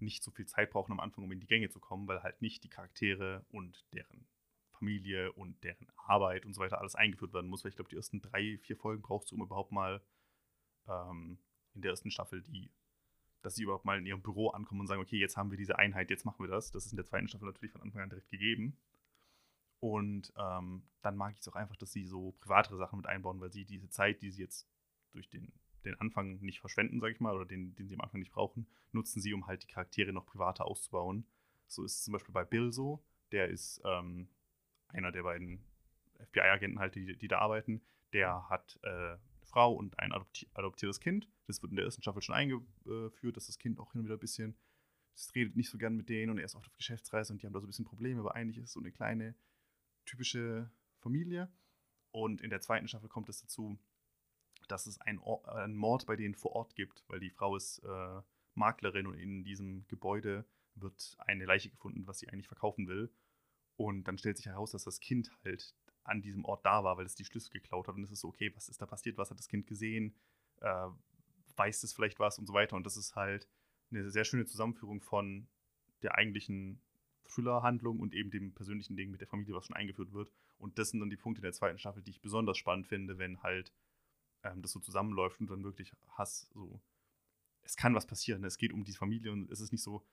nicht 0.06 0.24
so 0.24 0.32
viel 0.32 0.46
Zeit 0.46 0.72
brauchen 0.72 0.94
am 0.94 1.00
Anfang, 1.00 1.24
um 1.24 1.32
in 1.32 1.40
die 1.40 1.48
Gänge 1.48 1.70
zu 1.70 1.80
kommen, 1.80 2.08
weil 2.08 2.24
halt 2.24 2.42
nicht 2.42 2.64
die 2.64 2.70
Charaktere 2.70 3.46
und 3.50 3.86
deren 3.94 4.28
Familie 4.72 5.32
und 5.34 5.64
deren 5.64 5.88
Arbeit 5.98 6.46
und 6.46 6.54
so 6.54 6.62
weiter 6.62 6.80
alles 6.80 6.96
eingeführt 6.96 7.34
werden 7.34 7.50
muss. 7.50 7.64
Weil 7.64 7.70
ich 7.70 7.76
glaube, 7.76 7.90
die 7.90 7.96
ersten 7.96 8.22
drei, 8.22 8.58
vier 8.60 8.78
Folgen 8.78 9.02
brauchst 9.02 9.32
du, 9.32 9.36
um 9.36 9.42
überhaupt 9.42 9.72
mal 9.72 10.02
ähm, 10.88 11.38
in 11.74 11.82
der 11.82 11.92
ersten 11.92 12.12
Staffel 12.12 12.42
die, 12.42 12.72
dass 13.42 13.56
sie 13.56 13.64
überhaupt 13.64 13.86
mal 13.86 13.98
in 13.98 14.06
ihrem 14.06 14.22
Büro 14.22 14.50
ankommen 14.50 14.82
und 14.82 14.88
sagen, 14.88 15.02
okay, 15.02 15.18
jetzt 15.18 15.38
haben 15.38 15.52
wir 15.52 15.58
diese 15.58 15.78
Einheit, 15.78 16.10
jetzt 16.10 16.26
machen 16.26 16.44
wir 16.44 16.48
das. 16.50 16.72
Das 16.72 16.86
ist 16.86 16.92
in 16.92 16.98
der 16.98 17.06
zweiten 17.06 17.28
Staffel 17.28 17.46
natürlich 17.46 17.72
von 17.72 17.82
Anfang 17.82 18.02
an 18.02 18.10
direkt 18.10 18.30
gegeben. 18.30 18.78
Und 19.80 20.34
ähm, 20.38 20.84
dann 21.02 21.16
mag 21.16 21.34
ich 21.34 21.42
es 21.42 21.48
auch 21.48 21.56
einfach, 21.56 21.76
dass 21.76 21.92
sie 21.92 22.06
so 22.06 22.32
privatere 22.40 22.78
Sachen 22.78 22.98
mit 22.98 23.06
einbauen, 23.06 23.40
weil 23.40 23.52
sie 23.52 23.66
diese 23.66 23.90
Zeit, 23.90 24.22
die 24.22 24.32
sie 24.32 24.42
jetzt 24.42 24.68
durch 25.12 25.30
den, 25.30 25.52
den 25.86 26.00
Anfang 26.00 26.40
nicht 26.42 26.60
verschwenden, 26.60 27.00
sage 27.00 27.14
ich 27.14 27.20
mal, 27.20 27.36
oder 27.36 27.46
den, 27.46 27.76
den 27.76 27.88
sie 27.88 27.96
am 27.96 28.02
Anfang 28.02 28.20
nicht 28.20 28.32
brauchen, 28.32 28.68
nutzen 28.92 29.22
sie, 29.22 29.34
um 29.34 29.48
halt 29.48 29.64
die 29.64 29.68
Charaktere 29.68 30.14
noch 30.14 30.26
privater 30.26 30.66
auszubauen. 30.66 31.26
So 31.68 31.84
ist 31.84 31.96
es 31.96 32.04
zum 32.04 32.14
Beispiel 32.14 32.34
bei 32.34 32.44
Bill 32.44 32.72
so. 32.72 33.04
Der 33.32 33.50
ist 33.50 33.82
ähm, 33.86 34.28
einer 34.90 35.12
der 35.12 35.24
beiden 35.24 35.64
FBI-Agenten 36.32 36.80
halt, 36.80 36.96
die, 36.96 37.18
die 37.18 37.28
da 37.28 37.40
arbeiten. 37.40 37.82
Der 38.14 38.50
hat 38.50 38.80
äh, 38.84 38.88
eine 38.88 39.20
Frau 39.44 39.74
und 39.74 40.00
ein 40.00 40.12
adopti 40.12 40.48
adoptiertes 40.54 41.00
Kind. 41.00 41.28
Das 41.48 41.62
wird 41.62 41.72
in 41.72 41.76
der 41.76 41.86
ersten 41.86 42.02
Staffel 42.02 42.22
schon 42.22 42.36
eingeführt, 42.36 43.36
dass 43.36 43.48
das 43.48 43.58
Kind 43.58 43.80
auch 43.80 43.92
hin 43.92 44.00
und 44.00 44.06
wieder 44.06 44.16
ein 44.16 44.20
bisschen 44.20 44.56
es 45.16 45.34
redet 45.34 45.56
nicht 45.56 45.70
so 45.70 45.78
gern 45.78 45.96
mit 45.96 46.10
denen 46.10 46.30
und 46.32 46.38
er 46.38 46.46
ist 46.46 46.56
oft 46.56 46.68
auf 46.68 46.76
Geschäftsreise 46.76 47.34
und 47.34 47.42
die 47.42 47.48
haben 47.48 47.54
da 47.54 47.60
so 47.60 47.66
ein 47.66 47.70
bisschen 47.70 47.86
Probleme, 47.86 48.20
aber 48.20 48.36
eigentlich 48.36 48.58
ist 48.58 48.66
es 48.66 48.74
so 48.74 48.80
eine 48.80 48.92
kleine, 48.92 49.36
typische 50.06 50.70
Familie. 51.00 51.52
Und 52.12 52.42
in 52.42 52.50
der 52.50 52.62
zweiten 52.62 52.88
Staffel 52.88 53.10
kommt 53.10 53.30
es 53.30 53.42
dazu, 53.42 53.78
dass 54.72 54.88
es 54.88 55.00
einen, 55.02 55.20
Or 55.20 55.48
einen 55.56 55.76
Mord 55.76 56.06
bei 56.06 56.16
denen 56.16 56.36
vor 56.36 56.54
Ort 56.54 56.76
gibt, 56.76 57.04
weil 57.08 57.20
die 57.20 57.30
Frau 57.30 57.56
ist 57.56 57.80
äh, 57.80 58.22
Maklerin 58.54 59.08
und 59.08 59.18
in 59.18 59.44
diesem 59.44 59.86
Gebäude 59.88 60.46
wird 60.76 61.16
eine 61.20 61.46
Leiche 61.46 61.70
gefunden, 61.70 62.08
was 62.08 62.20
sie 62.20 62.30
eigentlich 62.30 62.48
verkaufen 62.48 62.88
will. 62.88 63.12
Und 63.78 64.06
dann 64.06 64.18
stellt 64.18 64.38
sich 64.38 64.46
heraus, 64.46 64.72
dass 64.72 64.84
das 64.84 65.00
Kind 65.00 65.32
halt 65.44 65.76
an 66.04 66.22
diesem 66.22 66.46
Ort 66.46 66.66
da 66.66 66.84
war, 66.84 66.98
weil 66.98 67.06
es 67.06 67.16
die 67.16 67.26
Schlüssel 67.26 67.52
geklaut 67.52 67.88
hat. 67.88 67.96
Und 67.96 68.04
es 68.04 68.12
ist 68.12 68.22
so, 68.22 68.30
okay, 68.30 68.52
was 68.56 68.70
ist 68.70 68.82
da 68.82 68.86
passiert? 68.86 69.18
Was 69.18 69.32
hat 69.32 69.40
das 69.40 69.48
Kind 69.48 69.68
gesehen? 69.68 70.16
Äh, 70.62 70.88
weiß 71.58 71.84
es 71.84 71.94
vielleicht 71.94 72.20
was 72.20 72.40
und 72.40 72.46
so 72.46 72.54
weiter. 72.54 72.76
Und 72.76 72.86
das 72.86 72.98
ist 72.98 73.16
halt 73.16 73.48
eine 73.92 74.10
sehr 74.10 74.26
schöne 74.26 74.46
Zusammenführung 74.46 75.02
von 75.02 75.48
der 76.02 76.16
eigentlichen 76.16 76.82
Thriller-Handlung 77.26 78.00
und 78.00 78.14
eben 78.14 78.30
dem 78.30 78.54
persönlichen 78.54 78.96
Ding 78.96 79.10
mit 79.10 79.22
der 79.22 79.28
Familie, 79.28 79.56
was 79.56 79.66
schon 79.66 79.76
eingeführt 79.76 80.14
wird. 80.14 80.32
Und 80.58 80.78
das 80.78 80.90
sind 80.90 81.00
dann 81.00 81.10
die 81.10 81.18
Punkte 81.18 81.42
der 81.42 81.54
zweiten 81.54 81.80
Staffel, 81.80 82.04
die 82.04 82.12
ich 82.12 82.22
besonders 82.22 82.58
spannend 82.58 82.88
finde, 82.88 83.18
wenn 83.18 83.42
halt 83.42 83.74
ähm, 84.46 84.62
das 84.62 84.72
so 84.72 84.80
zusammenläuft 84.80 85.40
und 85.40 85.50
dann 85.50 85.64
wirklich 85.64 85.92
Hass 86.10 86.50
so. 86.54 86.82
Es 87.64 87.76
kann 87.76 87.96
was 87.96 88.06
passieren. 88.06 88.42
Ne? 88.42 88.48
Es 88.48 88.58
geht 88.58 88.72
um 88.72 88.84
die 88.84 88.94
Familie 88.94 89.32
und 89.32 89.52
es 89.52 89.60
ist 89.60 89.72
nicht 89.72 89.84
so. 89.84 90.06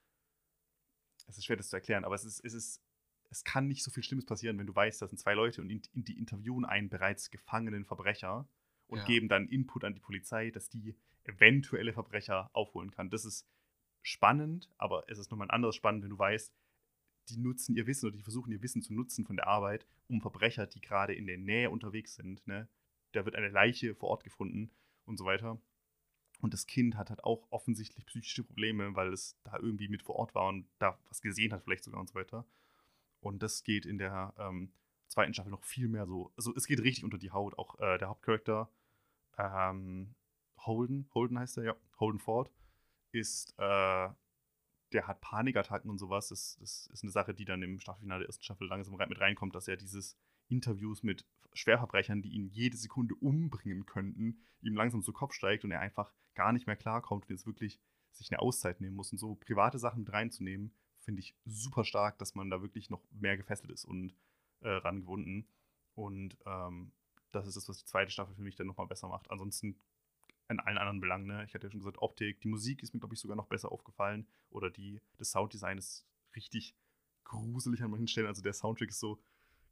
Es 1.29 1.39
ist 1.39 1.45
schwer, 1.45 1.57
das 1.57 1.69
zu 1.69 1.77
erklären, 1.77 2.05
aber 2.05 2.17
es 2.17 2.25
ist, 2.25 2.41
es 2.45 2.53
ist, 2.53 2.83
es 3.31 3.45
kann 3.45 3.69
nicht 3.69 3.85
so 3.85 3.91
viel 3.91 4.03
Schlimmes 4.03 4.27
passieren, 4.27 4.59
wenn 4.59 4.67
du 4.67 4.75
weißt, 4.75 5.01
das 5.01 5.11
sind 5.11 5.19
zwei 5.19 5.35
Leute 5.35 5.61
und 5.61 5.71
in, 5.71 5.81
in 5.93 6.05
die 6.05 6.19
interviewen 6.19 6.65
einen 6.65 6.89
bereits 6.89 7.31
gefangenen 7.31 7.85
Verbrecher 7.85 8.49
und 8.89 8.99
ja. 8.99 9.05
geben 9.05 9.29
dann 9.29 9.49
Input 9.49 9.85
an 9.85 9.95
die 9.95 10.01
Polizei, 10.01 10.51
dass 10.51 10.69
die 10.69 10.97
eventuelle 11.23 11.93
Verbrecher 11.93 12.51
aufholen 12.53 12.91
kann. 12.91 13.09
Das 13.09 13.25
ist 13.25 13.47
spannend, 14.03 14.69
aber 14.79 15.05
es 15.09 15.19
ist 15.19 15.31
nochmal 15.31 15.47
ein 15.47 15.53
anderes 15.55 15.77
spannend, 15.77 16.03
wenn 16.03 16.11
du 16.11 16.19
weißt, 16.19 16.53
die 17.29 17.39
nutzen 17.39 17.77
ihr 17.77 17.87
Wissen 17.87 18.07
oder 18.07 18.17
die 18.17 18.23
versuchen 18.23 18.51
ihr 18.51 18.63
Wissen 18.63 18.83
zu 18.83 18.93
nutzen 18.93 19.25
von 19.25 19.37
der 19.37 19.47
Arbeit, 19.47 19.87
um 20.09 20.21
Verbrecher, 20.21 20.67
die 20.67 20.81
gerade 20.81 21.15
in 21.15 21.27
der 21.27 21.39
Nähe 21.39 21.71
unterwegs 21.71 22.17
sind, 22.17 22.45
ne, 22.49 22.69
da 23.13 23.25
wird 23.25 23.37
eine 23.37 23.49
Leiche 23.49 23.95
vor 23.95 24.11
Ort 24.11 24.25
gefunden 24.25 24.71
und 25.05 25.17
so 25.17 25.25
weiter. 25.25 25.61
Und 26.41 26.55
das 26.55 26.67
Kind 26.67 26.97
hat 26.97 27.11
halt 27.11 27.23
auch 27.23 27.47
offensichtlich 27.51 28.05
psychische 28.07 28.43
Probleme, 28.43 28.97
weil 28.97 29.13
es 29.13 29.39
da 29.45 29.57
irgendwie 29.59 29.89
mit 29.89 30.03
vor 30.03 30.17
Ort 30.17 30.35
war 30.35 30.49
und 30.49 30.67
da 30.79 30.99
was 31.09 31.21
gesehen 31.21 31.53
hat, 31.53 31.63
vielleicht 31.63 31.85
sogar 31.85 32.01
und 32.01 32.09
so 32.09 32.15
weiter. 32.17 32.45
Und 33.21 33.43
das 33.43 33.63
geht 33.63 33.87
in 33.87 33.99
der 33.99 34.35
ähm, 34.37 34.73
zweiten 35.07 35.33
Staffel 35.35 35.51
noch 35.51 35.63
viel 35.63 35.87
mehr 35.87 36.07
so. 36.07 36.33
Also 36.37 36.53
es 36.57 36.67
geht 36.67 36.81
richtig 36.81 37.05
unter 37.05 37.19
die 37.19 37.31
Haut. 37.31 37.57
Auch 37.59 37.79
äh, 37.79 37.97
der 37.99 38.09
Hauptcharakter 38.09 38.69
ähm, 39.39 40.15
Holden, 40.59 41.09
Holden 41.15 41.39
heißt 41.39 41.59
er, 41.59 41.65
ja, 41.65 41.77
Holden 41.99 42.19
Ford, 42.19 42.51
ist, 43.13 43.55
äh, 43.59 44.09
der 44.93 45.07
hat 45.07 45.21
Panikattacken 45.21 45.91
und 45.91 45.99
sowas. 45.99 46.29
Das, 46.29 46.57
das 46.61 46.89
ist 46.89 47.03
eine 47.03 47.13
Sache, 47.13 47.35
die 47.35 47.45
dann 47.45 47.63
im 47.63 47.79
Staffelfinale 47.79 48.21
der 48.21 48.29
ersten 48.29 48.45
Staffel 48.45 48.67
langsam 48.67 48.97
mit 48.97 49.21
reinkommt, 49.21 49.55
dass 49.55 49.69
er 49.69 49.77
dieses 49.77 50.17
Interviews 50.53 51.03
mit 51.03 51.27
Schwerverbrechern, 51.55 52.23
die 52.23 52.31
ihn 52.31 52.49
jede 52.49 52.77
Sekunde 52.77 53.15
umbringen 53.15 53.87
könnten, 53.87 54.39
ihm 54.63 54.75
langsam 54.75 55.03
zu 55.03 55.13
Kopf 55.13 55.35
steigt 55.35 55.65
und 55.65 55.71
er 55.71 55.81
einfach 55.81 56.13
gar 56.35 56.53
nicht 56.53 56.67
mehr 56.67 56.77
klarkommt 56.77 57.25
und 57.25 57.31
jetzt 57.31 57.47
wirklich 57.47 57.81
sich 58.11 58.31
eine 58.31 58.41
Auszeit 58.41 58.81
nehmen 58.81 58.97
muss. 58.97 59.13
Und 59.13 59.19
so 59.19 59.35
private 59.35 59.79
Sachen 59.79 60.01
mit 60.01 60.13
reinzunehmen, 60.13 60.75
finde 61.01 61.21
ich 61.21 61.35
super 61.45 61.85
stark, 61.85 62.19
dass 62.19 62.35
man 62.35 62.51
da 62.51 62.63
wirklich 62.63 62.91
noch 62.91 63.03
mehr 63.11 63.37
gefesselt 63.37 63.71
ist 63.71 63.85
und 63.85 64.15
äh, 64.61 64.69
rangebunden. 64.69 65.49
Und 65.95 66.39
ähm, 66.47 66.93
das 67.33 67.47
ist 67.47 67.57
das, 67.57 67.69
was 67.69 67.79
die 67.79 67.85
zweite 67.85 68.11
Staffel 68.11 68.35
für 68.35 68.43
mich 68.43 68.57
dann 68.57 68.67
nochmal 68.67 68.87
besser 68.87 69.09
macht. 69.09 69.31
Ansonsten 69.31 69.77
in 70.49 70.61
allen 70.61 70.79
anderen 70.79 71.01
Belangen, 71.01 71.27
ne? 71.27 71.45
ich 71.45 71.55
hatte 71.55 71.67
ja 71.67 71.71
schon 71.71 71.81
gesagt, 71.81 71.99
Optik, 71.99 72.41
die 72.41 72.49
Musik 72.49 72.83
ist 72.83 72.93
mir, 72.93 73.01
glaube 73.01 73.15
ich, 73.15 73.21
sogar 73.21 73.37
noch 73.37 73.47
besser 73.47 73.73
aufgefallen. 73.73 74.27
Oder 74.51 74.71
die, 74.71 75.01
das 75.17 75.31
Sounddesign 75.31 75.79
ist 75.79 76.07
richtig 76.37 76.75
gruselig 77.25 77.83
an 77.83 77.91
manchen 77.91 78.09
Stellen. 78.09 78.27
Also 78.27 78.43
der 78.43 78.53
Soundtrack 78.53 78.91
ist 78.91 79.01
so 79.01 79.19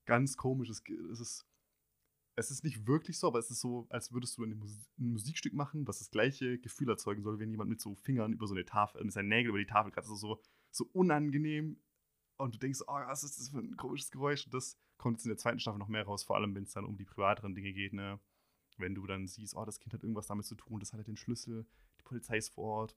ganz 0.07 0.37
komisch. 0.37 0.69
Es, 0.69 0.83
ist, 1.21 1.47
es 2.37 2.51
ist 2.51 2.65
nicht 2.65 2.87
wirklich 2.87 3.19
so, 3.19 3.27
aber 3.29 3.39
es 3.39 3.51
ist 3.51 3.61
so, 3.61 3.87
als 3.91 4.13
würdest 4.13 4.39
du 4.39 4.45
ein, 4.45 4.57
Musik, 4.59 4.89
ein 4.99 5.13
Musikstück 5.13 5.53
machen, 5.53 5.87
was 5.87 5.99
das 5.99 6.11
gleiche 6.11 6.59
Gefühl 6.59 6.89
erzeugen 6.89 7.23
soll, 7.23 7.39
wenn 7.39 7.51
jemand 7.51 7.71
mit 7.71 7.81
so 7.81 7.95
Fingern 7.95 8.33
über 8.33 8.47
so 8.47 8.55
eine 8.55 8.65
Tafel, 8.65 9.03
mit 9.05 9.13
seinen 9.13 9.29
Nägeln 9.29 9.51
über 9.51 9.59
die 9.59 9.67
Tafel 9.67 9.93
kratzt. 9.93 10.09
Also 10.09 10.37
so, 10.37 10.43
so 10.71 10.89
unangenehm. 10.93 11.81
Und 12.37 12.55
du 12.55 12.59
denkst, 12.59 12.81
oh, 12.87 12.95
was 12.95 13.23
ist 13.23 13.39
das 13.39 13.51
für 13.51 13.59
ein 13.59 13.77
komisches 13.77 14.11
Geräusch? 14.11 14.47
Und 14.47 14.55
das 14.55 14.79
kommt 14.97 15.19
jetzt 15.19 15.27
in 15.27 15.31
der 15.31 15.39
zweiten 15.39 15.61
Staffel 15.61 15.79
noch 15.79 15.89
mehr 15.89 16.05
raus, 16.05 16.23
vor 16.23 16.37
allem 16.37 16.55
wenn 16.55 16.65
es 16.65 16.73
dann 16.73 16.85
um 16.85 16.97
die 16.97 17.05
privateren 17.05 17.55
Dinge 17.55 17.73
geht, 17.73 17.93
ne? 17.93 18.21
Wenn 18.79 18.95
du 18.95 19.07
dann 19.07 19.27
siehst, 19.27 19.55
oh, 19.57 19.65
das 19.65 19.79
Kind 19.79 19.93
hat 19.93 20.03
irgendwas 20.03 20.27
damit 20.27 20.47
zu 20.47 20.55
tun, 20.55 20.81
das 20.81 20.93
hat 20.93 20.99
halt 20.99 21.09
den 21.09 21.17
Schlüssel, 21.17 21.67
die 21.99 22.03
Polizei 22.03 22.39
ist 22.39 22.55
vor 22.55 22.65
Ort. 22.65 22.97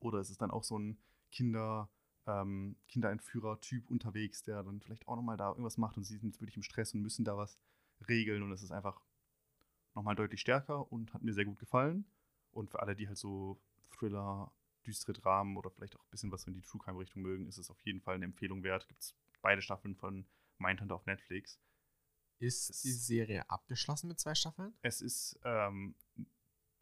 Oder 0.00 0.18
es 0.18 0.30
ist 0.30 0.42
dann 0.42 0.50
auch 0.50 0.64
so 0.64 0.78
ein 0.78 0.98
Kinder, 1.30 1.90
ähm, 2.28 2.76
Kinderentführer-Typ 2.88 3.90
unterwegs, 3.90 4.42
der 4.42 4.62
dann 4.62 4.80
vielleicht 4.80 5.08
auch 5.08 5.16
nochmal 5.16 5.36
da 5.36 5.48
irgendwas 5.48 5.78
macht 5.78 5.96
und 5.96 6.04
sie 6.04 6.16
sind 6.16 6.28
jetzt 6.28 6.40
wirklich 6.40 6.56
im 6.56 6.62
Stress 6.62 6.94
und 6.94 7.00
müssen 7.00 7.24
da 7.24 7.36
was 7.36 7.58
regeln 8.08 8.42
und 8.42 8.52
es 8.52 8.62
ist 8.62 8.70
einfach 8.70 9.00
nochmal 9.94 10.14
deutlich 10.14 10.40
stärker 10.40 10.92
und 10.92 11.12
hat 11.14 11.22
mir 11.22 11.32
sehr 11.32 11.46
gut 11.46 11.58
gefallen. 11.58 12.04
Und 12.52 12.70
für 12.70 12.80
alle, 12.80 12.94
die 12.94 13.08
halt 13.08 13.18
so 13.18 13.60
Thriller, 13.90 14.52
düstere 14.86 15.12
Dramen 15.12 15.56
oder 15.56 15.70
vielleicht 15.70 15.96
auch 15.96 16.04
ein 16.04 16.10
bisschen 16.10 16.30
was 16.30 16.46
in 16.46 16.54
die 16.54 16.62
True 16.62 16.80
Crime-Richtung 16.82 17.22
mögen, 17.22 17.46
ist 17.46 17.58
es 17.58 17.70
auf 17.70 17.80
jeden 17.80 18.00
Fall 18.00 18.14
eine 18.14 18.26
Empfehlung 18.26 18.62
wert. 18.62 18.86
Gibt 18.88 19.02
es 19.02 19.14
beide 19.42 19.62
Staffeln 19.62 19.96
von 19.96 20.26
Mindhunter 20.58 20.94
auf 20.94 21.06
Netflix. 21.06 21.58
Ist 22.38 22.70
es, 22.70 22.82
die 22.82 22.92
Serie 22.92 23.48
abgeschlossen 23.50 24.08
mit 24.08 24.20
zwei 24.20 24.34
Staffeln? 24.34 24.72
Es 24.82 25.00
ist 25.00 25.38
ähm, 25.44 25.96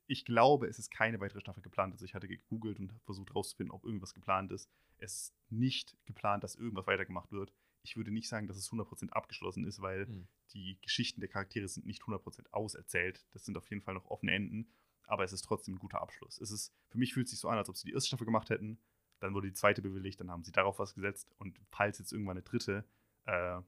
ich 0.06 0.24
glaube, 0.24 0.66
es 0.68 0.78
ist 0.78 0.90
keine 0.90 1.20
weitere 1.20 1.40
Staffel 1.40 1.62
geplant. 1.62 1.92
Also 1.92 2.04
ich 2.04 2.14
hatte 2.14 2.28
gegoogelt 2.28 2.78
und 2.78 2.92
versucht 3.04 3.30
herauszufinden, 3.30 3.72
ob 3.72 3.84
irgendwas 3.84 4.14
geplant 4.14 4.52
ist. 4.52 4.70
Es 4.98 5.14
ist 5.14 5.34
nicht 5.50 5.96
geplant, 6.04 6.44
dass 6.44 6.54
irgendwas 6.54 6.86
weitergemacht 6.86 7.32
wird. 7.32 7.52
Ich 7.82 7.96
würde 7.96 8.10
nicht 8.10 8.28
sagen, 8.28 8.48
dass 8.48 8.56
es 8.56 8.70
100% 8.70 9.10
abgeschlossen 9.10 9.64
ist, 9.64 9.80
weil 9.80 10.06
mhm. 10.06 10.28
die 10.52 10.78
Geschichten 10.82 11.20
der 11.20 11.28
Charaktere 11.28 11.68
sind 11.68 11.86
nicht 11.86 12.02
100% 12.02 12.50
auserzählt. 12.50 13.24
Das 13.32 13.44
sind 13.44 13.56
auf 13.56 13.68
jeden 13.70 13.82
Fall 13.82 13.94
noch 13.94 14.06
offene 14.06 14.32
Enden. 14.32 14.72
Aber 15.04 15.22
es 15.22 15.32
ist 15.32 15.42
trotzdem 15.42 15.74
ein 15.74 15.78
guter 15.78 16.00
Abschluss. 16.00 16.40
Es 16.40 16.50
ist, 16.50 16.74
für 16.88 16.98
mich 16.98 17.14
fühlt 17.14 17.26
es 17.26 17.30
sich 17.30 17.40
so 17.40 17.48
an, 17.48 17.58
als 17.58 17.68
ob 17.68 17.76
sie 17.76 17.86
die 17.86 17.92
erste 17.92 18.08
Staffel 18.08 18.24
gemacht 18.24 18.50
hätten. 18.50 18.80
Dann 19.20 19.34
wurde 19.34 19.48
die 19.48 19.54
zweite 19.54 19.82
bewilligt, 19.82 20.20
dann 20.20 20.30
haben 20.30 20.42
sie 20.42 20.52
darauf 20.52 20.78
was 20.78 20.94
gesetzt. 20.94 21.30
Und 21.38 21.60
falls 21.70 21.98
jetzt 21.98 22.12
irgendwann 22.12 22.36
eine 22.36 22.42
dritte 22.42 22.84
äh, 23.24 23.60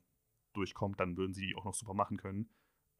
durchkommt, 0.53 0.99
dann 0.99 1.16
würden 1.16 1.33
sie 1.33 1.47
die 1.47 1.55
auch 1.55 1.64
noch 1.64 1.74
super 1.74 1.95
machen 1.95 2.16
können. 2.16 2.51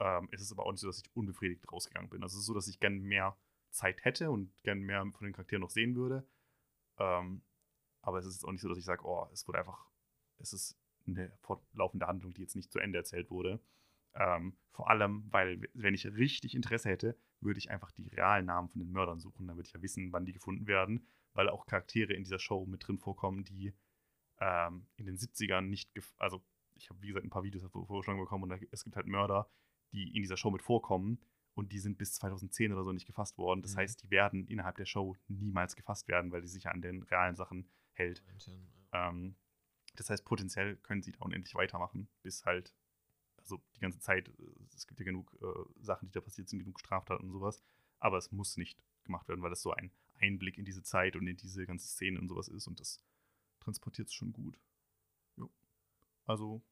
Ähm, 0.01 0.29
es 0.31 0.41
ist 0.41 0.53
aber 0.53 0.65
auch 0.67 0.71
nicht 0.71 0.81
so, 0.81 0.87
dass 0.87 0.99
ich 0.99 1.17
unbefriedigt 1.17 1.71
rausgegangen 1.71 2.11
bin. 2.11 2.23
Also 2.23 2.37
es 2.37 2.41
ist 2.41 2.47
so, 2.47 2.55
dass 2.55 2.69
ich 2.69 2.79
gerne 2.79 3.01
mehr 3.01 3.37
Zeit 3.71 4.05
hätte 4.05 4.31
und 4.31 4.53
gerne 4.63 4.81
mehr 4.81 5.01
von 5.01 5.25
den 5.25 5.33
Charakteren 5.33 5.61
noch 5.61 5.71
sehen 5.71 5.97
würde. 5.97 6.27
Ähm, 6.99 7.43
aber 8.09 8.19
es 8.19 8.27
ist 8.27 8.45
auch 8.45 8.53
nicht 8.53 8.63
so, 8.63 8.69
dass 8.69 8.79
ich 8.79 8.85
sage, 8.85 9.05
oh, 9.05 9.29
es 9.33 9.47
wurde 9.47 9.59
einfach, 9.59 9.87
es 10.39 10.53
ist 10.53 10.79
eine 11.07 11.31
fortlaufende 11.41 12.07
Handlung, 12.07 12.33
die 12.35 12.41
jetzt 12.41 12.57
nicht 12.57 12.73
zu 12.73 12.79
Ende 12.79 12.99
erzählt 12.99 13.31
wurde. 13.31 13.61
Ähm, 14.15 14.57
vor 14.71 14.91
allem, 14.91 15.25
weil, 15.31 15.69
wenn 15.75 15.95
ich 15.95 16.07
richtig 16.07 16.55
Interesse 16.55 16.89
hätte, 16.89 17.17
würde 17.41 17.59
ich 17.59 17.71
einfach 17.71 17.93
die 17.93 18.09
realen 18.09 18.47
Namen 18.47 18.69
von 18.69 18.81
den 18.81 18.91
Mördern 18.91 19.21
suchen. 19.21 19.47
Dann 19.47 19.57
würde 19.57 19.67
ich 19.67 19.75
ja 19.75 19.83
wissen, 19.83 20.13
wann 20.13 20.25
die 20.25 20.33
gefunden 20.33 20.67
werden, 20.67 21.07
weil 21.35 21.49
auch 21.49 21.67
Charaktere 21.67 22.15
in 22.15 22.25
dieser 22.25 22.39
Show 22.39 22.67
mit 22.67 22.87
drin 22.87 22.99
vorkommen, 22.99 23.45
die 23.45 23.75
ähm, 24.41 24.87
in 24.97 25.07
den 25.07 25.17
70ern 25.17 25.63
nicht, 25.63 25.91
also 26.17 26.43
ich 26.75 26.89
habe 26.91 27.01
wie 27.03 27.09
gesagt 27.09 27.27
ein 27.27 27.31
paar 27.31 27.45
Videos 27.45 27.65
vorgeschlagen 27.71 28.21
bekommen 28.21 28.45
und 28.45 28.51
da, 28.51 28.57
es 28.71 28.85
gibt 28.85 28.97
halt 28.97 29.07
Mörder, 29.07 29.51
die 29.93 30.15
in 30.17 30.23
dieser 30.23 30.37
Show 30.37 30.51
mit 30.51 30.63
vorkommen 30.63 31.21
und 31.55 31.73
die 31.73 31.81
sind 31.81 31.99
bis 31.99 32.15
2010 32.15 32.73
oder 32.73 32.85
so 32.85 32.93
nicht 32.93 33.07
gefasst 33.07 33.37
worden. 33.37 33.63
Das 33.63 33.75
mhm. 33.75 33.79
heißt, 33.79 34.03
die 34.03 34.11
werden 34.11 34.47
innerhalb 34.47 34.77
der 34.77 34.87
Show 34.87 35.17
niemals 35.27 35.77
gefasst 35.77 36.09
werden, 36.09 36.31
weil 36.31 36.41
die 36.41 36.49
sich 36.49 36.69
an 36.69 36.81
den 36.81 37.03
realen 37.03 37.37
Sachen 37.37 37.69
hält. 37.99 38.23
Ähm, 38.93 39.37
das 39.97 40.11
heißt, 40.11 40.25
potenziell 40.25 40.77
können 40.77 41.03
sie 41.03 41.13
da 41.13 41.21
unendlich 41.21 41.55
weitermachen, 41.55 42.09
bis 42.23 42.45
halt, 42.45 42.75
also 43.37 43.61
die 43.77 43.81
ganze 43.81 43.99
Zeit, 43.99 44.29
äh, 44.29 44.33
es 44.75 44.87
gibt 44.87 45.01
ja 45.01 45.05
genug 45.05 45.37
äh, 45.43 45.83
Sachen, 45.83 46.07
die 46.09 46.13
da 46.13 46.21
passiert 46.21 46.49
sind, 46.49 46.61
genug 46.61 46.81
Straftaten 46.81 47.27
und 47.27 47.33
sowas, 47.33 47.63
aber 47.99 48.19
es 48.19 48.31
muss 48.31 48.57
nicht 48.57 48.83
gemacht 49.05 49.29
werden, 49.29 49.43
weil 49.43 49.53
es 49.53 49.63
so 49.63 49.73
ein 49.73 49.91
Einblick 50.21 50.59
in 50.59 50.65
diese 50.65 50.83
Zeit 50.83 51.17
und 51.17 51.27
in 51.27 51.37
diese 51.37 51.67
ganze 51.67 51.87
Szene 51.89 52.21
und 52.21 52.29
sowas 52.29 52.49
ist 52.49 52.67
und 52.67 52.81
das 52.81 53.01
transportiert 53.61 54.09
es 54.09 54.15
schon 54.15 54.33
gut. 54.33 54.59
Jo. 55.37 55.51
Also 56.25 56.63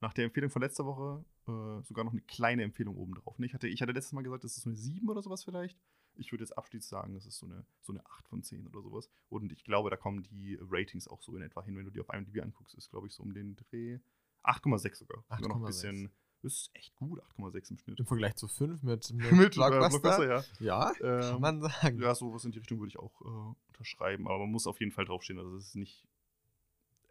nach 0.00 0.12
der 0.12 0.24
Empfehlung 0.24 0.50
von 0.50 0.62
letzter 0.62 0.84
Woche 0.84 1.24
äh, 1.46 1.82
sogar 1.84 2.04
noch 2.04 2.12
eine 2.12 2.22
kleine 2.22 2.62
Empfehlung 2.62 2.96
obendrauf. 2.96 3.38
Ich, 3.38 3.54
hatte, 3.54 3.68
ich 3.68 3.80
hatte 3.82 3.92
letztes 3.92 4.12
Mal 4.12 4.22
gesagt, 4.22 4.44
das 4.44 4.56
ist 4.56 4.64
so 4.64 4.70
eine 4.70 4.76
7 4.76 5.08
oder 5.08 5.22
sowas 5.22 5.44
vielleicht. 5.44 5.78
Ich 6.16 6.32
würde 6.32 6.44
jetzt 6.44 6.56
abschließend 6.56 6.88
sagen, 6.88 7.14
das 7.14 7.26
ist 7.26 7.38
so 7.38 7.46
eine, 7.46 7.64
so 7.80 7.92
eine 7.92 8.04
8 8.06 8.28
von 8.28 8.42
10 8.42 8.66
oder 8.66 8.82
sowas. 8.82 9.08
Und 9.28 9.52
ich 9.52 9.64
glaube, 9.64 9.90
da 9.90 9.96
kommen 9.96 10.22
die 10.22 10.58
Ratings 10.60 11.08
auch 11.08 11.22
so 11.22 11.36
in 11.36 11.42
etwa 11.42 11.62
hin, 11.62 11.76
wenn 11.76 11.84
du 11.84 11.90
die 11.90 12.00
auf 12.00 12.12
IMDb 12.12 12.42
anguckst, 12.42 12.74
ist, 12.74 12.90
glaube 12.90 13.06
ich, 13.06 13.14
so 13.14 13.22
um 13.22 13.32
den 13.32 13.56
Dreh 13.56 13.98
8,6 14.44 14.96
sogar. 14.96 15.24
8, 15.28 15.42
noch 15.42 15.56
ein 15.56 15.64
bisschen. 15.64 16.10
Das 16.42 16.54
ist 16.54 16.70
echt 16.74 16.96
gut, 16.96 17.22
8,6 17.38 17.70
im 17.70 17.78
Schnitt. 17.78 18.00
Im 18.00 18.06
Vergleich 18.06 18.34
zu 18.34 18.48
5 18.48 18.82
mit, 18.82 19.12
mit, 19.12 19.32
mit 19.32 19.54
Blockbuster. 19.54 20.00
Blockbuster 20.00 20.44
ja, 20.60 20.90
ja 20.90 20.92
ähm, 21.00 21.20
kann 21.20 21.40
man 21.40 21.60
sagen. 21.60 22.00
Ja, 22.00 22.14
sowas 22.14 22.44
in 22.44 22.50
die 22.50 22.58
Richtung 22.58 22.80
würde 22.80 22.88
ich 22.88 22.98
auch 22.98 23.20
äh, 23.20 23.54
unterschreiben. 23.68 24.26
Aber 24.26 24.40
man 24.40 24.50
muss 24.50 24.66
auf 24.66 24.80
jeden 24.80 24.90
Fall 24.90 25.04
draufstehen. 25.04 25.38
Also, 25.38 25.56
es 25.56 25.68
ist 25.68 25.76
nicht 25.76 26.04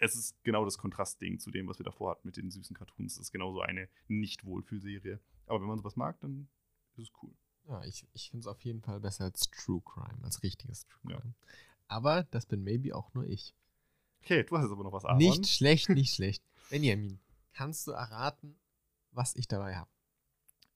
es 0.02 0.16
ist 0.16 0.44
genau 0.44 0.66
das 0.66 0.80
Kontrastding 0.80 1.40
zu 1.40 1.52
dem, 1.52 1.68
was 1.68 1.80
wir 1.80 1.84
davor 1.84 2.12
hatten 2.12 2.28
mit 2.28 2.36
den 2.36 2.50
süßen 2.50 2.76
Cartoons. 2.76 3.14
Es 3.14 3.20
ist 3.20 3.32
genauso 3.32 3.62
eine 3.62 3.88
Nicht-Wohlfühlserie. 4.08 5.20
Aber 5.46 5.62
wenn 5.62 5.68
man 5.68 5.78
sowas 5.78 5.96
mag, 5.96 6.20
dann 6.22 6.50
ist 6.98 7.04
es 7.04 7.12
cool. 7.22 7.32
Ja, 7.72 7.86
ich, 7.86 8.06
ich 8.12 8.30
finde 8.30 8.42
es 8.42 8.48
auf 8.48 8.62
jeden 8.66 8.82
Fall 8.82 9.00
besser 9.00 9.24
als 9.24 9.50
True 9.50 9.82
Crime, 9.86 10.20
als 10.24 10.44
richtiges 10.44 10.86
True 10.88 11.16
Crime. 11.16 11.34
Aber 11.88 12.24
das 12.24 12.46
bin 12.46 12.66
maybe 12.66 12.94
auch 12.94 13.14
nur 13.14 13.26
ich. 13.26 13.56
Okay, 14.22 14.44
du 14.44 14.58
hast 14.58 14.64
jetzt 14.66 14.74
aber 14.74 14.84
noch 14.84 14.92
was, 14.92 15.06
Aaron. 15.06 15.18
Nicht 15.18 15.48
schlecht, 15.48 15.88
nicht 15.88 16.14
schlecht. 16.14 16.44
Benjamin, 16.70 17.22
kannst 17.54 17.88
du 17.88 17.92
erraten, 17.92 18.60
was 19.12 19.36
ich 19.38 19.48
dabei 19.48 19.78
habe? 19.78 19.90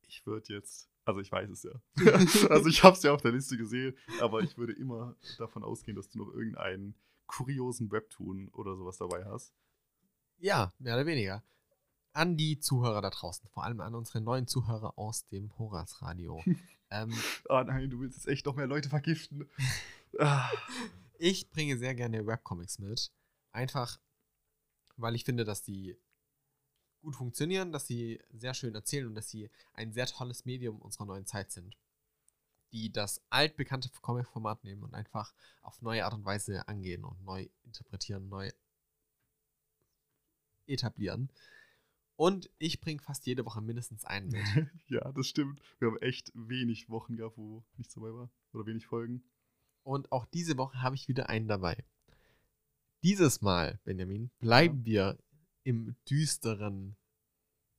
Ich 0.07 0.25
würde 0.25 0.53
jetzt, 0.53 0.89
also 1.03 1.19
ich 1.19 1.29
weiß 1.29 1.49
es 1.49 1.63
ja. 1.63 1.73
also 2.49 2.69
ich 2.69 2.81
habe 2.81 2.95
es 2.95 3.03
ja 3.03 3.13
auf 3.13 3.21
der 3.21 3.33
Liste 3.33 3.57
gesehen, 3.57 3.97
aber 4.21 4.39
ich 4.39 4.57
würde 4.57 4.71
immer 4.71 5.17
davon 5.37 5.65
ausgehen, 5.65 5.97
dass 5.97 6.07
du 6.07 6.19
noch 6.19 6.29
irgendeinen 6.33 6.95
kuriosen 7.27 7.91
Webtoon 7.91 8.47
oder 8.53 8.77
sowas 8.77 8.97
dabei 8.97 9.25
hast. 9.25 9.53
Ja, 10.37 10.71
mehr 10.79 10.95
oder 10.95 11.05
weniger. 11.05 11.43
An 12.15 12.37
die 12.37 12.61
Zuhörer 12.61 13.01
da 13.01 13.09
draußen, 13.09 13.45
vor 13.49 13.65
allem 13.65 13.81
an 13.81 13.93
unsere 13.93 14.21
neuen 14.21 14.47
Zuhörer 14.47 14.97
aus 14.97 15.27
dem 15.27 15.51
Horas-Radio. 15.57 16.41
ähm, 16.89 17.13
oh 17.49 17.61
nein, 17.61 17.89
du 17.89 17.99
willst 17.99 18.15
jetzt 18.15 18.27
echt 18.27 18.45
noch 18.45 18.55
mehr 18.55 18.67
Leute 18.67 18.89
vergiften. 18.89 19.49
Ah. 20.17 20.49
ich 21.17 21.49
bringe 21.49 21.77
sehr 21.77 21.93
gerne 21.93 22.25
Webcomics 22.25 22.79
mit. 22.79 23.11
Einfach, 23.51 23.99
weil 24.95 25.13
ich 25.13 25.25
finde, 25.25 25.43
dass 25.43 25.61
die 25.61 25.97
gut 27.01 27.17
funktionieren, 27.17 27.73
dass 27.73 27.85
sie 27.85 28.21
sehr 28.31 28.53
schön 28.53 28.73
erzählen 28.73 29.07
und 29.07 29.15
dass 29.15 29.29
sie 29.29 29.49
ein 29.73 29.91
sehr 29.91 30.05
tolles 30.07 30.45
Medium 30.45 30.81
unserer 30.81 31.03
neuen 31.03 31.25
Zeit 31.25 31.51
sind. 31.51 31.75
Die 32.71 32.93
das 32.93 33.21
altbekannte 33.29 33.89
Comic-Format 34.01 34.63
nehmen 34.63 34.83
und 34.83 34.93
einfach 34.93 35.33
auf 35.63 35.81
neue 35.81 36.05
Art 36.05 36.13
und 36.13 36.23
Weise 36.23 36.65
angehen 36.69 37.03
und 37.03 37.21
neu 37.25 37.49
interpretieren, 37.63 38.29
neu 38.29 38.51
etablieren. 40.65 41.29
Und 42.17 42.49
ich 42.59 42.79
bringe 42.79 43.01
fast 43.01 43.25
jede 43.25 43.45
Woche 43.45 43.61
mindestens 43.61 44.05
einen 44.05 44.29
mit. 44.29 44.41
ja, 44.87 45.11
das 45.11 45.27
stimmt. 45.27 45.61
Wir 45.79 45.89
haben 45.89 45.97
echt 45.97 46.31
wenig 46.33 46.89
Wochen 46.89 47.17
gehabt, 47.17 47.37
wo 47.37 47.65
nichts 47.77 47.93
dabei 47.93 48.13
war. 48.13 48.29
Oder 48.53 48.65
wenig 48.65 48.85
Folgen. 48.85 49.23
Und 49.83 50.11
auch 50.11 50.25
diese 50.25 50.57
Woche 50.57 50.81
habe 50.81 50.95
ich 50.95 51.07
wieder 51.07 51.29
einen 51.29 51.47
dabei. 51.47 51.83
Dieses 53.03 53.41
Mal, 53.41 53.79
Benjamin, 53.83 54.31
bleiben 54.39 54.79
ja. 54.79 54.85
wir 54.85 55.17
im 55.63 55.95
düsteren 56.09 56.95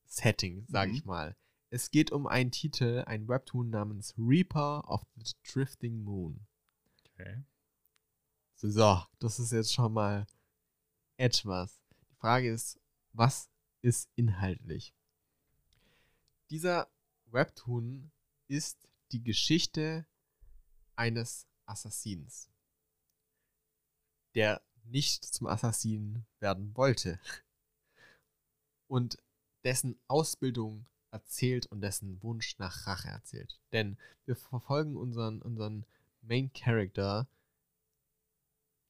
Setting, 0.04 0.66
sage 0.68 0.90
mhm. 0.90 0.96
ich 0.96 1.04
mal. 1.04 1.36
Es 1.70 1.90
geht 1.90 2.12
um 2.12 2.26
einen 2.26 2.52
Titel, 2.52 3.02
ein 3.06 3.26
Webtoon 3.28 3.70
namens 3.70 4.14
Reaper 4.16 4.88
of 4.88 5.02
the 5.16 5.32
Drifting 5.52 6.04
Moon. 6.04 6.46
Okay. 7.10 7.42
So, 8.54 9.02
das 9.18 9.38
ist 9.38 9.52
jetzt 9.52 9.72
schon 9.72 9.92
mal 9.92 10.26
etwas. 11.16 11.82
Die 12.10 12.14
Frage 12.14 12.50
ist, 12.50 12.78
was 13.12 13.50
ist 13.86 14.10
inhaltlich. 14.16 14.92
Dieser 16.50 16.90
Webtoon 17.26 18.10
ist 18.48 18.90
die 19.12 19.22
Geschichte 19.22 20.06
eines 20.96 21.46
Assassins, 21.66 22.50
der 24.34 24.60
nicht 24.82 25.24
zum 25.24 25.46
Assassin 25.46 26.26
werden 26.40 26.76
wollte 26.76 27.20
und 28.88 29.18
dessen 29.62 30.00
Ausbildung 30.08 30.86
erzählt 31.12 31.66
und 31.66 31.80
dessen 31.80 32.20
Wunsch 32.24 32.58
nach 32.58 32.88
Rache 32.88 33.08
erzählt. 33.08 33.60
Denn 33.70 33.98
wir 34.24 34.34
verfolgen 34.34 34.96
unseren, 34.96 35.40
unseren 35.42 35.86
Main 36.22 36.52
Character, 36.52 37.28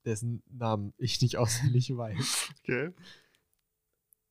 dessen 0.06 0.42
Namen 0.46 0.94
ich 0.96 1.20
nicht 1.20 1.36
auswendig 1.36 1.94
weiß. 1.94 2.48
Okay. 2.62 2.94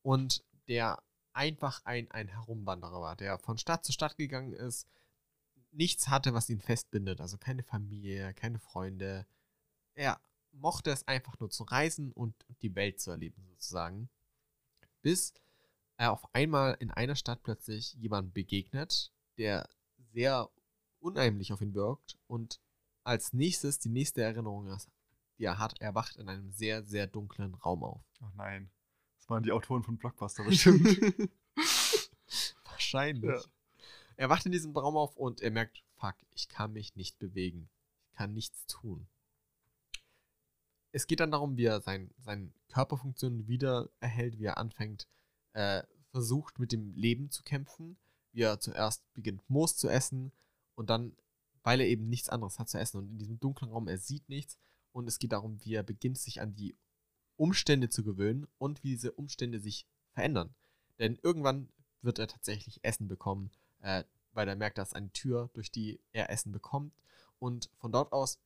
Und 0.01 0.43
der 0.67 1.01
einfach 1.33 1.83
ein, 1.85 2.09
ein 2.11 2.27
Herumwanderer 2.27 3.01
war, 3.01 3.15
der 3.15 3.37
von 3.39 3.57
Stadt 3.57 3.83
zu 3.83 3.91
Stadt 3.91 4.17
gegangen 4.17 4.53
ist, 4.53 4.87
nichts 5.71 6.07
hatte, 6.07 6.33
was 6.33 6.49
ihn 6.49 6.61
festbindet, 6.61 7.19
also 7.19 7.37
keine 7.37 7.63
Familie, 7.63 8.33
keine 8.33 8.59
Freunde. 8.59 9.27
Er 9.93 10.19
mochte 10.51 10.91
es 10.91 11.07
einfach 11.07 11.39
nur 11.39 11.49
zu 11.49 11.63
reisen 11.63 12.11
und 12.13 12.33
die 12.61 12.75
Welt 12.75 12.99
zu 12.99 13.11
erleben, 13.11 13.45
sozusagen. 13.45 14.09
Bis 15.01 15.33
er 15.97 16.11
auf 16.11 16.33
einmal 16.33 16.75
in 16.79 16.91
einer 16.91 17.15
Stadt 17.15 17.43
plötzlich 17.43 17.93
jemand 17.93 18.33
begegnet, 18.33 19.11
der 19.37 19.67
sehr 20.13 20.49
unheimlich 20.99 21.53
auf 21.53 21.61
ihn 21.61 21.75
wirkt 21.75 22.17
und 22.27 22.59
als 23.03 23.33
nächstes, 23.33 23.79
die 23.79 23.89
nächste 23.89 24.23
Erinnerung, 24.23 24.75
die 25.37 25.43
er 25.43 25.59
hat, 25.59 25.79
er 25.79 25.93
wacht 25.93 26.15
in 26.15 26.27
einem 26.27 26.51
sehr, 26.51 26.83
sehr 26.83 27.05
dunklen 27.07 27.53
Raum 27.53 27.83
auf. 27.83 28.01
Ach 28.21 28.33
nein. 28.33 28.71
Das 29.25 29.31
waren 29.31 29.43
die 29.43 29.51
Autoren 29.51 29.81
von 29.81 29.97
Blockbuster 29.97 30.43
bestimmt. 30.47 30.85
Wahrscheinlich. 32.65 33.31
Ja. 33.31 33.41
Er 34.17 34.29
wacht 34.29 34.45
in 34.45 34.51
diesem 34.51 34.77
Raum 34.77 34.95
auf 34.95 35.17
und 35.17 35.41
er 35.41 35.49
merkt, 35.49 35.83
fuck, 35.97 36.13
ich 36.35 36.47
kann 36.47 36.73
mich 36.73 36.95
nicht 36.95 37.17
bewegen. 37.17 37.67
Ich 38.11 38.17
kann 38.17 38.33
nichts 38.33 38.67
tun. 38.67 39.07
Es 40.91 41.07
geht 41.07 41.21
dann 41.21 41.31
darum, 41.31 41.57
wie 41.57 41.65
er 41.65 41.81
sein, 41.81 42.11
seine 42.19 42.51
Körperfunktionen 42.69 43.47
wieder 43.47 43.89
erhält, 43.99 44.37
wie 44.37 44.45
er 44.45 44.59
anfängt, 44.59 45.07
äh, 45.53 45.81
versucht 46.11 46.59
mit 46.59 46.71
dem 46.71 46.93
Leben 46.93 47.31
zu 47.31 47.41
kämpfen, 47.41 47.97
wie 48.31 48.43
er 48.43 48.59
zuerst 48.59 49.11
beginnt, 49.13 49.41
Moos 49.49 49.75
zu 49.75 49.89
essen 49.89 50.31
und 50.75 50.91
dann, 50.91 51.17
weil 51.63 51.81
er 51.81 51.87
eben 51.87 52.07
nichts 52.07 52.29
anderes 52.29 52.59
hat 52.59 52.69
zu 52.69 52.77
essen 52.77 52.99
und 52.99 53.09
in 53.09 53.17
diesem 53.17 53.39
dunklen 53.39 53.71
Raum, 53.71 53.87
er 53.87 53.97
sieht 53.97 54.29
nichts 54.29 54.59
und 54.91 55.07
es 55.07 55.17
geht 55.17 55.31
darum, 55.31 55.59
wie 55.65 55.73
er 55.73 55.83
beginnt, 55.83 56.19
sich 56.19 56.39
an 56.39 56.55
die 56.55 56.77
Umstände 57.37 57.89
zu 57.89 58.03
gewöhnen 58.03 58.47
und 58.57 58.83
wie 58.83 58.89
diese 58.89 59.11
Umstände 59.11 59.59
sich 59.59 59.87
verändern. 60.11 60.55
Denn 60.99 61.19
irgendwann 61.21 61.69
wird 62.01 62.19
er 62.19 62.27
tatsächlich 62.27 62.79
Essen 62.83 63.07
bekommen, 63.07 63.51
äh, 63.81 64.03
weil 64.33 64.47
er 64.47 64.55
merkt, 64.55 64.77
dass 64.77 64.93
eine 64.93 65.11
Tür, 65.11 65.49
durch 65.53 65.71
die 65.71 65.99
er 66.11 66.29
Essen 66.29 66.51
bekommt. 66.51 66.93
Und 67.39 67.69
von 67.77 67.91
dort 67.91 68.11
aus 68.13 68.39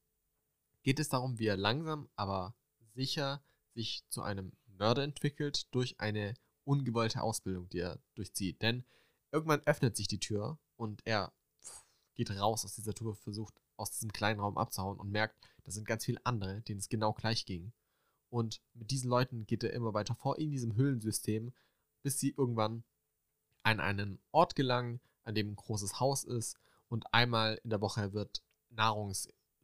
geht 0.84 1.00
es 1.00 1.10
darum, 1.10 1.40
wie 1.40 1.48
er 1.48 1.58
langsam, 1.58 2.10
aber 2.16 2.56
sicher 2.94 3.44
sich 3.74 4.04
zu 4.10 4.22
einem 4.22 4.54
Mörder 4.78 5.04
entwickelt 5.04 5.74
durch 5.74 6.00
eine 6.00 6.34
ungewollte 6.64 7.22
Ausbildung, 7.22 7.70
die 7.70 7.80
er 7.80 8.00
durchzieht. 8.16 8.62
Denn 8.62 8.84
irgendwann 9.32 9.62
öffnet 9.66 9.96
sich 9.96 10.08
die 10.08 10.20
Tür 10.20 10.58
und 10.76 11.02
er 11.06 11.34
geht 12.16 12.32
raus 12.32 12.66
aus 12.66 12.76
dieser 12.76 12.94
Tür, 12.94 13.16
versucht 13.16 13.54
aus 13.78 13.92
diesem 13.92 14.12
kleinen 14.12 14.40
Raum 14.40 14.58
abzuhauen 14.58 15.00
und 15.00 15.12
merkt, 15.12 15.38
da 15.64 15.72
sind 15.72 15.88
ganz 15.88 16.06
viele 16.06 16.26
andere, 16.26 16.62
denen 16.62 16.80
es 16.80 16.90
genau 16.90 17.14
gleich 17.14 17.46
ging. 17.46 17.72
Und 18.30 18.62
mit 18.74 18.92
diesen 18.92 19.10
Leuten 19.10 19.46
geht 19.46 19.64
er 19.64 19.74
immer 19.74 19.94
weiter 19.94 20.16
vor 20.16 20.38
in 20.38 20.52
diesem 20.52 20.76
Höhlensystem, 20.76 21.54
bis 22.04 22.20
sie 22.20 22.34
irgendwann 22.38 22.84
an 23.64 23.80
einen 23.80 24.20
Ort 24.32 24.56
gelangen, 24.56 25.00
an 25.24 25.36
dem 25.36 25.52
ein 25.52 25.56
großes 25.56 26.00
Haus 26.00 26.24
ist 26.24 26.58
und 26.88 27.14
einmal 27.14 27.60
in 27.64 27.70
der 27.70 27.82
Woche 27.82 28.14
wird 28.14 28.44
Nahrung 28.70 29.14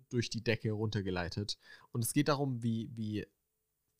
durch 0.09 0.29
die 0.29 0.43
Decke 0.43 0.71
runtergeleitet. 0.71 1.57
Und 1.91 2.03
es 2.03 2.13
geht 2.13 2.27
darum, 2.27 2.61
wie, 2.63 2.89
wie 2.95 3.25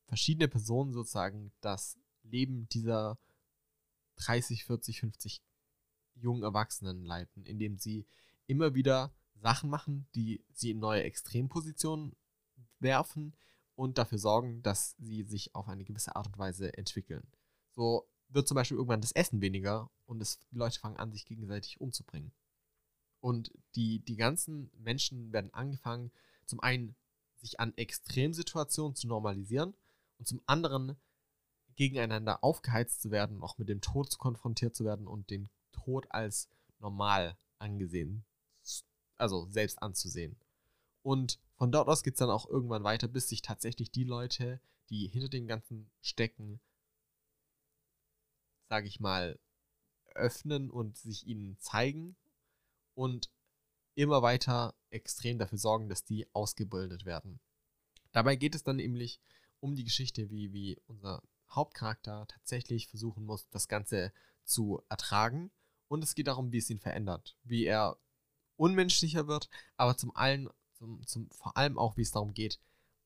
verschiedene 0.06 0.48
Personen 0.48 0.92
sozusagen 0.92 1.52
das 1.60 1.98
Leben 2.22 2.68
dieser 2.68 3.18
30, 4.16 4.64
40, 4.64 5.00
50 5.00 5.42
jungen 6.14 6.42
Erwachsenen 6.42 7.04
leiten, 7.04 7.44
indem 7.44 7.78
sie 7.78 8.06
immer 8.46 8.74
wieder 8.74 9.12
Sachen 9.34 9.68
machen, 9.68 10.06
die 10.14 10.42
sie 10.52 10.70
in 10.70 10.78
neue 10.78 11.02
Extrempositionen 11.02 12.16
werfen, 12.78 13.34
und 13.76 13.98
dafür 13.98 14.18
sorgen, 14.18 14.62
dass 14.62 14.96
sie 14.98 15.22
sich 15.22 15.54
auf 15.54 15.68
eine 15.68 15.84
gewisse 15.84 16.16
Art 16.16 16.26
und 16.26 16.38
Weise 16.38 16.76
entwickeln. 16.76 17.26
So 17.70 18.08
wird 18.28 18.48
zum 18.48 18.56
Beispiel 18.56 18.78
irgendwann 18.78 19.02
das 19.02 19.12
Essen 19.12 19.40
weniger 19.40 19.90
und 20.06 20.20
es, 20.20 20.40
die 20.50 20.56
Leute 20.56 20.80
fangen 20.80 20.96
an, 20.96 21.12
sich 21.12 21.26
gegenseitig 21.26 21.80
umzubringen. 21.80 22.32
Und 23.20 23.52
die, 23.74 24.00
die 24.00 24.16
ganzen 24.16 24.70
Menschen 24.78 25.32
werden 25.32 25.52
angefangen, 25.52 26.10
zum 26.46 26.60
einen 26.60 26.96
sich 27.36 27.60
an 27.60 27.76
Extremsituationen 27.76 28.96
zu 28.96 29.06
normalisieren 29.06 29.74
und 30.18 30.26
zum 30.26 30.40
anderen 30.46 30.96
gegeneinander 31.76 32.42
aufgeheizt 32.42 33.02
zu 33.02 33.10
werden, 33.10 33.42
auch 33.42 33.58
mit 33.58 33.68
dem 33.68 33.82
Tod 33.82 34.10
zu 34.10 34.18
konfrontiert 34.18 34.74
zu 34.74 34.84
werden 34.84 35.06
und 35.06 35.30
den 35.30 35.50
Tod 35.72 36.06
als 36.10 36.48
normal 36.78 37.36
angesehen, 37.58 38.24
also 39.16 39.46
selbst 39.50 39.82
anzusehen. 39.82 40.36
Und 41.02 41.38
von 41.56 41.72
dort 41.72 41.88
aus 41.88 42.02
geht 42.02 42.14
es 42.14 42.18
dann 42.18 42.30
auch 42.30 42.48
irgendwann 42.48 42.84
weiter, 42.84 43.08
bis 43.08 43.28
sich 43.28 43.42
tatsächlich 43.42 43.90
die 43.90 44.04
Leute, 44.04 44.60
die 44.90 45.08
hinter 45.08 45.28
dem 45.28 45.46
Ganzen 45.46 45.90
stecken, 46.00 46.60
sage 48.68 48.86
ich 48.88 49.00
mal, 49.00 49.38
öffnen 50.14 50.70
und 50.70 50.96
sich 50.96 51.26
ihnen 51.26 51.58
zeigen 51.58 52.16
und 52.94 53.30
immer 53.94 54.22
weiter 54.22 54.74
extrem 54.90 55.38
dafür 55.38 55.58
sorgen, 55.58 55.88
dass 55.88 56.04
die 56.04 56.26
ausgebildet 56.34 57.04
werden. 57.04 57.40
Dabei 58.12 58.36
geht 58.36 58.54
es 58.54 58.62
dann 58.62 58.76
nämlich 58.76 59.20
um 59.60 59.74
die 59.74 59.84
Geschichte, 59.84 60.30
wie, 60.30 60.52
wie 60.52 60.80
unser 60.86 61.22
Hauptcharakter 61.50 62.26
tatsächlich 62.28 62.88
versuchen 62.88 63.24
muss, 63.24 63.48
das 63.48 63.68
Ganze 63.68 64.12
zu 64.44 64.82
ertragen. 64.88 65.50
Und 65.88 66.02
es 66.02 66.14
geht 66.14 66.26
darum, 66.26 66.52
wie 66.52 66.58
es 66.58 66.70
ihn 66.70 66.80
verändert, 66.80 67.36
wie 67.44 67.64
er 67.64 67.98
unmenschlicher 68.56 69.26
wird, 69.26 69.48
aber 69.76 69.96
zum 69.96 70.14
allen 70.16 70.48
zum, 70.78 71.06
zum, 71.06 71.30
vor 71.30 71.56
allem 71.56 71.78
auch, 71.78 71.96
wie 71.96 72.02
es 72.02 72.12
darum 72.12 72.34
geht, 72.34 72.60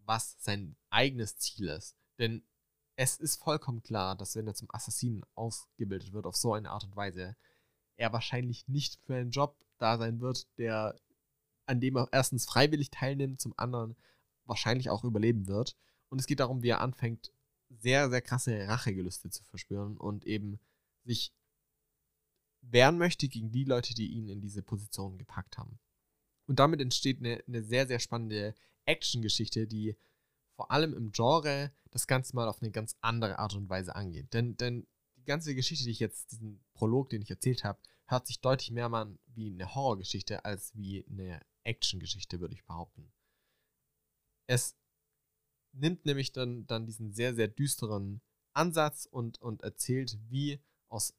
was 0.05 0.37
sein 0.39 0.77
eigenes 0.91 1.37
Ziel 1.39 1.69
ist. 1.69 1.97
Denn 2.19 2.43
es 2.97 3.17
ist 3.17 3.37
vollkommen 3.37 3.83
klar, 3.83 4.17
dass 4.17 4.37
wenn 4.37 4.47
er 4.47 4.55
zum 4.55 4.69
Assassinen 4.73 5.25
ausgebildet 5.35 6.13
wird 6.13 6.27
auf 6.27 6.37
so 6.37 6.53
eine 6.53 6.71
Art 6.71 6.85
und 6.85 6.97
Weise, 6.97 7.37
er 7.97 8.13
wahrscheinlich 8.13 8.69
nicht 8.69 8.99
für 9.05 9.15
einen 9.15 9.31
Job 9.31 9.57
da 9.79 9.99
sein 9.99 10.21
wird, 10.21 10.47
der 10.59 10.99
an 11.67 11.81
dem 11.81 11.97
er 11.97 12.09
erstens 12.11 12.47
freiwillig 12.47 12.91
teilnimmt, 12.91 13.41
zum 13.41 13.55
anderen, 13.57 13.97
wahrscheinlich 14.45 14.91
auch 14.91 15.05
überleben 15.05 15.47
wird. 15.47 15.77
Und 16.09 16.19
es 16.19 16.27
geht 16.27 16.41
darum, 16.41 16.63
wie 16.63 16.69
er 16.71 16.81
anfängt, 16.81 17.33
sehr, 17.69 18.11
sehr 18.11 18.21
krasse 18.21 18.67
Rachegelüste 18.67 19.31
zu 19.31 19.45
verspüren 19.45 19.97
und 19.97 20.27
eben 20.27 20.59
sich 21.05 21.33
wehren 22.63 22.99
möchte 22.99 23.29
gegen 23.29 23.53
die 23.53 23.65
Leute, 23.65 23.95
die 23.95 24.09
ihn 24.09 24.29
in 24.29 24.41
diese 24.41 24.63
Position 24.63 25.17
gepackt 25.17 25.59
haben. 25.59 25.79
Und 26.51 26.59
damit 26.59 26.81
entsteht 26.81 27.21
eine, 27.21 27.45
eine 27.47 27.63
sehr, 27.63 27.87
sehr 27.87 28.01
spannende 28.01 28.57
Action-Geschichte, 28.85 29.69
die 29.69 29.97
vor 30.57 30.73
allem 30.73 30.95
im 30.95 31.13
Genre 31.13 31.71
das 31.93 32.09
Ganze 32.09 32.35
mal 32.35 32.49
auf 32.49 32.61
eine 32.61 32.73
ganz 32.73 32.97
andere 33.03 33.39
Art 33.39 33.55
und 33.55 33.69
Weise 33.69 33.95
angeht. 33.95 34.35
Denn, 34.35 34.57
denn 34.57 34.89
die 35.15 35.23
ganze 35.23 35.55
Geschichte, 35.55 35.85
die 35.85 35.93
ich 35.93 36.01
jetzt, 36.01 36.33
diesen 36.33 36.61
Prolog, 36.75 37.09
den 37.11 37.23
ich 37.23 37.31
erzählt 37.31 37.63
habe, 37.63 37.79
hört 38.07 38.27
sich 38.27 38.41
deutlich 38.41 38.73
mehr 38.73 38.89
mal 38.89 39.17
wie 39.27 39.47
eine 39.47 39.77
Horrorgeschichte 39.77 40.45
als 40.45 40.77
wie 40.77 41.07
eine 41.09 41.41
Action-Geschichte, 41.63 42.41
würde 42.41 42.55
ich 42.55 42.65
behaupten. 42.65 43.13
Es 44.49 44.75
nimmt 45.71 46.05
nämlich 46.05 46.33
dann, 46.33 46.67
dann 46.67 46.85
diesen 46.85 47.13
sehr, 47.13 47.33
sehr 47.33 47.47
düsteren 47.47 48.23
Ansatz 48.55 49.07
und, 49.07 49.41
und 49.41 49.63
erzählt, 49.63 50.19
wie 50.29 50.61
aus 50.89 51.15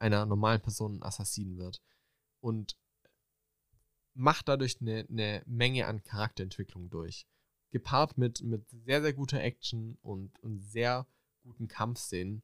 einer 0.00 0.26
normalen 0.26 0.60
Person 0.60 0.96
ein 0.96 1.02
Assassin 1.04 1.58
wird. 1.58 1.80
Und 2.40 2.76
macht 4.18 4.48
dadurch 4.48 4.80
eine, 4.80 5.06
eine 5.08 5.42
Menge 5.46 5.86
an 5.86 6.02
Charakterentwicklung 6.02 6.90
durch. 6.90 7.26
Gepaart 7.70 8.18
mit, 8.18 8.42
mit 8.42 8.68
sehr, 8.68 9.00
sehr 9.00 9.12
guter 9.12 9.40
Action 9.40 9.96
und, 10.02 10.38
und 10.40 10.60
sehr 10.60 11.06
guten 11.42 11.68
Kampfszenen 11.68 12.42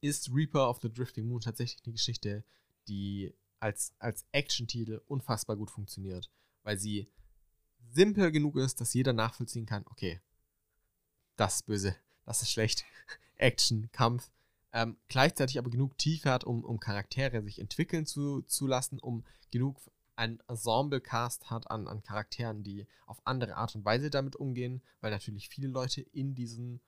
ist 0.00 0.32
Reaper 0.32 0.70
of 0.70 0.80
the 0.80 0.92
Drifting 0.92 1.26
Moon 1.26 1.40
tatsächlich 1.40 1.82
eine 1.84 1.92
Geschichte, 1.92 2.44
die 2.88 3.34
als, 3.60 3.94
als 3.98 4.24
Action-Titel 4.32 5.02
unfassbar 5.06 5.56
gut 5.56 5.70
funktioniert, 5.70 6.30
weil 6.62 6.78
sie 6.78 7.10
simpel 7.92 8.30
genug 8.32 8.56
ist, 8.56 8.80
dass 8.80 8.94
jeder 8.94 9.12
nachvollziehen 9.12 9.66
kann, 9.66 9.84
okay, 9.86 10.20
das 11.36 11.56
ist 11.56 11.66
böse, 11.66 11.96
das 12.24 12.40
ist 12.40 12.50
schlecht, 12.50 12.84
Action, 13.36 13.90
Kampf, 13.92 14.30
ähm, 14.72 14.96
gleichzeitig 15.08 15.58
aber 15.58 15.70
genug 15.70 15.98
Tiefe 15.98 16.30
hat, 16.30 16.44
um, 16.44 16.64
um 16.64 16.80
Charaktere 16.80 17.42
sich 17.42 17.58
entwickeln 17.58 18.06
zu, 18.06 18.42
zu 18.42 18.66
lassen, 18.66 18.98
um 18.98 19.24
genug 19.50 19.80
ein 20.16 20.40
Ensemble-Cast 20.48 21.50
hat 21.50 21.70
an, 21.70 21.86
an 21.86 22.02
Charakteren, 22.02 22.62
die 22.62 22.86
auf 23.06 23.20
andere 23.24 23.56
Art 23.56 23.74
und 23.74 23.84
Weise 23.84 24.10
damit 24.10 24.36
umgehen, 24.36 24.82
weil 25.00 25.10
natürlich 25.10 25.48
viele 25.48 25.68
Leute 25.68 26.00
in 26.00 26.34
diesen 26.34 26.80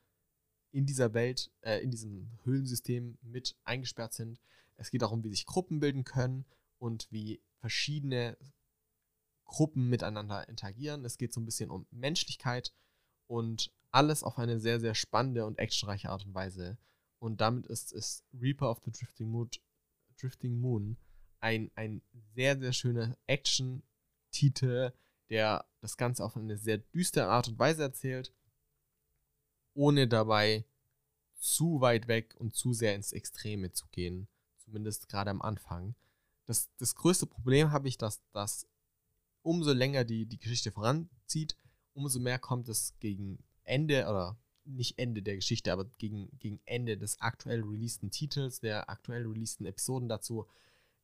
in 0.71 0.87
dieser 0.87 1.15
Welt, 1.15 1.51
äh, 1.63 1.79
in 1.79 1.91
diesem 1.91 2.31
Höhlensystem 2.45 3.19
mit 3.23 3.57
eingesperrt 3.65 4.13
sind. 4.13 4.41
Es 4.77 4.91
geht 4.91 5.03
darum, 5.03 5.25
wie 5.25 5.31
sich 5.31 5.47
Gruppen 5.47 5.81
bilden 5.81 6.05
können 6.05 6.45
und 6.79 7.11
wie 7.11 7.41
verschiedene 7.61 8.37
Gruppen 9.45 9.89
miteinander 9.89 10.49
interagieren. 10.49 11.05
Es 11.05 11.17
geht 11.19 11.33
so 11.33 11.41
ein 11.41 11.47
bisschen 11.47 11.71
um 11.71 11.87
Menschlichkeit 11.91 12.75
und 13.27 13.73
alles 13.91 14.23
auf 14.23 14.39
eine 14.39 14.61
sehr, 14.61 14.79
sehr 14.79 14.95
spannende 14.95 15.47
und 15.47 15.59
actionreiche 15.59 16.11
Art 16.11 16.27
und 16.27 16.35
Weise. 16.35 16.79
Und 17.19 17.41
damit 17.41 17.67
ist, 17.67 17.93
ist 17.93 18.25
Reaper 18.33 18.71
of 18.71 18.81
the 18.85 18.93
Drifting 18.93 19.29
Moon, 19.29 19.51
Drifting 20.21 20.61
Moon 20.61 20.99
ein, 21.41 21.71
ein 21.75 22.03
sehr, 22.35 22.59
sehr 22.59 22.73
schöner 22.73 23.17
Action-Titel, 23.27 24.93
der 25.31 25.67
das 25.81 25.97
Ganze 25.97 26.25
auf 26.25 26.37
eine 26.37 26.57
sehr 26.57 26.79
düstere 26.79 27.29
Art 27.29 27.49
und 27.49 27.59
Weise 27.59 27.83
erzählt, 27.83 28.33
ohne 29.75 30.09
dabei 30.09 30.65
zu 31.35 31.81
weit 31.81 32.09
weg 32.09 32.35
und 32.39 32.55
zu 32.55 32.73
sehr 32.73 32.95
ins 32.95 33.13
Extreme 33.13 33.73
zu 33.73 33.87
gehen. 33.91 34.29
Zumindest 34.59 35.09
gerade 35.09 35.31
am 35.31 35.43
Anfang. 35.43 35.95
Das, 36.47 36.71
das 36.79 36.95
größte 36.95 37.27
Problem 37.27 37.71
habe 37.71 37.89
ich, 37.89 37.99
dass, 37.99 38.23
dass 38.33 38.67
umso 39.43 39.73
länger 39.73 40.05
die, 40.05 40.27
die 40.27 40.39
Geschichte 40.39 40.73
voranzieht, 40.73 41.57
umso 41.95 42.21
mehr 42.21 42.39
kommt 42.39 42.69
es 42.69 42.99
gegen 42.99 43.45
Ende 43.65 44.07
oder 44.09 44.39
nicht 44.65 44.99
Ende 44.99 45.23
der 45.23 45.37
Geschichte, 45.37 45.73
aber 45.73 45.85
gegen, 45.99 46.29
gegen 46.39 46.61
Ende 46.65 46.99
des 46.99 47.21
aktuell 47.21 47.63
releaseden 47.63 48.11
Titels, 48.11 48.61
der 48.61 48.91
aktuell 48.91 49.27
releaseden 49.27 49.67
Episoden 49.67 50.09
dazu, 50.09 50.47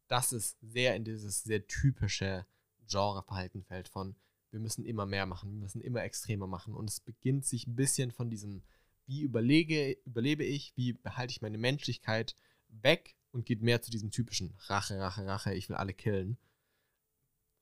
dass 0.08 0.32
es 0.32 0.56
sehr 0.60 0.96
in 0.96 1.04
dieses 1.04 1.42
sehr 1.42 1.66
typische 1.66 2.46
Genreverhalten 2.88 3.62
fällt 3.62 3.88
von 3.88 4.16
wir 4.50 4.60
müssen 4.60 4.84
immer 4.84 5.04
mehr 5.04 5.26
machen, 5.26 5.50
wir 5.50 5.58
müssen 5.58 5.80
immer 5.80 6.04
extremer 6.04 6.46
machen 6.46 6.74
und 6.74 6.88
es 6.88 7.00
beginnt 7.00 7.44
sich 7.44 7.66
ein 7.66 7.74
bisschen 7.74 8.12
von 8.12 8.30
diesem 8.30 8.62
wie 9.06 9.22
überlege, 9.22 9.98
überlebe 10.04 10.44
ich, 10.44 10.72
wie 10.76 10.92
behalte 10.92 11.32
ich 11.32 11.42
meine 11.42 11.58
Menschlichkeit 11.58 12.36
weg 12.68 13.16
und 13.32 13.46
geht 13.46 13.62
mehr 13.62 13.82
zu 13.82 13.90
diesem 13.90 14.10
typischen 14.10 14.54
Rache, 14.66 14.98
Rache, 14.98 15.26
Rache, 15.26 15.54
ich 15.54 15.68
will 15.68 15.76
alle 15.76 15.92
killen. 15.92 16.38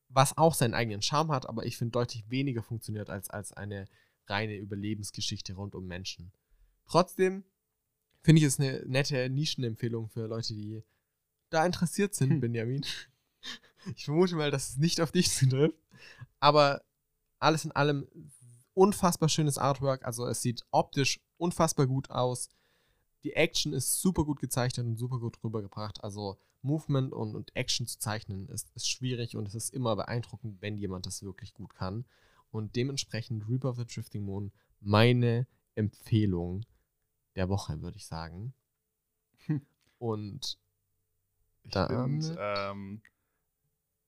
Was 0.09 0.36
auch 0.36 0.55
seinen 0.55 0.74
eigenen 0.74 1.03
Charme 1.03 1.32
hat, 1.32 1.49
aber 1.49 1.64
ich 1.64 1.78
finde 1.78 1.93
deutlich 1.93 2.28
weniger 2.28 2.62
funktioniert 2.62 3.09
als, 3.09 3.30
als 3.30 3.53
eine 3.53 3.86
reine 4.26 4.57
Überlebensgeschichte 4.57 5.55
rund 5.55 5.74
um 5.74 5.86
Menschen. 5.86 6.32
Trotzdem 6.84 7.45
finde 8.22 8.40
ich 8.40 8.47
es 8.47 8.61
eine 8.61 8.84
nette 8.86 9.30
Nischenempfehlung 9.30 10.09
für 10.09 10.26
Leute, 10.26 10.55
die 10.55 10.84
da 11.53 11.64
interessiert 11.64 12.14
sind, 12.14 12.30
hm. 12.30 12.40
Benjamin. 12.40 12.84
Ich 13.96 14.05
vermute 14.05 14.36
mal, 14.36 14.50
dass 14.50 14.70
es 14.70 14.76
nicht 14.76 15.00
auf 15.00 15.11
dich 15.11 15.30
zutrifft. 15.32 15.76
Aber 16.38 16.82
alles 17.38 17.64
in 17.64 17.72
allem 17.72 18.07
unfassbar 18.74 19.28
schönes 19.28 19.59
Artwork. 19.59 20.05
Also 20.05 20.26
es 20.26 20.42
sieht 20.42 20.64
optisch 20.70 21.20
unfassbar 21.36 21.86
gut 21.86 22.11
aus. 22.11 22.48
Die 23.24 23.34
Action 23.34 23.72
ist 23.72 24.00
super 24.00 24.24
gut 24.24 24.40
gezeichnet 24.40 24.86
und 24.86 24.96
super 24.96 25.18
gut 25.18 25.42
rübergebracht. 25.42 26.03
Also 26.03 26.38
Movement 26.62 27.12
und, 27.12 27.34
und 27.34 27.55
Action 27.57 27.86
zu 27.86 27.98
zeichnen 27.98 28.48
ist, 28.48 28.70
ist 28.74 28.88
schwierig 28.88 29.36
und 29.36 29.48
es 29.48 29.55
ist 29.55 29.74
immer 29.74 29.96
beeindruckend, 29.96 30.62
wenn 30.62 30.78
jemand 30.78 31.07
das 31.07 31.22
wirklich 31.22 31.55
gut 31.55 31.74
kann. 31.74 32.05
Und 32.50 32.76
dementsprechend 32.76 33.48
Reaper 33.48 33.70
of 33.70 33.78
the 33.78 33.86
Drifting 33.86 34.24
Moon 34.24 34.53
meine 34.80 35.46
Empfehlung 35.74 36.64
der 37.34 37.48
Woche, 37.48 37.80
würde 37.82 37.96
ich 37.96 38.07
sagen. 38.07 38.55
Und 39.98 40.59
ich 41.64 41.72
finde, 41.72 42.36
ähm, 42.38 43.02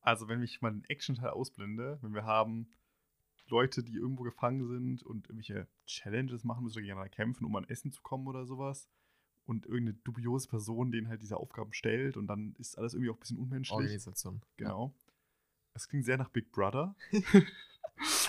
also 0.01 0.29
wenn 0.29 0.43
ich 0.43 0.61
mal 0.61 0.71
den 0.71 0.85
Action-Teil 0.85 1.31
ausblende, 1.31 1.99
wenn 2.03 2.15
wir 2.15 2.25
haben 2.25 2.69
Leute, 3.49 3.83
die 3.83 3.95
irgendwo 3.95 4.23
gefangen 4.23 4.67
sind 4.67 5.03
und 5.03 5.29
irgendwelche 5.29 5.69
Challenges 5.87 6.45
machen 6.45 6.65
müssen 6.65 6.77
oder 6.77 6.83
gegeneinander 6.83 7.15
kämpfen, 7.15 7.45
um 7.45 7.57
an 7.57 7.65
Essen 7.65 7.93
zu 7.93 8.03
kommen 8.03 8.27
oder 8.27 8.47
sowas. 8.47 8.89
Und 9.47 9.67
irgendeine 9.67 9.99
dubiose 10.05 10.49
Person 10.49 10.91
denen 10.91 11.09
halt 11.09 11.21
diese 11.21 11.37
Aufgaben 11.37 11.75
stellt 11.75 12.17
und 12.17 12.27
dann 12.27 12.55
ist 12.59 12.79
alles 12.79 12.95
irgendwie 12.95 13.11
auch 13.11 13.17
ein 13.17 13.21
bisschen 13.21 13.39
unmenschlich. 13.39 13.77
Organisation. 13.77 14.43
Genau. 14.57 14.95
Es 15.75 15.85
ja. 15.85 15.91
klingt 15.91 16.07
sehr 16.07 16.17
nach 16.17 16.31
Big 16.31 16.51
Brother. 16.51 16.97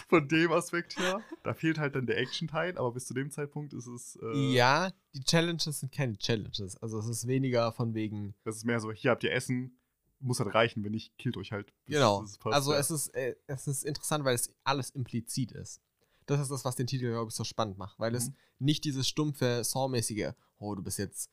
Von 0.07 0.27
dem 0.27 0.51
Aspekt 0.51 0.97
her. 0.99 1.21
Da 1.43 1.53
fehlt 1.53 1.79
halt 1.79 1.95
dann 1.95 2.05
der 2.05 2.17
Action-Teil, 2.17 2.77
aber 2.77 2.91
bis 2.91 3.05
zu 3.07 3.13
dem 3.13 3.31
Zeitpunkt 3.31 3.73
ist 3.73 3.87
es. 3.87 4.19
Äh, 4.21 4.53
ja, 4.53 4.91
die 5.15 5.23
Challenges 5.23 5.79
sind 5.79 5.91
keine 5.91 6.17
Challenges. 6.17 6.77
Also 6.77 6.99
es 6.99 7.07
ist 7.07 7.27
weniger 7.27 7.71
von 7.71 7.93
wegen. 7.93 8.35
Das 8.43 8.55
ist 8.55 8.65
mehr 8.65 8.79
so, 8.79 8.91
hier 8.91 9.11
habt 9.11 9.23
ihr 9.23 9.31
Essen, 9.31 9.77
muss 10.19 10.39
halt 10.39 10.53
reichen, 10.53 10.83
wenn 10.83 10.91
nicht, 10.91 11.17
killt 11.17 11.37
euch 11.37 11.51
halt. 11.51 11.73
Genau. 11.85 12.21
passt, 12.21 12.45
also 12.45 12.73
ja. 12.73 12.79
es, 12.79 12.91
ist, 12.91 13.09
äh, 13.15 13.35
es 13.47 13.67
ist 13.67 13.83
interessant, 13.83 14.25
weil 14.25 14.35
es 14.35 14.53
alles 14.63 14.91
implizit 14.91 15.51
ist. 15.51 15.81
Das 16.27 16.39
ist 16.39 16.49
das, 16.49 16.65
was 16.65 16.75
den 16.75 16.87
Titel, 16.87 17.11
glaube 17.11 17.29
ich, 17.29 17.35
so 17.35 17.43
spannend 17.43 17.77
macht, 17.77 17.99
weil 17.99 18.11
mhm. 18.11 18.17
es 18.17 18.31
nicht 18.59 18.83
dieses 18.83 19.07
stumpfe, 19.07 19.63
Saw-mäßige, 19.63 20.33
oh, 20.57 20.75
du 20.75 20.83
bist 20.83 20.97
jetzt, 20.97 21.29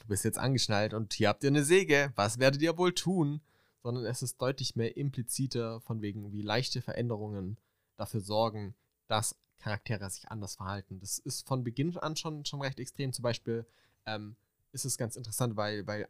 du 0.00 0.06
bist 0.08 0.24
jetzt 0.24 0.38
angeschnallt 0.38 0.94
und 0.94 1.14
hier 1.14 1.28
habt 1.28 1.44
ihr 1.44 1.50
eine 1.50 1.64
Säge, 1.64 2.12
was 2.16 2.38
werdet 2.38 2.62
ihr 2.62 2.76
wohl 2.78 2.92
tun? 2.92 3.40
Sondern 3.82 4.06
es 4.06 4.22
ist 4.22 4.40
deutlich 4.40 4.76
mehr 4.76 4.96
impliziter, 4.96 5.80
von 5.82 6.00
wegen, 6.00 6.32
wie 6.32 6.40
leichte 6.40 6.80
Veränderungen 6.80 7.58
dafür 7.96 8.20
sorgen, 8.20 8.74
dass 9.06 9.36
Charaktere 9.58 10.08
sich 10.10 10.30
anders 10.30 10.56
verhalten. 10.56 11.00
Das 11.00 11.18
ist 11.18 11.46
von 11.46 11.64
Beginn 11.64 11.96
an 11.98 12.16
schon, 12.16 12.44
schon 12.44 12.60
recht 12.60 12.78
extrem. 12.78 13.12
Zum 13.12 13.22
Beispiel 13.22 13.66
ähm, 14.06 14.36
ist 14.72 14.84
es 14.84 14.98
ganz 14.98 15.16
interessant, 15.16 15.56
weil, 15.56 15.86
weil 15.86 16.08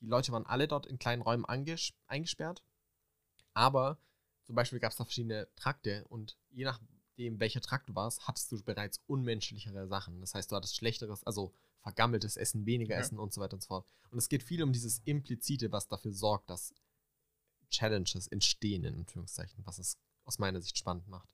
die 0.00 0.06
Leute 0.06 0.32
waren 0.32 0.46
alle 0.46 0.66
dort 0.66 0.86
in 0.86 0.98
kleinen 0.98 1.22
Räumen 1.22 1.44
eingesperrt. 1.44 2.64
Aber 3.52 3.98
zum 4.42 4.54
Beispiel 4.54 4.80
gab 4.80 4.90
es 4.90 4.96
da 4.96 5.04
verschiedene 5.04 5.48
Trakte 5.56 6.04
und 6.08 6.36
je 6.50 6.64
nachdem, 6.64 7.38
welcher 7.40 7.60
Trakt 7.60 7.88
du 7.88 7.94
warst, 7.94 8.26
hattest 8.26 8.50
du 8.50 8.62
bereits 8.62 9.00
unmenschlichere 9.06 9.86
Sachen. 9.86 10.20
Das 10.20 10.34
heißt, 10.34 10.50
du 10.50 10.56
hattest 10.56 10.76
schlechteres, 10.76 11.24
also 11.24 11.54
vergammeltes 11.80 12.36
Essen, 12.36 12.66
weniger 12.66 12.94
ja. 12.94 13.00
Essen 13.00 13.18
und 13.18 13.32
so 13.32 13.40
weiter 13.40 13.54
und 13.54 13.62
so 13.62 13.68
fort. 13.68 13.86
Und 14.10 14.18
es 14.18 14.28
geht 14.28 14.42
viel 14.42 14.62
um 14.62 14.72
dieses 14.72 15.00
Implizite, 15.04 15.70
was 15.70 15.86
dafür 15.86 16.12
sorgt, 16.12 16.50
dass 16.50 16.74
Challenges 17.70 18.26
entstehen, 18.26 18.84
in 18.84 18.94
Anführungszeichen, 18.94 19.64
was 19.64 19.78
es 19.78 19.98
aus 20.24 20.38
meiner 20.38 20.60
Sicht 20.60 20.78
spannend 20.78 21.08
macht. 21.08 21.28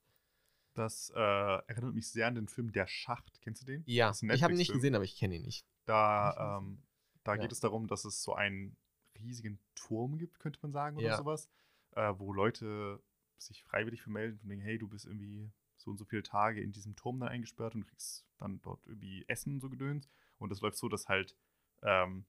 Das 0.75 1.11
äh, 1.15 1.19
erinnert 1.19 1.95
mich 1.95 2.11
sehr 2.11 2.27
an 2.27 2.35
den 2.35 2.49
Film 2.49 2.73
Der 2.73 2.87
Schacht. 2.87 3.41
Kennst 3.41 3.63
du 3.63 3.67
den? 3.67 3.83
Ja, 3.87 4.13
ich 4.31 4.43
habe 4.43 4.53
ihn 4.53 4.59
nicht 4.59 4.73
gesehen, 4.73 4.95
aber 4.95 5.05
ich 5.05 5.17
kenne 5.17 5.37
ihn 5.37 5.43
nicht. 5.43 5.67
Da 5.85 6.59
ähm, 6.59 6.83
da 7.25 7.35
ja. 7.35 7.43
geht 7.43 7.53
es 7.53 7.61
darum, 7.61 7.87
dass 7.87 8.05
es 8.05 8.23
so 8.23 8.35
einen 8.35 8.77
riesigen 9.19 9.61
Turm 9.75 10.19
gibt, 10.19 10.41
könnte 10.41 10.59
man 10.63 10.73
sagen, 10.73 10.97
oder 10.97 11.07
ja. 11.07 11.17
sowas, 11.17 11.51
äh, 11.93 12.15
wo 12.17 12.33
Leute 12.33 13.03
sich 13.39 13.63
freiwillig 13.63 14.03
vermelden, 14.03 14.39
von 14.39 14.51
wegen, 14.51 14.61
hey, 14.61 14.79
du 14.79 14.89
bist 14.89 15.07
irgendwie 15.07 15.51
so 15.77 15.91
und 15.91 15.99
so 15.99 16.05
viele 16.05 16.23
Tage 16.23 16.61
in 16.63 16.73
diesem 16.73 16.97
Turm 16.97 17.21
dann 17.21 17.29
eingesperrt 17.29 17.75
und 17.75 17.87
kriegst 17.87 18.27
dann 18.39 18.61
dort 18.63 18.87
irgendwie 18.87 19.25
Essen 19.29 19.55
und 19.55 19.61
so 19.61 19.71
gedöns. 19.71 20.09
Und 20.39 20.51
das 20.51 20.61
läuft 20.61 20.77
so, 20.77 20.89
dass 20.89 21.09
halt 21.09 21.37
ähm, 21.83 22.27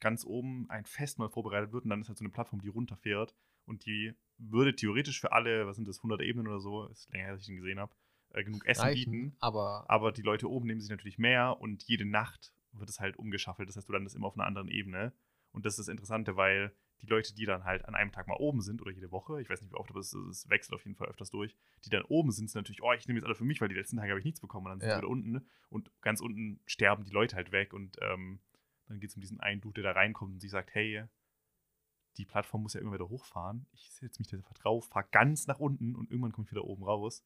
ganz 0.00 0.24
oben 0.24 0.68
ein 0.70 0.84
Festmahl 0.84 1.30
vorbereitet 1.30 1.72
wird 1.72 1.84
und 1.84 1.90
dann 1.90 2.00
ist 2.00 2.08
halt 2.08 2.18
so 2.18 2.24
eine 2.24 2.32
Plattform, 2.32 2.60
die 2.60 2.68
runterfährt 2.68 3.34
und 3.66 3.84
die 3.86 4.14
würde 4.38 4.74
theoretisch 4.74 5.20
für 5.20 5.32
alle, 5.32 5.66
was 5.66 5.76
sind 5.76 5.86
das, 5.88 5.98
100 5.98 6.20
Ebenen 6.22 6.48
oder 6.48 6.60
so, 6.60 6.86
ist 6.88 7.10
länger, 7.12 7.28
als 7.28 7.40
ich 7.42 7.46
den 7.46 7.56
gesehen 7.56 7.78
habe, 7.78 7.94
äh, 8.30 8.42
genug 8.44 8.66
Essen 8.66 8.82
reichen, 8.82 9.10
bieten. 9.12 9.36
aber 9.40 9.84
Aber 9.88 10.12
die 10.12 10.22
Leute 10.22 10.50
oben 10.50 10.66
nehmen 10.66 10.80
sich 10.80 10.90
natürlich 10.90 11.18
mehr 11.18 11.60
und 11.60 11.82
jede 11.84 12.04
Nacht 12.04 12.52
wird 12.72 12.88
es 12.90 12.98
halt 13.00 13.16
umgeschaffelt. 13.16 13.68
Das 13.68 13.76
heißt, 13.76 13.88
du 13.88 13.92
landest 13.92 14.16
immer 14.16 14.26
auf 14.26 14.34
einer 14.36 14.46
anderen 14.46 14.68
Ebene. 14.68 15.12
Und 15.52 15.64
das 15.64 15.74
ist 15.74 15.86
das 15.86 15.88
Interessante, 15.88 16.36
weil 16.36 16.72
die 17.00 17.06
Leute, 17.06 17.34
die 17.34 17.44
dann 17.44 17.64
halt 17.64 17.84
an 17.84 17.94
einem 17.94 18.10
Tag 18.10 18.26
mal 18.26 18.36
oben 18.38 18.60
sind 18.60 18.80
oder 18.82 18.90
jede 18.90 19.12
Woche, 19.12 19.40
ich 19.40 19.48
weiß 19.48 19.60
nicht 19.60 19.70
wie 19.72 19.76
oft, 19.76 19.90
aber 19.90 20.00
es, 20.00 20.12
es 20.14 20.48
wechselt 20.48 20.74
auf 20.74 20.84
jeden 20.84 20.96
Fall 20.96 21.08
öfters 21.08 21.30
durch, 21.30 21.54
die 21.84 21.90
dann 21.90 22.02
oben 22.02 22.32
sind, 22.32 22.50
sind 22.50 22.60
natürlich, 22.60 22.82
oh, 22.82 22.92
ich 22.92 23.06
nehme 23.06 23.18
jetzt 23.18 23.26
alle 23.26 23.34
für 23.36 23.44
mich, 23.44 23.60
weil 23.60 23.68
die 23.68 23.74
letzten 23.76 23.96
Tage 23.98 24.10
habe 24.10 24.18
ich 24.18 24.24
nichts 24.24 24.40
bekommen. 24.40 24.66
Und 24.66 24.70
dann 24.72 24.80
sind 24.80 24.88
Ja. 24.88 24.94
sie 24.96 25.02
wieder 25.02 25.10
unten 25.10 25.46
und 25.68 25.90
ganz 26.00 26.20
unten 26.20 26.60
sterben 26.66 27.04
die 27.04 27.12
Leute 27.12 27.36
halt 27.36 27.52
weg 27.52 27.72
und 27.72 27.96
ähm, 28.00 28.40
dann 28.88 28.98
geht 29.00 29.10
es 29.10 29.16
um 29.16 29.20
diesen 29.22 29.38
einen 29.40 29.60
Dude, 29.60 29.82
der 29.82 29.92
da 29.94 29.98
reinkommt 30.00 30.32
und 30.34 30.40
sich 30.40 30.50
sagt, 30.50 30.74
hey, 30.74 31.04
die 32.16 32.24
Plattform 32.24 32.62
muss 32.62 32.74
ja 32.74 32.80
immer 32.80 32.92
wieder 32.92 33.08
hochfahren. 33.08 33.66
Ich 33.72 33.90
setze 33.92 34.20
mich 34.20 34.28
da 34.28 34.36
einfach 34.36 34.54
drauf, 34.54 34.86
fahre 34.88 35.06
ganz 35.10 35.46
nach 35.46 35.58
unten 35.60 35.94
und 35.96 36.10
irgendwann 36.10 36.32
komme 36.32 36.46
ich 36.46 36.50
wieder 36.52 36.64
oben 36.64 36.84
raus. 36.84 37.24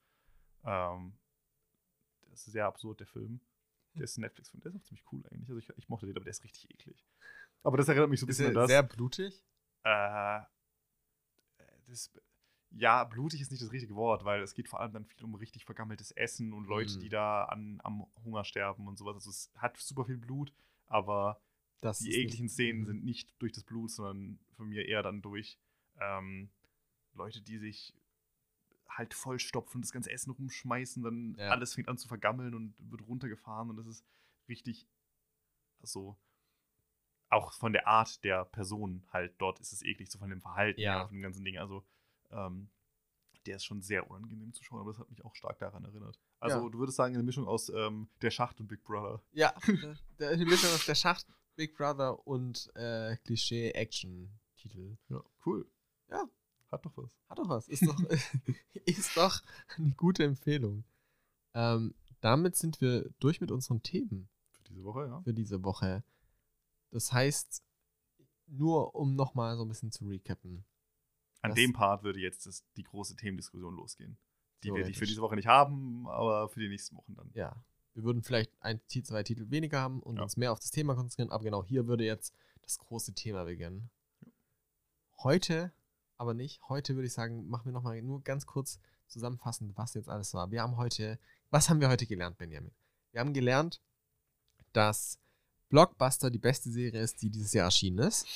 Ähm, 0.65 1.13
das 2.31 2.47
ist 2.47 2.53
sehr 2.53 2.67
absurd, 2.67 3.01
der 3.01 3.07
Film. 3.07 3.41
Der 3.95 4.05
ist 4.05 4.17
ein 4.19 4.21
Netflix-Film, 4.23 4.61
der 4.63 4.71
ist 4.73 4.77
auch 4.79 4.83
ziemlich 4.85 5.05
cool 5.13 5.25
eigentlich. 5.31 5.49
Also 5.49 5.59
ich, 5.59 5.69
ich 5.77 5.89
mochte 5.89 6.07
den, 6.07 6.15
aber 6.17 6.25
der 6.25 6.31
ist 6.31 6.45
richtig 6.45 6.71
eklig. 6.71 7.05
Aber 7.63 7.77
das 7.77 7.89
erinnert 7.89 8.11
mich 8.11 8.21
so 8.21 8.27
ein 8.27 8.29
bisschen 8.29 8.49
an 8.49 8.55
das. 8.55 8.69
sehr 8.69 8.83
blutig. 8.83 9.45
Äh, 9.83 10.41
das, 11.87 12.11
ja, 12.71 13.05
blutig 13.05 13.41
ist 13.41 13.51
nicht 13.51 13.63
das 13.63 13.73
richtige 13.73 13.95
Wort, 13.95 14.25
weil 14.25 14.43
es 14.43 14.55
geht 14.55 14.69
vor 14.69 14.81
allem 14.81 14.93
dann 14.93 15.05
viel 15.07 15.25
um 15.25 15.35
richtig 15.35 15.65
vergammeltes 15.65 16.11
Essen 16.13 16.53
und 16.53 16.67
Leute, 16.67 16.95
Mhm. 16.97 17.01
die 17.01 17.09
da 17.09 17.45
an, 17.45 17.81
am 17.83 18.07
Hunger 18.25 18.45
sterben 18.45 18.87
und 18.87 18.99
sowas. 18.99 19.15
Also 19.17 19.31
es 19.31 19.51
hat 19.57 19.77
super 19.79 20.05
viel 20.05 20.19
Blut, 20.19 20.53
aber 20.87 21.41
Das 21.81 21.99
die 22.01 22.13
ekligen 22.15 22.49
Szenen 22.49 22.81
Mhm. 22.81 22.87
sind 22.87 23.05
nicht 23.05 23.35
durch 23.41 23.53
das 23.53 23.65
Blut, 23.65 23.91
sondern 23.91 24.39
von 24.57 24.69
mir 24.69 24.87
eher 24.87 25.03
dann 25.03 25.23
durch 25.23 25.59
ähm, 26.01 26.51
Leute, 27.15 27.41
die 27.41 27.59
sich 27.59 27.95
halt 28.89 29.15
vollstopfen, 29.15 29.81
das 29.81 29.93
ganze 29.93 30.11
Essen 30.11 30.31
rumschmeißen, 30.31 31.03
dann 31.03 31.35
Ja. 31.39 31.51
alles 31.51 31.75
fängt 31.75 31.89
an 31.89 31.99
zu 31.99 32.09
vergammeln 32.09 32.55
und 32.55 32.75
wird 32.79 33.07
runtergefahren 33.07 33.71
und 33.71 33.77
das 33.77 33.87
ist 33.87 34.05
richtig 34.49 34.87
so 35.83 36.17
auch 37.31 37.53
von 37.53 37.73
der 37.75 37.87
Art 37.87 38.25
der 38.25 38.45
Person 38.47 39.05
halt 39.13 39.35
dort 39.39 39.61
ist 39.61 39.73
es 39.73 39.83
eklig, 39.83 40.11
so 40.11 40.19
von 40.19 40.31
dem 40.31 40.41
Verhalten 40.41 40.81
Ja. 40.81 40.99
her, 41.01 41.07
von 41.09 41.17
dem 41.17 41.23
ganzen 41.23 41.45
Ding. 41.45 41.59
Also 41.59 41.85
ähm, 42.31 42.71
der 43.47 43.57
ist 43.57 43.65
schon 43.67 43.83
sehr 43.83 44.11
unangenehm 44.11 44.53
zu 44.55 44.65
schauen, 44.65 44.81
aber 44.81 44.91
das 44.93 44.99
hat 44.99 45.11
mich 45.11 45.25
auch 45.25 45.35
stark 45.35 45.59
daran 45.59 45.85
erinnert. 45.85 46.19
Also 46.41 46.65
Ja. 46.65 46.69
du 46.71 46.79
würdest 46.79 46.97
sagen, 46.97 47.15
eine 47.15 47.23
Mischung 47.23 47.47
aus 47.47 47.69
ähm, 47.69 48.09
der 48.23 48.31
Schacht 48.31 48.61
und 48.61 48.67
Big 48.67 48.83
Brother. 48.83 49.23
Ja, 49.33 49.53
die 50.19 50.45
Mischung 50.47 50.71
aus 50.71 50.87
der 50.87 50.95
Schacht, 50.95 51.27
Big 51.59 51.77
Brother 51.77 52.25
und 52.25 52.71
äh, 52.77 53.17
Klischee-Action-Titel. 53.25 54.97
Ja, 55.09 55.21
cool. 55.45 55.69
Ja. 56.09 56.25
Hat 56.71 56.87
doch 56.87 56.97
was. 56.97 57.19
Hat 57.29 57.39
doch 57.39 57.49
was. 57.49 57.67
Ist 57.67 57.85
doch, 57.85 57.99
ist 58.85 59.17
doch 59.17 59.43
eine 59.77 59.91
gute 59.97 60.23
Empfehlung. 60.23 60.85
Ähm, 61.55 61.95
damit 62.21 62.55
sind 62.55 62.81
wir 62.81 63.11
durch 63.19 63.41
mit 63.41 63.51
unseren 63.51 63.83
Themen 63.83 64.29
Für 64.53 64.63
diese 64.63 64.85
Woche, 64.85 65.07
ja. 65.07 65.21
für 65.23 65.35
diese 65.35 65.65
Woche. 65.65 66.05
Das 66.93 67.13
heißt, 67.13 67.65
nur 68.47 68.95
um 68.95 69.17
nochmal 69.17 69.57
so 69.57 69.65
ein 69.65 69.69
bisschen 69.69 69.91
zu 69.91 70.07
recappen. 70.07 70.65
An 71.43 71.57
dem 71.57 71.73
Part 71.73 72.05
würde 72.05 72.21
jetzt 72.21 72.47
das, 72.47 72.65
die 72.77 72.85
große 72.85 73.17
Themendiskussion 73.17 73.75
losgehen. 73.75 74.17
Die 74.63 74.69
werde 74.69 74.83
ich 74.83 74.87
für 74.87 75.01
Theoretisch. 75.01 75.09
diese 75.09 75.23
Woche 75.23 75.35
nicht 75.35 75.49
haben, 75.49 76.07
aber 76.07 76.49
für 76.49 76.61
die 76.61 76.69
nächsten 76.69 76.97
Wochen 76.97 77.15
dann. 77.17 77.31
Ja. 77.35 77.57
Wir 77.99 78.05
würden 78.05 78.23
vielleicht 78.23 78.53
ein, 78.61 78.81
zwei 78.87 79.25
Titel 79.25 79.51
weniger 79.51 79.81
haben 79.81 80.01
und 80.01 80.19
Ja. 80.19 80.23
uns 80.23 80.37
mehr 80.37 80.53
auf 80.53 80.61
das 80.61 80.71
Thema 80.71 80.95
konzentrieren, 80.95 81.33
aber 81.33 81.43
genau 81.43 81.65
hier 81.65 81.89
würde 81.89 82.05
jetzt 82.05 82.33
das 82.63 82.79
große 82.79 83.13
Thema 83.13 83.43
beginnen. 83.43 83.91
Heute 85.25 85.73
aber 86.17 86.33
nicht. 86.33 86.61
Heute 86.69 86.95
würde 86.95 87.09
ich 87.09 87.13
sagen, 87.13 87.49
machen 87.49 87.65
wir 87.65 87.73
nochmal 87.73 88.01
nur 88.03 88.23
ganz 88.23 88.47
kurz 88.47 88.79
zusammenfassend, 89.09 89.77
was 89.77 89.95
jetzt 89.95 90.09
alles 90.09 90.33
war. 90.33 90.53
Wir 90.53 90.63
haben 90.63 90.77
heute, 90.77 91.19
was 91.51 91.69
haben 91.69 91.81
wir 91.81 91.89
heute 91.89 92.07
gelernt, 92.07 92.39
Benjamin? 92.39 92.71
Wir 93.11 93.21
haben 93.21 93.33
gelernt, 93.33 93.81
dass 94.73 95.19
Blockbuster 95.69 96.31
die 96.31 96.39
beste 96.39 96.71
Serie 96.71 97.01
ist, 97.03 97.21
die 97.21 97.31
dieses 97.31 97.53
Jahr 97.53 97.65
erschienen 97.65 97.99
ist. 97.99 98.27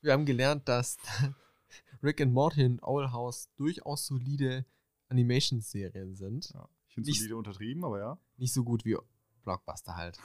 Wir 0.00 0.14
haben 0.14 0.24
gelernt, 0.24 0.66
dass 0.66 0.96
Rick 2.02 2.22
and 2.22 2.32
Morty 2.32 2.64
und 2.64 2.82
Owl 2.82 3.12
House 3.12 3.50
durchaus 3.56 4.06
solide 4.06 4.64
Animationsserien 5.10 6.16
sind. 6.16 6.48
Ja. 6.54 6.66
Ich 6.90 6.94
finde 6.94 7.12
solide 7.12 7.36
untertrieben, 7.36 7.84
aber 7.84 8.00
ja. 8.00 8.18
Nicht 8.36 8.52
so 8.52 8.64
gut 8.64 8.84
wie 8.84 8.96
Blockbuster 9.44 9.94
halt. 9.94 10.18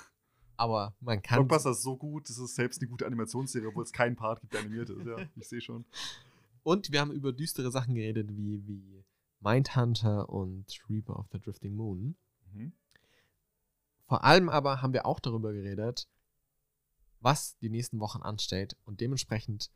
Aber 0.58 0.96
man 1.00 1.22
kann. 1.22 1.38
Blockbuster 1.38 1.72
ist 1.72 1.84
so 1.84 1.96
gut, 1.96 2.28
das 2.28 2.40
ist 2.40 2.56
selbst 2.56 2.82
eine 2.82 2.90
gute 2.90 3.06
Animationsserie, 3.06 3.68
obwohl 3.68 3.84
es 3.84 3.94
keinen 3.94 4.16
Part 4.16 4.42
gibt, 4.42 4.54
der 4.54 4.62
animiert 4.62 4.90
ist. 4.90 5.06
Ja, 5.06 5.18
ich 5.36 5.48
sehe 5.48 5.62
schon. 5.62 5.86
Und 6.64 6.92
wir 6.92 7.02
haben 7.02 7.12
über 7.12 7.32
düstere 7.34 7.70
Sachen 7.70 7.94
geredet, 7.94 8.36
wie, 8.36 8.66
wie 8.68 9.04
Mindhunter 9.42 10.28
und 10.28 10.66
Reaper 10.90 11.20
of 11.20 11.28
the 11.32 11.40
Drifting 11.40 11.76
Moon. 11.76 12.16
Mhm. 12.52 12.74
Vor 14.08 14.24
allem 14.24 14.50
aber 14.50 14.82
haben 14.82 14.94
wir 14.94 15.06
auch 15.06 15.20
darüber 15.20 15.54
geredet, 15.54 16.08
was 17.20 17.58
die 17.60 17.70
nächsten 17.70 18.00
Wochen 18.00 18.24
ansteht. 18.24 18.76
Und 18.86 19.02
dementsprechend 19.02 19.70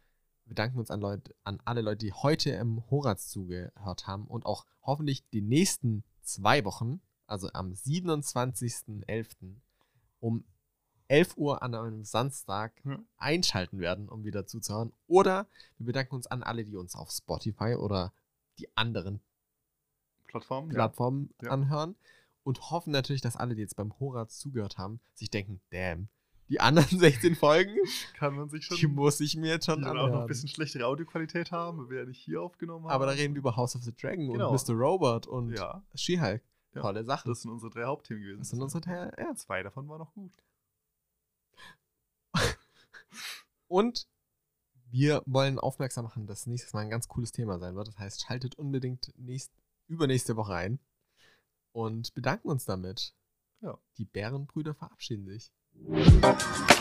bedanken 0.46 0.78
wir 0.78 0.80
uns 0.80 0.90
an, 0.90 1.02
Leute, 1.02 1.36
an 1.44 1.62
alle 1.66 1.82
Leute, 1.82 2.06
die 2.06 2.14
heute 2.14 2.50
im 2.50 2.90
Horaz 2.90 3.28
zugehört 3.28 4.08
haben 4.08 4.26
und 4.26 4.48
auch 4.48 4.66
hoffentlich 4.82 5.28
die 5.30 5.42
nächsten 5.42 6.04
zwei 6.34 6.64
Wochen, 6.66 7.02
also 7.28 7.50
am 7.54 7.74
27.11. 7.74 9.56
um 10.20 10.44
11 11.08 11.38
Uhr 11.38 11.64
an 11.64 11.74
einem 11.74 12.04
Samstag 12.04 12.74
Ja. 12.86 13.00
einschalten 13.18 13.80
werden, 13.80 14.08
um 14.10 14.24
wieder 14.24 14.46
zuzuhören. 14.46 14.94
Oder 15.08 15.48
wir 15.78 15.88
bedanken 15.88 16.16
uns 16.16 16.28
an 16.28 16.44
alle, 16.44 16.64
die 16.66 16.76
uns 16.76 16.96
auf 16.96 17.10
Spotify 17.12 17.76
oder 17.76 18.14
die 18.60 18.68
anderen 18.78 19.22
Plattform? 20.28 20.70
Plattformen 20.70 21.34
Ja. 21.42 21.50
anhören 21.50 21.96
und 22.44 22.70
hoffen 22.70 22.92
natürlich, 22.92 23.22
dass 23.22 23.36
alle, 23.36 23.56
die 23.56 23.62
jetzt 23.62 23.76
beim 23.76 24.00
Horaz 24.00 24.38
zugehört 24.38 24.78
haben, 24.78 25.00
sich 25.16 25.30
denken, 25.32 25.62
damn, 25.72 26.10
die 26.50 26.60
anderen 26.60 26.88
16 27.00 27.36
Folgen. 27.36 27.76
Kann 28.16 28.36
man 28.36 28.50
sich 28.50 28.66
schon. 28.66 28.78
die 28.78 28.88
muss 28.88 29.20
ich 29.20 29.36
mir 29.38 29.50
jetzt 29.52 29.68
die 29.68 29.72
schon 29.72 29.82
dann 29.82 29.98
auch 29.98 30.10
noch 30.10 30.22
ein 30.22 30.28
bisschen 30.28 30.50
schlechtere 30.50 30.86
Audioqualität 30.86 31.52
haben, 31.52 31.78
weil 31.80 31.90
wir 31.90 32.00
ja 32.00 32.06
nicht 32.06 32.20
hier 32.20 32.42
aufgenommen 32.42 32.86
haben. 32.86 32.92
Aber 32.92 33.06
da 33.06 33.12
reden 33.14 33.34
wir 33.36 33.40
über 33.40 33.56
House 33.56 33.76
of 33.76 33.84
the 33.84 33.94
Dragon 33.96 34.32
Genau. 34.32 34.52
und 34.52 34.68
Mr. 34.68 34.74
Robot 34.76 35.28
und 35.28 35.52
Ja, 35.56 35.84
She-Hulk. 35.96 36.42
Ja. 36.76 36.82
Tolle 36.82 37.04
Sachen. 37.04 37.30
das 37.30 37.42
sind 37.42 37.52
unsere 37.52 37.72
drei 37.72 37.86
Hauptthemen 37.86 38.22
gewesen. 38.22 38.40
Das 38.40 38.50
sind 38.50 38.62
unsere 38.62 38.82
Teile, 38.82 39.12
ja. 39.18 39.34
Zwei 39.36 39.64
davon 39.64 39.88
waren 39.90 40.00
noch 40.00 40.14
gut. 40.14 40.32
Und 43.68 44.08
wir 44.92 45.22
wollen 45.26 45.60
aufmerksam 45.60 46.06
machen, 46.06 46.26
dass 46.28 46.48
nächstes 46.48 46.74
Mal 46.74 46.82
ein 46.82 46.90
ganz 46.90 47.08
cooles 47.08 47.32
Thema 47.32 47.60
sein 47.60 47.76
wird. 47.76 47.88
Das 47.88 47.98
heißt, 48.00 48.22
schaltet 48.26 48.56
unbedingt 48.56 49.12
nächst, 49.18 49.52
übernächste 49.88 50.36
Woche 50.36 50.54
ein 50.56 50.80
und 51.72 52.14
bedanken 52.16 52.50
uns 52.50 52.66
damit. 52.66 53.14
Ja. 53.62 53.78
Die 53.98 54.06
Bärenbrüder 54.06 54.74
verabschieden 54.74 55.26
sich. 55.28 55.52
Thank. 55.88 56.79